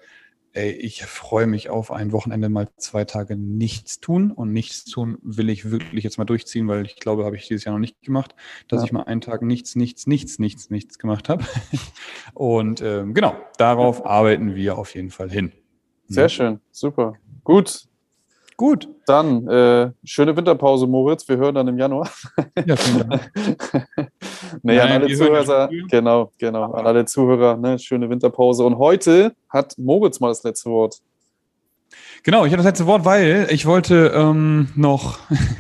ey, 0.56 0.72
ich 0.72 1.04
freue 1.06 1.48
mich 1.48 1.70
auf 1.70 1.92
ein 1.92 2.12
Wochenende 2.12 2.50
mal 2.50 2.70
zwei 2.78 3.04
Tage 3.04 3.36
nichts 3.36 4.00
tun 4.00 4.32
und 4.32 4.54
nichts 4.54 4.86
tun 4.86 5.18
will 5.22 5.50
ich 5.50 5.70
wirklich 5.70 6.04
jetzt 6.04 6.18
mal 6.18 6.26
durchziehen, 6.26 6.68
weil 6.68 6.86
ich 6.86 6.96
glaube, 6.96 7.26
habe 7.26 7.36
ich 7.36 7.48
dieses 7.48 7.66
Jahr 7.66 7.74
noch 7.74 7.80
nicht 7.80 8.02
gemacht, 8.02 8.36
dass 8.70 8.82
ja. 8.82 8.86
ich 8.86 8.92
mal 8.92 9.04
einen 9.04 9.22
Tag 9.22 9.42
nichts, 9.42 9.76
nichts, 9.76 10.08
nichts, 10.08 10.40
nichts, 10.40 10.70
nichts 10.70 10.98
gemacht 10.98 11.28
habe. 11.30 11.44
und 12.34 12.82
ähm, 12.82 13.14
genau, 13.14 13.36
darauf 13.58 14.06
arbeiten 14.06 14.56
wir 14.56 14.78
auf 14.78 14.96
jeden 14.96 15.12
Fall 15.12 15.30
hin. 15.30 15.52
Sehr 16.08 16.24
ja. 16.24 16.30
schön, 16.30 16.60
super. 16.72 17.16
Gut. 17.44 17.88
Gut. 18.58 18.88
Dann 19.06 19.48
äh, 19.50 19.92
schöne 20.06 20.36
Winterpause, 20.38 20.88
Moritz. 20.88 21.28
Wir 21.28 21.38
hören 21.38 21.56
dann 21.56 21.68
im 21.68 21.78
Januar. 21.78 22.10
Ja, 22.66 22.76
vielen 22.78 23.10
Dank. 23.10 23.32
nee, 24.64 24.80
an 24.80 24.92
alle 24.92 25.14
Zuhörer, 25.14 25.70
genau, 25.90 26.32
genau, 26.38 26.74
an 26.74 26.86
alle 26.86 27.06
Zuhörer, 27.06 27.58
ne, 27.58 27.80
schöne 27.80 28.10
Winterpause. 28.10 28.64
Und 28.64 28.78
heute 28.78 29.36
hat 29.50 29.78
Moritz 29.78 30.20
mal 30.20 30.30
das 30.30 30.44
letzte 30.44 30.70
Wort. 30.70 31.00
Genau, 32.26 32.44
ich 32.44 32.52
habe 32.54 32.58
das 32.58 32.66
letzte 32.66 32.88
Wort, 32.88 33.06
weil 33.06 33.48
ich 33.52 33.68
wollte 33.68 34.12
ähm, 34.16 34.70
noch 34.76 35.20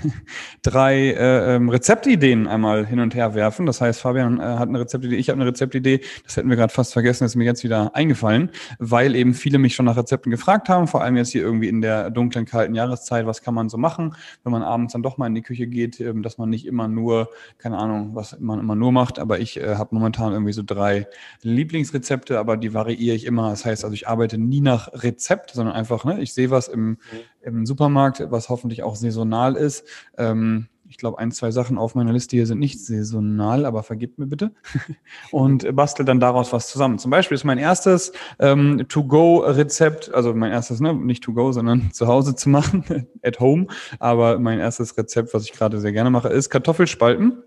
drei 0.63 1.12
äh, 1.12 1.56
ähm, 1.56 1.69
Rezeptideen 1.69 2.48
einmal 2.48 2.88
hin 2.88 3.00
und 3.00 3.13
her 3.13 3.36
werfen. 3.36 3.67
Das 3.67 3.82
heißt, 3.82 4.02
Fabian 4.02 4.39
äh, 4.39 4.43
hat 4.43 4.67
eine 4.69 4.80
Rezeptidee, 4.80 5.15
ich 5.15 5.30
habe 5.30 5.39
eine 5.39 5.52
Rezeptidee. 5.52 6.02
Das 6.24 6.38
hätten 6.38 6.50
wir 6.50 6.56
gerade 6.56 6.74
fast 6.74 6.93
vergessen, 6.93 7.24
das 7.24 7.34
ist 7.34 7.36
mir 7.36 7.43
jetzt 7.43 7.63
wieder 7.63 7.95
eingefallen, 7.95 8.50
weil 8.80 9.15
eben 9.15 9.36
viele 9.36 9.60
mich 9.60 9.76
schon 9.76 9.86
nach 9.86 9.95
Rezepten 9.95 10.32
gefragt 10.32 10.67
haben, 10.67 10.88
vor 10.88 11.04
allem 11.04 11.17
jetzt 11.17 11.34
hier 11.34 11.43
irgendwie 11.43 11.67
in 11.67 11.82
der 11.82 12.10
dunklen, 12.10 12.45
kalten 12.45 12.74
Jahreszeit, 12.74 13.28
was 13.28 13.43
kann 13.43 13.54
man 13.54 13.69
so 13.69 13.78
machen, 13.78 14.15
wenn 14.43 14.52
man 14.52 14.63
abends 14.63 14.93
dann 14.93 15.04
doch 15.04 15.19
mal 15.19 15.28
in 15.28 15.36
die 15.36 15.43
Küche 15.43 15.67
geht, 15.67 16.00
ähm, 16.00 16.24
dass 16.24 16.39
man 16.39 16.50
nicht 16.50 16.65
immer 16.65 16.88
nur, 16.88 17.30
keine 17.60 17.78
Ahnung, 17.78 18.15
was 18.15 18.39
man 18.39 18.60
immer 18.60 18.76
nur 18.76 18.91
macht, 18.91 19.19
aber 19.19 19.39
ich 19.39 19.58
äh, 19.58 19.76
habe 19.76 19.93
momentan 19.93 20.34
irgendwie 20.34 20.54
so 20.54 20.63
drei 20.65 21.06
Lieblingsrezepte, 21.43 22.39
aber 22.39 22.58
die 22.58 22.74
variiere 22.74 23.15
ich 23.15 23.26
immer. 23.26 23.52
Das 23.52 23.65
heißt, 23.65 23.84
also 23.84 23.93
ich 23.93 24.08
arbeite 24.08 24.39
nie 24.39 24.62
nach 24.62 24.89
Rezept, 24.93 25.52
sondern 25.52 25.76
einfach, 25.76 26.06
ne, 26.06 26.19
ich 26.26 26.34
sehe 26.34 26.52
was 26.52 26.68
im, 26.68 26.90
mhm. 26.90 26.98
im 27.42 27.66
Supermarkt, 27.66 28.24
was 28.30 28.50
hoffentlich 28.50 28.84
auch 28.84 28.96
saisonal 28.96 29.56
ist. 29.56 29.88
Ähm, 30.18 30.68
ich 30.88 30.98
glaube, 30.98 31.18
ein, 31.20 31.32
zwei 31.32 31.52
Sachen 31.52 31.78
auf 31.78 31.96
meiner 31.96 32.14
Liste 32.14 32.36
hier 32.36 32.46
sind 32.46 32.60
nicht 32.60 32.84
saisonal, 32.84 33.66
aber 33.66 33.84
vergibt 33.84 34.20
mir 34.20 34.28
bitte. 34.28 34.52
Und 35.32 35.76
bastel 35.76 36.06
dann 36.06 36.20
daraus 36.20 36.54
was 36.54 36.70
zusammen. 36.70 37.00
Zum 37.00 37.12
Beispiel 37.12 37.36
ist 37.36 37.44
mein 37.44 37.58
erstes 37.58 38.12
ähm, 38.40 38.86
To-Go-Rezept, 38.88 40.14
also 40.14 40.34
mein 40.34 40.52
erstes, 40.52 40.80
ne, 40.80 40.94
nicht 40.94 41.24
To-Go, 41.24 41.52
sondern 41.52 41.92
zu 41.94 42.08
Hause 42.08 42.36
zu 42.36 42.50
machen, 42.50 43.08
at 43.24 43.40
home. 43.40 43.68
Aber 44.00 44.40
mein 44.40 44.60
erstes 44.60 44.98
Rezept, 44.98 45.34
was 45.34 45.44
ich 45.44 45.54
gerade 45.54 45.80
sehr 45.80 45.92
gerne 45.92 46.10
mache, 46.10 46.30
ist 46.30 46.50
Kartoffelspalten. 46.50 47.44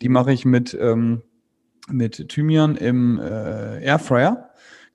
Die 0.00 0.08
mache 0.08 0.32
ich 0.32 0.44
mit, 0.44 0.76
ähm, 0.80 1.22
mit 1.88 2.28
Thymian 2.28 2.76
im 2.76 3.18
äh, 3.20 3.84
Airfryer. 3.84 4.49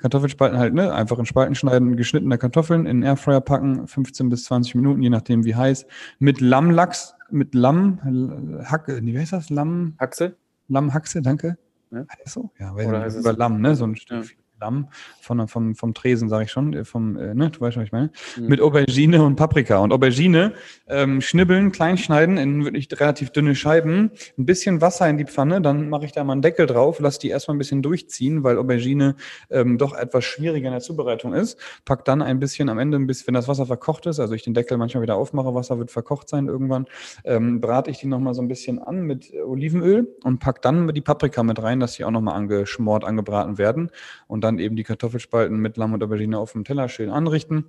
Kartoffelspalten 0.06 0.60
halt, 0.60 0.76
ne? 0.76 0.94
Einfach 0.94 1.18
in 1.18 1.26
Spalten 1.26 1.56
schneiden, 1.56 1.98
geschnittene 1.98 2.38
Kartoffeln 2.38 2.86
in 2.86 2.98
den 2.98 3.04
Airfryer 3.04 3.42
packen, 3.42 3.88
15 3.88 4.30
bis 4.30 4.44
20 4.44 4.76
Minuten, 4.76 5.02
je 5.02 5.10
nachdem 5.10 5.46
wie 5.46 5.56
heiß. 5.56 5.88
Mit 6.20 6.42
Lammlachs, 6.42 7.16
mit 7.32 7.56
Lamm, 7.56 8.62
Hacke, 8.66 9.00
wie 9.02 9.18
heißt 9.18 9.34
das? 9.34 9.50
Lamm? 9.50 9.96
Haxe? 10.00 10.36
Lammhaxe, 10.68 11.24
danke. 11.24 11.58
Ja. 11.90 12.06
Heißt 12.08 12.36
so? 12.36 12.52
Ja, 12.60 12.76
weil 12.76 12.86
Oder 12.86 13.08
über 13.16 13.34
Lamm, 13.34 13.62
ne? 13.62 13.76
So 13.76 13.86
ein 13.86 13.96
Stück 13.96 14.26
ja. 14.26 14.45
Lamm 14.60 14.88
von, 15.22 15.48
vom, 15.48 15.76
vom 15.76 15.94
Tresen, 15.94 16.30
sage 16.30 16.46
ich 16.46 16.52
schon, 16.52 16.74
äh, 16.74 16.86
vom, 16.86 17.18
äh, 17.18 17.34
ne, 17.34 17.50
du 17.50 17.60
weißt, 17.60 17.76
was 17.78 17.84
ich 17.84 17.92
meine, 17.92 18.12
mhm. 18.38 18.48
mit 18.48 18.62
Aubergine 18.62 19.24
und 19.24 19.36
Paprika. 19.36 19.80
Und 19.80 19.92
Aubergine 19.92 20.54
ähm, 20.88 21.20
schnibbeln, 21.20 21.72
klein 21.72 21.98
schneiden 21.98 22.38
in 22.38 22.64
wirklich 22.64 22.88
relativ 23.00 23.32
dünne 23.32 23.56
Scheiben, 23.56 24.12
ein 24.38 24.46
bisschen 24.46 24.82
Wasser 24.82 25.10
in 25.10 25.18
die 25.18 25.26
Pfanne, 25.26 25.62
dann 25.62 25.90
mache 25.90 26.06
ich 26.06 26.14
da 26.14 26.24
mal 26.24 26.34
einen 26.34 26.42
Deckel 26.42 26.68
drauf, 26.68 27.00
lasse 27.00 27.20
die 27.20 27.30
erstmal 27.30 27.56
ein 27.56 27.58
bisschen 27.58 27.82
durchziehen, 27.82 28.44
weil 28.44 28.58
Aubergine 28.58 29.16
ähm, 29.50 29.78
doch 29.78 29.94
etwas 29.94 30.24
schwieriger 30.24 30.68
in 30.68 30.74
der 30.74 30.82
Zubereitung 30.82 31.34
ist. 31.34 31.60
Pack 31.84 32.06
dann 32.06 32.22
ein 32.22 32.40
bisschen 32.40 32.70
am 32.70 32.80
Ende, 32.80 32.98
ein 32.98 33.08
bisschen, 33.08 33.28
wenn 33.28 33.34
das 33.34 33.48
Wasser 33.48 33.66
verkocht 33.66 34.06
ist, 34.06 34.20
also 34.20 34.34
ich 34.34 34.44
den 34.44 34.54
Deckel 34.54 34.78
manchmal 34.78 35.04
wieder 35.04 35.16
aufmache, 35.16 35.54
Wasser 35.54 35.80
wird 35.80 35.92
verkocht 35.92 36.30
sein 36.30 36.48
irgendwann, 36.48 36.86
ähm, 37.26 37.60
brate 37.60 37.92
ich 37.92 38.00
die 38.00 38.08
nochmal 38.08 38.34
so 38.34 38.42
ein 38.42 38.48
bisschen 38.48 38.80
an 38.80 39.02
mit 39.02 39.34
Olivenöl 39.34 40.16
und 40.24 40.40
pack 40.40 40.62
dann 40.62 40.88
die 40.94 41.02
Paprika 41.02 41.44
mit 41.44 41.62
rein, 41.62 41.82
dass 41.82 41.96
die 41.96 42.06
auch 42.06 42.12
nochmal 42.12 42.36
angeschmort, 42.36 43.04
angebraten 43.04 43.58
werden 43.58 43.92
und 44.28 44.45
dann 44.46 44.60
eben 44.60 44.76
die 44.76 44.84
Kartoffelspalten 44.84 45.58
mit 45.58 45.78
Lamm 45.78 45.94
und 45.94 46.04
Aubergine 46.04 46.38
auf 46.38 46.54
dem 46.54 46.64
Teller 46.64 46.88
schön 46.90 47.10
anrichten. 47.10 47.66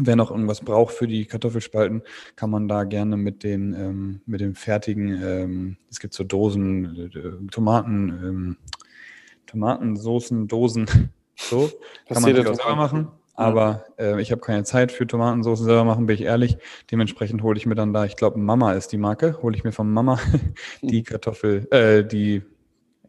Wer 0.00 0.16
noch 0.16 0.30
irgendwas 0.30 0.60
braucht 0.60 0.94
für 0.94 1.06
die 1.06 1.26
Kartoffelspalten, 1.26 2.02
kann 2.34 2.50
man 2.50 2.66
da 2.66 2.84
gerne 2.84 3.16
mit 3.16 3.42
den, 3.42 3.74
ähm, 3.74 4.20
mit 4.24 4.40
den 4.40 4.54
fertigen, 4.54 5.22
ähm, 5.22 5.76
es 5.90 6.00
gibt 6.00 6.14
so 6.14 6.24
Dosen, 6.24 7.10
äh, 7.14 7.50
Tomaten, 7.50 8.08
ähm, 8.08 8.56
Tomatensoßen, 9.46 10.48
Dosen, 10.48 10.86
so, 11.36 11.70
kann 12.08 12.22
man 12.22 12.46
auch 12.46 12.54
selber 12.54 12.76
machen. 12.76 13.08
Aber 13.34 13.84
äh, 13.98 14.20
ich 14.20 14.30
habe 14.30 14.40
keine 14.40 14.64
Zeit 14.64 14.92
für 14.92 15.06
Tomatensoße 15.06 15.64
selber 15.64 15.84
machen, 15.84 16.06
bin 16.06 16.14
ich 16.14 16.22
ehrlich. 16.22 16.58
Dementsprechend 16.90 17.42
hole 17.42 17.58
ich 17.58 17.66
mir 17.66 17.74
dann 17.74 17.92
da, 17.92 18.04
ich 18.04 18.16
glaube, 18.16 18.38
Mama 18.38 18.72
ist 18.74 18.92
die 18.92 18.98
Marke, 18.98 19.42
hole 19.42 19.56
ich 19.56 19.64
mir 19.64 19.72
von 19.72 19.90
Mama 19.90 20.18
die 20.82 21.02
Kartoffel, 21.02 21.66
äh, 21.70 22.04
die 22.04 22.42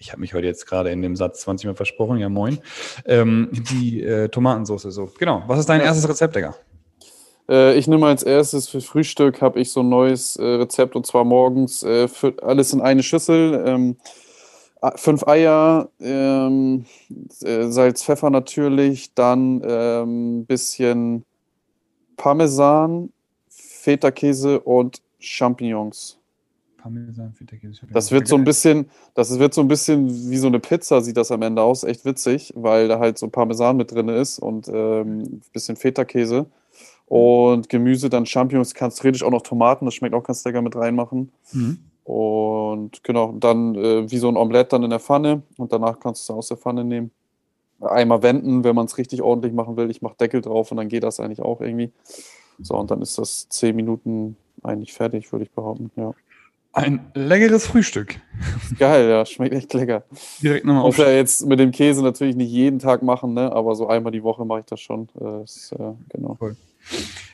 ich 0.04 0.12
habe 0.12 0.20
mich 0.20 0.34
heute 0.34 0.48
jetzt 0.48 0.68
gerade 0.68 0.92
in 0.92 1.02
dem 1.02 1.16
Satz 1.16 1.42
20 1.42 1.68
Mal 1.68 1.76
versprochen, 1.76 2.18
ja 2.18 2.28
moin, 2.28 2.60
ähm, 3.06 3.50
die 3.52 4.04
äh, 4.04 4.28
Tomatensauce 4.28 4.84
so. 4.84 5.10
Genau. 5.18 5.44
Was 5.48 5.60
ist 5.60 5.70
dein 5.70 5.80
ja. 5.80 5.88
erstes 5.88 6.08
Rezept, 6.10 6.36
Digga? 6.36 6.56
Äh, 7.48 7.78
ich 7.78 7.88
nehme 7.88 8.08
als 8.08 8.22
erstes 8.22 8.68
für 8.68 8.82
Frühstück 8.82 9.42
habe 9.42 9.62
ich 9.62 9.72
so 9.72 9.80
ein 9.80 9.88
neues 9.88 10.36
äh, 10.36 10.44
Rezept 10.44 10.98
und 10.98 11.08
zwar 11.08 11.24
morgens 11.24 11.84
äh, 11.84 12.10
alles 12.42 12.74
in 12.74 12.82
eine 12.82 13.02
Schüssel. 13.02 13.64
Ähm, 13.66 13.98
fünf 14.98 15.26
Eier, 15.26 15.90
ähm, 16.02 16.86
äh, 17.42 17.68
Salz, 17.70 18.04
Pfeffer 18.04 18.30
natürlich, 18.30 19.14
dann 19.14 19.62
ein 19.62 19.70
ähm, 19.70 20.46
bisschen 20.46 21.24
Parmesan, 22.18 23.14
Feta-Käse 23.48 24.60
und 24.60 25.02
Champignons. 25.20 26.20
Parmesan, 26.84 27.34
Feta-Käse. 27.34 27.88
Das 27.94 28.12
wird 28.12 28.28
so 28.28 28.36
ein 28.36 28.44
bisschen, 28.44 28.90
das 29.14 29.40
wird 29.40 29.54
so 29.54 29.62
ein 29.62 29.70
bisschen 29.70 30.30
wie 30.30 30.38
so 30.38 30.48
eine 30.48 30.60
Pizza, 30.60 31.02
sieht 31.02 31.16
das 31.16 31.32
am 31.32 31.42
Ende 31.42 31.62
aus. 31.62 31.86
Echt 31.86 32.04
witzig, 32.04 32.52
weil 32.58 32.90
da 32.90 33.00
halt 33.00 33.18
so 33.18 33.30
Parmesan 33.30 33.78
mit 33.78 33.94
drin 33.94 34.10
ist 34.10 34.38
und 34.38 34.68
ähm, 34.68 35.20
ein 35.20 35.42
bisschen 35.54 35.78
Feta-Käse. 35.78 36.46
Und 37.08 37.70
Gemüse, 37.70 38.10
dann 38.10 38.26
Champignons, 38.26 38.74
kannst 38.74 39.00
theoretisch 39.00 39.24
auch 39.24 39.32
noch 39.32 39.44
Tomaten, 39.44 39.86
das 39.86 39.94
schmeckt 39.94 40.14
auch 40.14 40.24
ganz 40.24 40.44
lecker 40.44 40.62
mit 40.62 40.76
reinmachen. 40.76 41.32
Mhm. 41.54 41.80
Und 42.04 43.02
genau, 43.04 43.32
dann 43.40 43.76
äh, 43.76 44.12
wie 44.12 44.18
so 44.18 44.28
ein 44.28 44.36
Omelette 44.36 44.72
dann 44.72 44.84
in 44.84 44.90
der 44.90 45.00
Pfanne 45.00 45.42
und 45.58 45.72
danach 45.72 46.02
kannst 46.02 46.28
du 46.28 46.34
es 46.34 46.38
aus 46.38 46.48
der 46.50 46.58
Pfanne 46.58 46.84
nehmen. 46.84 47.12
Einmal 47.80 48.24
wenden, 48.24 48.66
wenn 48.66 48.76
man 48.76 48.88
es 48.88 48.98
richtig 48.98 49.22
ordentlich 49.22 49.54
machen 49.54 49.78
will. 49.78 49.90
Ich 49.90 50.02
mache 50.02 50.18
Deckel 50.20 50.42
drauf 50.42 50.72
und 50.72 50.78
dann 50.78 50.90
geht 50.90 51.04
das 51.04 51.22
eigentlich 51.22 51.42
auch 51.42 51.62
irgendwie. 51.62 51.92
So, 52.60 52.76
und 52.76 52.92
dann 52.92 53.02
ist 53.02 53.18
das 53.18 53.48
zehn 53.48 53.74
Minuten 53.76 54.36
eigentlich 54.64 54.92
fertig, 54.92 55.32
würde 55.32 55.46
ich 55.46 55.52
behaupten, 55.52 55.92
ja. 55.96 56.14
Ein 56.74 57.12
leckeres 57.14 57.68
Frühstück. 57.68 58.20
Geil, 58.80 59.08
ja, 59.08 59.26
schmeckt 59.28 59.54
echt 59.54 59.72
lecker. 59.76 60.04
Direkt 60.42 60.66
nochmal 60.66 60.84
Muss 60.84 60.98
ja 60.98 61.08
jetzt 61.10 61.46
mit 61.46 61.60
dem 61.60 61.70
Käse 61.70 62.02
natürlich 62.02 62.36
nicht 62.36 62.50
jeden 62.50 62.80
Tag 62.80 63.04
machen, 63.04 63.36
ne? 63.36 63.52
aber 63.52 63.76
so 63.76 63.88
einmal 63.88 64.12
die 64.12 64.24
Woche 64.24 64.44
mache 64.44 64.62
ich 64.62 64.66
das 64.66 64.82
schon. 64.82 65.08
Das, 65.14 65.72
äh, 65.78 65.94
genau. 66.10 66.36
Cool. 66.42 66.58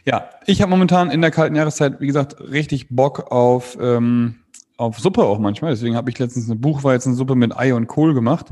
Ja, 0.05 0.29
ich 0.45 0.61
habe 0.61 0.69
momentan 0.69 1.09
in 1.09 1.21
der 1.21 1.31
kalten 1.31 1.55
Jahreszeit, 1.55 2.01
wie 2.01 2.07
gesagt, 2.07 2.39
richtig 2.41 2.89
Bock 2.89 3.31
auf, 3.31 3.77
ähm, 3.79 4.35
auf 4.75 4.99
Suppe 4.99 5.23
auch 5.23 5.39
manchmal. 5.39 5.71
Deswegen 5.71 5.95
habe 5.95 6.09
ich 6.09 6.19
letztens 6.19 6.49
eine 6.49 6.59
Buchweizensuppe 6.59 7.35
mit 7.35 7.55
Ei 7.55 7.73
und 7.73 7.87
Kohl 7.87 8.13
gemacht. 8.13 8.47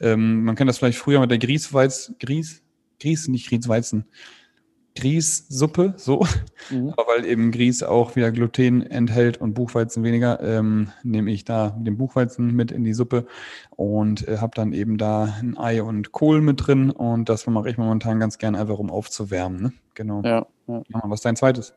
Ähm, 0.00 0.42
man 0.42 0.56
kennt 0.56 0.68
das 0.68 0.78
vielleicht 0.78 0.98
früher 0.98 1.20
mit 1.20 1.30
der 1.30 1.38
Griesweiz, 1.38 2.14
Gries, 2.18 2.62
Gries, 3.00 3.28
nicht 3.28 3.48
Griesweizen. 3.48 4.06
Grießsuppe, 4.94 5.94
so. 5.96 6.26
Mhm. 6.70 6.90
Aber 6.90 7.06
weil 7.06 7.24
eben 7.24 7.50
Grieß 7.50 7.82
auch 7.82 8.14
wieder 8.16 8.30
Gluten 8.30 8.82
enthält 8.82 9.40
und 9.40 9.54
Buchweizen 9.54 10.04
weniger, 10.04 10.40
ähm, 10.40 10.92
nehme 11.02 11.30
ich 11.32 11.44
da 11.44 11.70
den 11.70 11.96
Buchweizen 11.96 12.54
mit 12.54 12.70
in 12.70 12.84
die 12.84 12.94
Suppe 12.94 13.26
und 13.76 14.28
äh, 14.28 14.38
habe 14.38 14.52
dann 14.54 14.72
eben 14.72 14.98
da 14.98 15.34
ein 15.40 15.56
Ei 15.58 15.82
und 15.82 16.12
Kohl 16.12 16.40
mit 16.40 16.66
drin 16.66 16.90
und 16.90 17.28
das 17.28 17.46
mache 17.46 17.70
ich 17.70 17.78
momentan 17.78 18.20
ganz 18.20 18.38
gern 18.38 18.54
einfach, 18.54 18.78
um 18.78 18.90
aufzuwärmen. 18.90 19.62
Ne? 19.62 19.72
Genau. 19.94 20.22
Ja, 20.22 20.46
ja. 20.66 20.82
Was 21.04 21.20
ist 21.20 21.24
dein 21.24 21.36
zweites? 21.36 21.74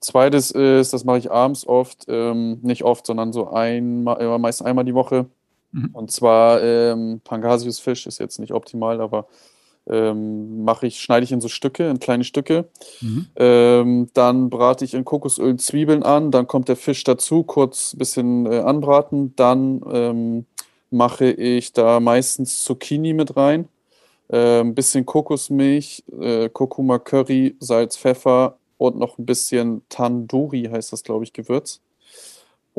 Zweites 0.00 0.50
ist, 0.50 0.94
das 0.94 1.04
mache 1.04 1.18
ich 1.18 1.30
abends 1.30 1.66
oft, 1.66 2.06
ähm, 2.08 2.58
nicht 2.62 2.84
oft, 2.84 3.06
sondern 3.06 3.32
so 3.32 3.50
einmal, 3.50 4.20
äh, 4.20 4.38
meist 4.38 4.64
einmal 4.64 4.84
die 4.84 4.94
Woche. 4.94 5.26
Mhm. 5.72 5.90
Und 5.92 6.10
zwar 6.10 6.62
ähm, 6.62 7.20
Pangasius-Fisch 7.22 8.06
ist 8.06 8.18
jetzt 8.18 8.38
nicht 8.38 8.52
optimal, 8.52 9.00
aber 9.00 9.26
ähm, 9.88 10.64
mache 10.64 10.86
ich, 10.86 11.00
schneide 11.00 11.24
ich 11.24 11.32
in 11.32 11.40
so 11.40 11.48
Stücke, 11.48 11.88
in 11.88 12.00
kleine 12.00 12.24
Stücke. 12.24 12.68
Mhm. 13.00 13.26
Ähm, 13.36 14.08
dann 14.14 14.50
brate 14.50 14.84
ich 14.84 14.94
in 14.94 15.04
Kokosöl 15.04 15.56
Zwiebeln 15.56 16.02
an, 16.02 16.30
dann 16.30 16.46
kommt 16.46 16.68
der 16.68 16.76
Fisch 16.76 17.04
dazu, 17.04 17.42
kurz 17.42 17.94
ein 17.94 17.98
bisschen 17.98 18.46
äh, 18.46 18.58
anbraten. 18.58 19.34
Dann 19.36 19.80
ähm, 19.90 20.46
mache 20.90 21.30
ich 21.30 21.72
da 21.72 22.00
meistens 22.00 22.62
Zucchini 22.64 23.12
mit 23.12 23.36
rein, 23.36 23.68
äh, 24.28 24.60
ein 24.60 24.74
bisschen 24.74 25.06
Kokosmilch, 25.06 26.04
äh, 26.20 26.48
Kurkuma 26.48 26.98
Curry, 26.98 27.56
Salz, 27.60 27.96
Pfeffer 27.96 28.58
und 28.78 28.96
noch 28.96 29.18
ein 29.18 29.26
bisschen 29.26 29.82
Tandoori 29.88 30.68
heißt 30.70 30.92
das, 30.92 31.02
glaube 31.02 31.24
ich, 31.24 31.32
Gewürz. 31.32 31.80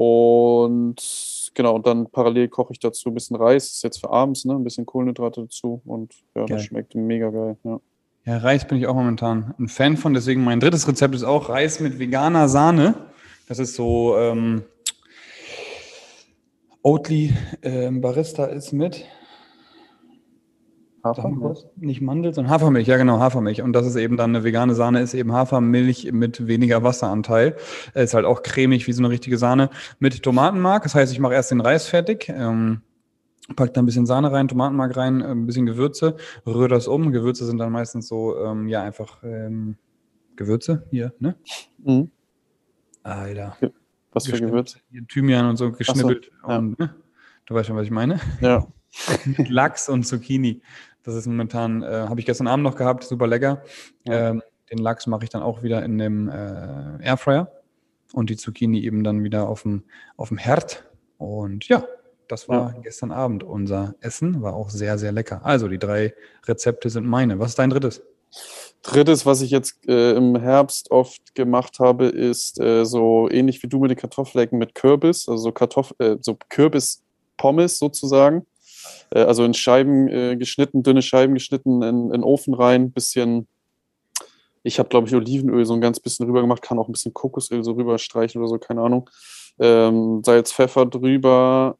Und 0.04 1.52
genau, 1.54 1.76
und 1.76 1.86
dann 1.86 2.08
parallel 2.08 2.48
koche 2.48 2.74
ich 2.74 2.80
dazu 2.80 3.10
ein 3.10 3.14
bisschen 3.14 3.36
Reis, 3.36 3.66
das 3.68 3.76
ist 3.76 3.84
jetzt 3.84 4.00
für 4.00 4.10
abends, 4.10 4.46
ne? 4.46 4.56
Ein 4.56 4.64
bisschen 4.64 4.84
Kohlenhydrate 4.84 5.42
dazu 5.42 5.80
und 5.86 6.16
ja, 6.34 6.46
geil. 6.46 6.58
das 6.58 6.64
schmeckt 6.64 6.96
mega 6.96 7.30
geil, 7.30 7.56
ja. 7.64 7.80
Ja, 8.26 8.38
Reis 8.38 8.68
bin 8.68 8.80
ich 8.80 8.88
auch 8.88 8.96
momentan 8.96 9.54
ein 9.60 9.68
Fan 9.68 9.98
von, 9.98 10.16
deswegen 10.16 10.44
mein 10.44 10.60
drittes 10.60 10.88
Rezept 10.88 11.14
ist 11.14 11.24
auch 11.24 11.50
Reis 11.50 11.80
mit 11.80 12.00
veganer 12.00 12.50
Sahne. 12.50 12.96
Das 13.48 13.60
ist 13.60 13.76
so 13.76 14.18
ähm, 14.18 14.64
Oatly 16.82 17.36
äh, 17.62 17.92
Barista 17.92 18.46
ist 18.46 18.72
mit 18.72 19.06
Hafermilch? 21.04 21.66
Nicht 21.78 22.02
Mandel, 22.02 22.34
sondern 22.34 22.54
Hafermilch, 22.54 22.88
ja 22.88 22.98
genau, 22.98 23.20
Hafermilch. 23.20 23.62
Und 23.62 23.74
das 23.74 23.88
ist 23.88 23.96
eben 23.96 24.18
dann 24.18 24.36
eine 24.36 24.44
vegane 24.44 24.76
Sahne, 24.76 25.02
ist 25.02 25.14
eben 25.14 25.34
Hafermilch 25.34 26.12
mit 26.12 26.48
weniger 26.48 26.84
Wasseranteil. 26.84 27.56
Ist 27.94 28.14
halt 28.14 28.26
auch 28.26 28.44
cremig 28.44 28.88
wie 28.88 28.94
so 28.94 29.02
eine 29.02 29.10
richtige 29.10 29.38
Sahne 29.38 29.70
mit 30.00 30.22
Tomatenmark. 30.24 30.84
Das 30.84 30.96
heißt, 30.96 31.12
ich 31.12 31.20
mache 31.20 31.34
erst 31.34 31.52
den 31.52 31.62
Reis 31.62 31.88
fertig. 31.88 32.30
Ähm, 32.30 32.82
Pack 33.56 33.74
da 33.74 33.82
ein 33.82 33.86
bisschen 33.86 34.06
Sahne 34.06 34.32
rein, 34.32 34.48
Tomatenmark 34.48 34.96
rein, 34.96 35.22
ein 35.22 35.46
bisschen 35.46 35.66
Gewürze, 35.66 36.16
rühre 36.46 36.68
das 36.68 36.88
um. 36.88 37.12
Gewürze 37.12 37.46
sind 37.46 37.58
dann 37.58 37.72
meistens 37.72 38.08
so, 38.08 38.38
ähm, 38.38 38.68
ja, 38.68 38.84
einfach 38.84 39.24
ähm, 39.24 39.76
Gewürze 40.36 40.88
hier, 40.92 41.14
ne? 41.20 41.36
Mhm. 41.84 42.12
Alter. 43.04 43.58
Was 44.14 44.28
für 44.28 44.40
Gewürze? 44.40 44.80
Thymian 45.08 45.50
und 45.50 45.58
so 45.58 45.72
geschnippelt. 45.72 46.32
So, 46.42 46.50
ja. 46.50 46.58
und, 46.58 46.80
ne? 46.80 46.96
Du 47.46 47.56
weißt 47.56 47.68
schon, 47.68 47.76
was 47.76 47.86
ich 47.86 47.92
meine? 47.92 48.20
Ja. 48.40 48.68
Lachs 49.48 49.90
und 49.90 50.04
Zucchini. 50.04 50.62
Das 51.04 51.16
ist 51.16 51.26
momentan, 51.26 51.84
äh, 51.84 52.06
habe 52.08 52.20
ich 52.20 52.26
gestern 52.26 52.48
Abend 52.48 52.64
noch 52.64 52.76
gehabt, 52.76 53.04
super 53.04 53.28
lecker. 53.28 53.64
Ja. 54.04 54.30
Ähm, 54.30 54.44
den 54.72 54.78
Lachs 54.78 55.08
mache 55.08 55.24
ich 55.24 55.30
dann 55.30 55.42
auch 55.42 55.64
wieder 55.64 55.84
in 55.84 55.98
dem 55.98 56.30
äh, 56.30 57.04
Airfryer 57.04 57.52
und 58.14 58.30
die 58.30 58.38
Zucchini 58.38 58.84
eben 58.84 59.04
dann 59.04 59.24
wieder 59.24 59.48
auf 59.48 59.64
dem, 59.64 59.84
auf 60.16 60.30
dem 60.30 60.38
Herd. 60.38 60.86
Und 61.18 61.68
ja, 61.68 61.84
das 62.28 62.48
war 62.48 62.74
ja. 62.74 62.82
gestern 62.82 63.12
Abend 63.12 63.44
unser 63.44 63.96
Essen, 64.00 64.42
war 64.42 64.54
auch 64.54 64.70
sehr, 64.70 64.98
sehr 64.98 65.12
lecker. 65.12 65.46
Also 65.46 65.68
die 65.68 65.80
drei 65.80 66.14
Rezepte 66.46 66.90
sind 66.90 67.06
meine. 67.06 67.40
Was 67.40 67.50
ist 67.50 67.60
dein 67.60 67.70
drittes? 67.70 68.02
Drittes, 68.82 69.26
was 69.26 69.42
ich 69.42 69.52
jetzt 69.52 69.88
äh, 69.88 70.14
im 70.14 70.38
Herbst 70.38 70.90
oft 70.90 71.36
gemacht 71.36 71.80
habe, 71.80 72.06
ist 72.06 72.60
äh, 72.60 72.86
so 72.86 73.30
ähnlich 73.30 73.62
wie 73.62 73.68
du 73.68 73.80
mit 73.80 73.92
den 73.92 73.98
Kartoffelecken 73.98 74.58
mit 74.58 74.74
Kürbis, 74.74 75.28
also 75.28 75.44
so, 75.44 75.52
Kartoff 75.52 75.94
äh, 76.00 76.16
so 76.22 76.38
Kürbis-Pommes 76.50 77.78
sozusagen. 77.78 78.46
Äh, 79.12 79.22
also 79.22 79.44
in 79.44 79.54
Scheiben 79.54 80.08
äh, 80.08 80.36
geschnitten, 80.38 80.84
dünne 80.84 81.02
Scheiben 81.02 81.34
geschnitten, 81.34 81.82
in, 81.82 82.06
in 82.06 82.12
den 82.12 82.24
Ofen 82.24 82.54
rein, 82.54 82.92
bisschen, 82.92 83.48
ich 84.64 84.80
habe 84.80 84.90
glaube 84.90 85.08
ich 85.08 85.16
Olivenöl 85.16 85.66
so 85.66 85.74
ein 85.74 85.82
ganz 85.82 86.00
bisschen 86.00 86.26
rüber 86.26 86.42
gemacht, 86.42 86.62
kann 86.62 86.80
auch 86.80 86.88
ein 86.88 86.94
bisschen 86.94 87.14
Kokosöl 87.14 87.64
so 87.64 87.74
rüber 87.74 87.98
streichen 87.98 88.42
oder 88.42 88.50
so, 88.50 88.58
keine 88.58 88.82
Ahnung. 88.82 89.10
Ähm, 89.60 90.22
Salz, 90.24 90.52
Pfeffer 90.52 90.86
drüber, 90.86 91.78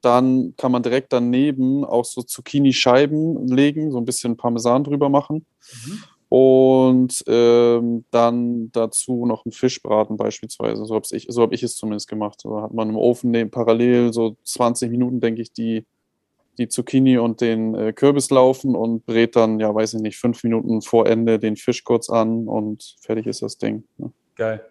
dann 0.00 0.54
kann 0.56 0.72
man 0.72 0.82
direkt 0.82 1.12
daneben 1.12 1.84
auch 1.84 2.04
so 2.04 2.22
Zucchini-Scheiben 2.22 3.48
legen, 3.48 3.90
so 3.90 3.98
ein 3.98 4.04
bisschen 4.04 4.36
Parmesan 4.36 4.84
drüber 4.84 5.08
machen. 5.08 5.46
Mhm. 5.86 6.02
Und 6.28 7.24
ähm, 7.28 8.04
dann 8.10 8.72
dazu 8.72 9.24
noch 9.24 9.44
einen 9.44 9.52
Fischbraten 9.52 10.16
beispielsweise. 10.16 10.84
So 10.84 10.94
habe 10.94 11.06
ich, 11.12 11.26
so 11.28 11.42
hab 11.42 11.52
ich 11.52 11.62
es 11.62 11.76
zumindest 11.76 12.08
gemacht. 12.08 12.40
So 12.40 12.60
hat 12.60 12.74
man 12.74 12.88
im 12.88 12.96
Ofen 12.96 13.30
neben, 13.30 13.50
parallel 13.50 14.12
so 14.12 14.36
20 14.42 14.90
Minuten, 14.90 15.20
denke 15.20 15.42
ich, 15.42 15.52
die, 15.52 15.86
die 16.58 16.68
Zucchini 16.68 17.18
und 17.18 17.40
den 17.40 17.74
äh, 17.74 17.92
Kürbis 17.92 18.30
laufen 18.30 18.74
und 18.74 19.06
brät 19.06 19.36
dann, 19.36 19.60
ja, 19.60 19.74
weiß 19.74 19.94
ich 19.94 20.00
nicht, 20.00 20.18
fünf 20.18 20.44
Minuten 20.44 20.82
vor 20.82 21.06
Ende 21.06 21.38
den 21.38 21.56
Fisch 21.56 21.84
kurz 21.84 22.10
an 22.10 22.48
und 22.48 22.96
fertig 23.00 23.26
ist 23.26 23.42
das 23.42 23.58
Ding. 23.58 23.84
Ne? 23.96 24.12
Geil. 24.36 24.64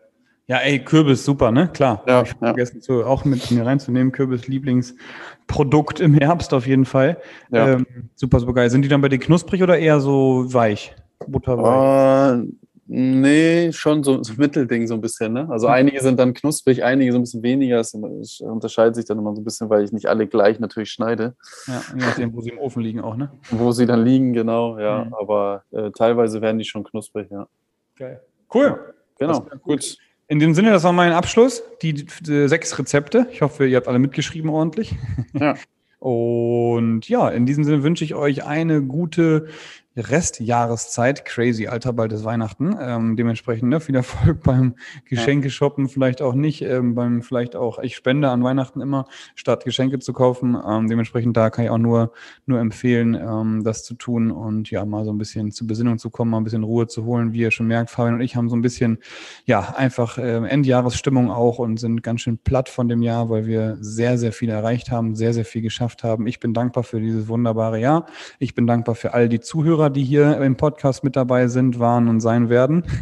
Ja, 0.48 0.58
ey, 0.58 0.80
Kürbis, 0.80 1.24
super, 1.24 1.52
ne? 1.52 1.69
Klar. 1.74 2.04
Ja, 2.06 2.22
ich 2.22 2.32
habe 2.32 2.39
ja. 2.41 2.48
vergessen, 2.48 2.82
zu, 2.82 3.06
auch 3.06 3.24
mit 3.24 3.50
mir 3.50 3.65
reinzunehmen. 3.65 4.12
Kürbis 4.12 4.48
Lieblingsprodukt 4.48 6.02
im 6.02 6.15
Herbst 6.15 6.54
auf 6.54 6.67
jeden 6.67 6.84
Fall. 6.84 7.17
Ja. 7.50 7.76
Ähm, 7.76 7.86
super, 8.15 8.41
super 8.41 8.54
geil. 8.54 8.69
Sind 8.69 8.82
die 8.82 8.89
dann 8.89 9.00
bei 9.00 9.08
dir 9.08 9.19
knusprig 9.19 9.63
oder 9.63 9.78
eher 9.78 10.02
so 10.02 10.46
weich? 10.54 10.93
Butterweich? 11.26 12.43
Uh, 12.43 12.52
nee, 12.96 13.72
schon 13.72 14.04
so, 14.04 14.22
so 14.22 14.34
Mittelding 14.38 14.86
so 14.86 14.94
ein 14.94 15.02
bisschen, 15.02 15.34
ne? 15.34 15.48
Also 15.50 15.68
mhm. 15.68 15.74
einige 15.74 16.02
sind 16.02 16.20
dann 16.20 16.36
knusprig, 16.36 16.84
einige 16.84 17.12
so 17.12 17.18
ein 17.18 17.24
bisschen 17.24 17.42
weniger. 17.42 17.80
Es 17.80 17.94
unterscheidet 18.40 18.96
sich 18.96 19.06
dann 19.06 19.18
immer 19.18 19.34
so 19.34 19.42
ein 19.42 19.44
bisschen, 19.44 19.70
weil 19.72 19.84
ich 19.84 19.92
nicht 19.92 20.06
alle 20.06 20.28
gleich 20.28 20.60
natürlich 20.60 20.92
schneide. 20.92 21.36
Ja, 21.66 21.82
je 21.96 22.06
nachdem, 22.06 22.36
wo 22.36 22.42
sie 22.42 22.50
im 22.50 22.60
Ofen 22.60 22.84
liegen 22.84 23.02
auch, 23.02 23.16
ne? 23.16 23.32
Wo 23.50 23.72
sie 23.72 23.88
dann 23.88 24.06
liegen, 24.06 24.34
genau, 24.34 24.78
ja. 24.78 25.06
Mhm. 25.06 25.14
Aber 25.16 25.64
äh, 25.72 25.90
teilweise 25.90 26.42
werden 26.42 26.60
die 26.60 26.66
schon 26.66 26.84
knusprig, 26.84 27.32
ja. 27.32 27.48
Geil. 27.96 28.22
Cool. 28.54 28.94
Genau, 29.18 29.46
gut. 29.64 29.98
In 30.28 30.38
dem 30.38 30.54
Sinne, 30.54 30.70
das 30.70 30.84
war 30.84 30.94
mein 30.94 31.14
Abschluss. 31.14 31.64
Die, 31.82 31.94
die, 31.94 32.48
sechs 32.48 32.78
Rezepte. 32.78 33.28
Ich 33.32 33.42
hoffe, 33.42 33.66
ihr 33.66 33.78
habt 33.78 33.88
alle 33.88 34.00
mitgeschrieben 34.00 34.52
ordentlich. 34.52 34.96
Ja. 35.34 35.56
Und 36.00 37.08
ja, 37.08 37.30
in 37.30 37.46
diesem 37.46 37.64
Sinne 37.64 37.82
wünsche 37.82 38.04
ich 38.04 38.14
euch 38.14 38.44
eine 38.44 38.82
gute 38.82 39.48
Restjahreszeit. 39.96 41.24
Crazy, 41.26 41.68
Alter, 41.68 41.94
bald 41.94 42.12
ist 42.14 42.24
Weihnachten. 42.24 42.76
Ähm, 42.80 43.16
dementsprechend 43.16 43.70
ne, 43.70 43.80
viel 43.80 43.96
Erfolg 43.96 44.42
beim 44.44 44.76
Geschenke 45.06 45.50
shoppen, 45.50 45.88
vielleicht 45.88 46.22
auch 46.22 46.34
nicht. 46.34 46.62
Ähm, 46.62 46.96
beim 46.96 47.22
vielleicht 47.22 47.56
auch, 47.56 47.80
ich 47.80 47.96
spende 47.96 48.30
an 48.30 48.44
Weihnachten 48.44 48.82
immer, 48.82 49.06
statt 49.36 49.66
Geschenke 49.66 50.00
zu 50.00 50.14
kaufen. 50.14 50.58
Ähm, 50.68 50.88
dementsprechend 50.88 51.38
da 51.38 51.50
kann 51.50 51.66
ich 51.66 51.72
auch 51.72 51.78
nur, 51.78 52.12
nur 52.46 52.60
empfehlen, 52.60 53.14
ähm, 53.14 53.64
das 53.64 53.84
zu 53.84 53.94
tun 53.94 54.32
und 54.32 54.72
ja, 54.72 54.84
mal 54.86 55.06
so 55.06 55.12
ein 55.12 55.18
bisschen 55.18 55.52
zur 55.52 55.68
Besinnung 55.68 56.00
zu 56.00 56.10
kommen, 56.10 56.32
mal 56.32 56.38
ein 56.38 56.44
bisschen 56.44 56.64
Ruhe 56.64 56.88
zu 56.88 57.06
holen. 57.06 57.34
Wie 57.34 57.40
ihr 57.40 57.52
schon 57.52 57.68
merkt, 57.68 57.92
Fabian 57.92 58.16
und 58.16 58.22
ich 58.22 58.36
haben 58.36 58.50
so 58.50 58.56
ein 58.56 58.62
bisschen, 58.62 58.98
ja, 59.46 59.76
einfach 59.76 60.18
äh, 60.18 60.38
Endjahresstimmung 60.48 61.30
auch 61.30 61.60
und 61.60 61.80
sind 61.80 62.02
ganz 62.02 62.22
schön 62.22 62.40
platt 62.40 62.68
von 62.68 62.90
dem 62.90 63.04
Jahr, 63.04 63.30
weil 63.30 63.46
wir 63.46 63.78
sehr, 63.80 64.18
sehr 64.18 64.32
viel 64.32 64.50
erreicht 64.50 64.90
haben, 64.90 65.16
sehr, 65.16 65.34
sehr 65.34 65.46
viel 65.46 65.62
geschafft 65.62 66.04
haben. 66.04 66.26
Ich 66.26 66.40
bin 66.40 66.54
dankbar 66.54 66.84
für 66.84 67.00
dieses 67.00 67.28
wunderbare 67.28 67.80
Jahr. 67.80 68.08
Ich 68.40 68.56
bin 68.56 68.66
dankbar 68.66 68.96
für 68.96 69.14
all 69.14 69.30
die 69.30 69.40
Zuhörer 69.40 69.83
Hörer, 69.84 69.89
die 69.89 70.04
hier 70.04 70.41
im 70.41 70.56
Podcast 70.56 71.04
mit 71.04 71.17
dabei 71.17 71.48
sind, 71.48 71.78
waren 71.78 72.08
und 72.08 72.22
sein 72.22 72.50
werden. 72.50 72.84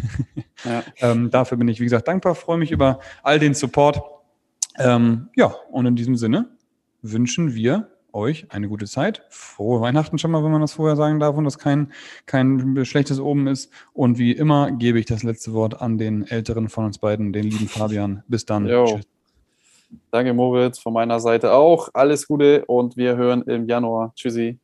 Ja. 0.64 0.84
ähm, 0.98 1.32
dafür 1.32 1.58
bin 1.58 1.68
ich, 1.70 1.80
wie 1.80 1.86
gesagt, 1.86 2.08
dankbar, 2.08 2.36
freue 2.36 2.60
mich 2.60 2.70
über 2.70 3.00
all 3.24 3.40
den 3.40 3.56
Support. 3.56 4.00
Ähm, 4.78 5.30
ja, 5.36 5.48
und 5.72 5.88
in 5.88 5.96
diesem 5.96 6.16
Sinne 6.16 6.50
wünschen 7.02 7.56
wir 7.56 7.88
euch 8.14 8.46
eine 8.50 8.68
gute 8.68 8.86
Zeit. 8.86 9.24
Frohe 9.32 9.82
Weihnachten 9.82 10.20
schon 10.20 10.30
mal, 10.30 10.44
wenn 10.44 10.52
man 10.52 10.62
das 10.62 10.74
vorher 10.74 10.96
sagen 10.96 11.20
darf 11.20 11.36
und 11.36 11.46
das 11.46 11.58
kein, 11.58 11.92
kein 12.28 12.86
schlechtes 12.86 13.20
Oben 13.20 13.48
ist. 13.48 13.72
Und 13.94 14.20
wie 14.20 14.34
immer 14.34 14.72
gebe 14.72 15.00
ich 15.00 15.08
das 15.08 15.24
letzte 15.24 15.52
Wort 15.54 15.82
an 15.82 15.98
den 15.98 16.28
Älteren 16.28 16.70
von 16.70 16.86
uns 16.86 17.00
beiden, 17.00 17.34
den 17.34 17.46
lieben 17.46 17.68
Fabian. 17.68 18.22
Bis 18.28 18.46
dann. 18.46 18.68
Danke, 20.12 20.32
Moritz, 20.36 20.78
von 20.78 20.94
meiner 20.94 21.20
Seite 21.20 21.54
auch. 21.54 21.90
Alles 21.96 22.28
Gute 22.28 22.66
und 22.66 22.98
wir 22.98 23.16
hören 23.16 23.42
im 23.48 23.66
Januar. 23.66 24.14
Tschüssi. 24.16 24.60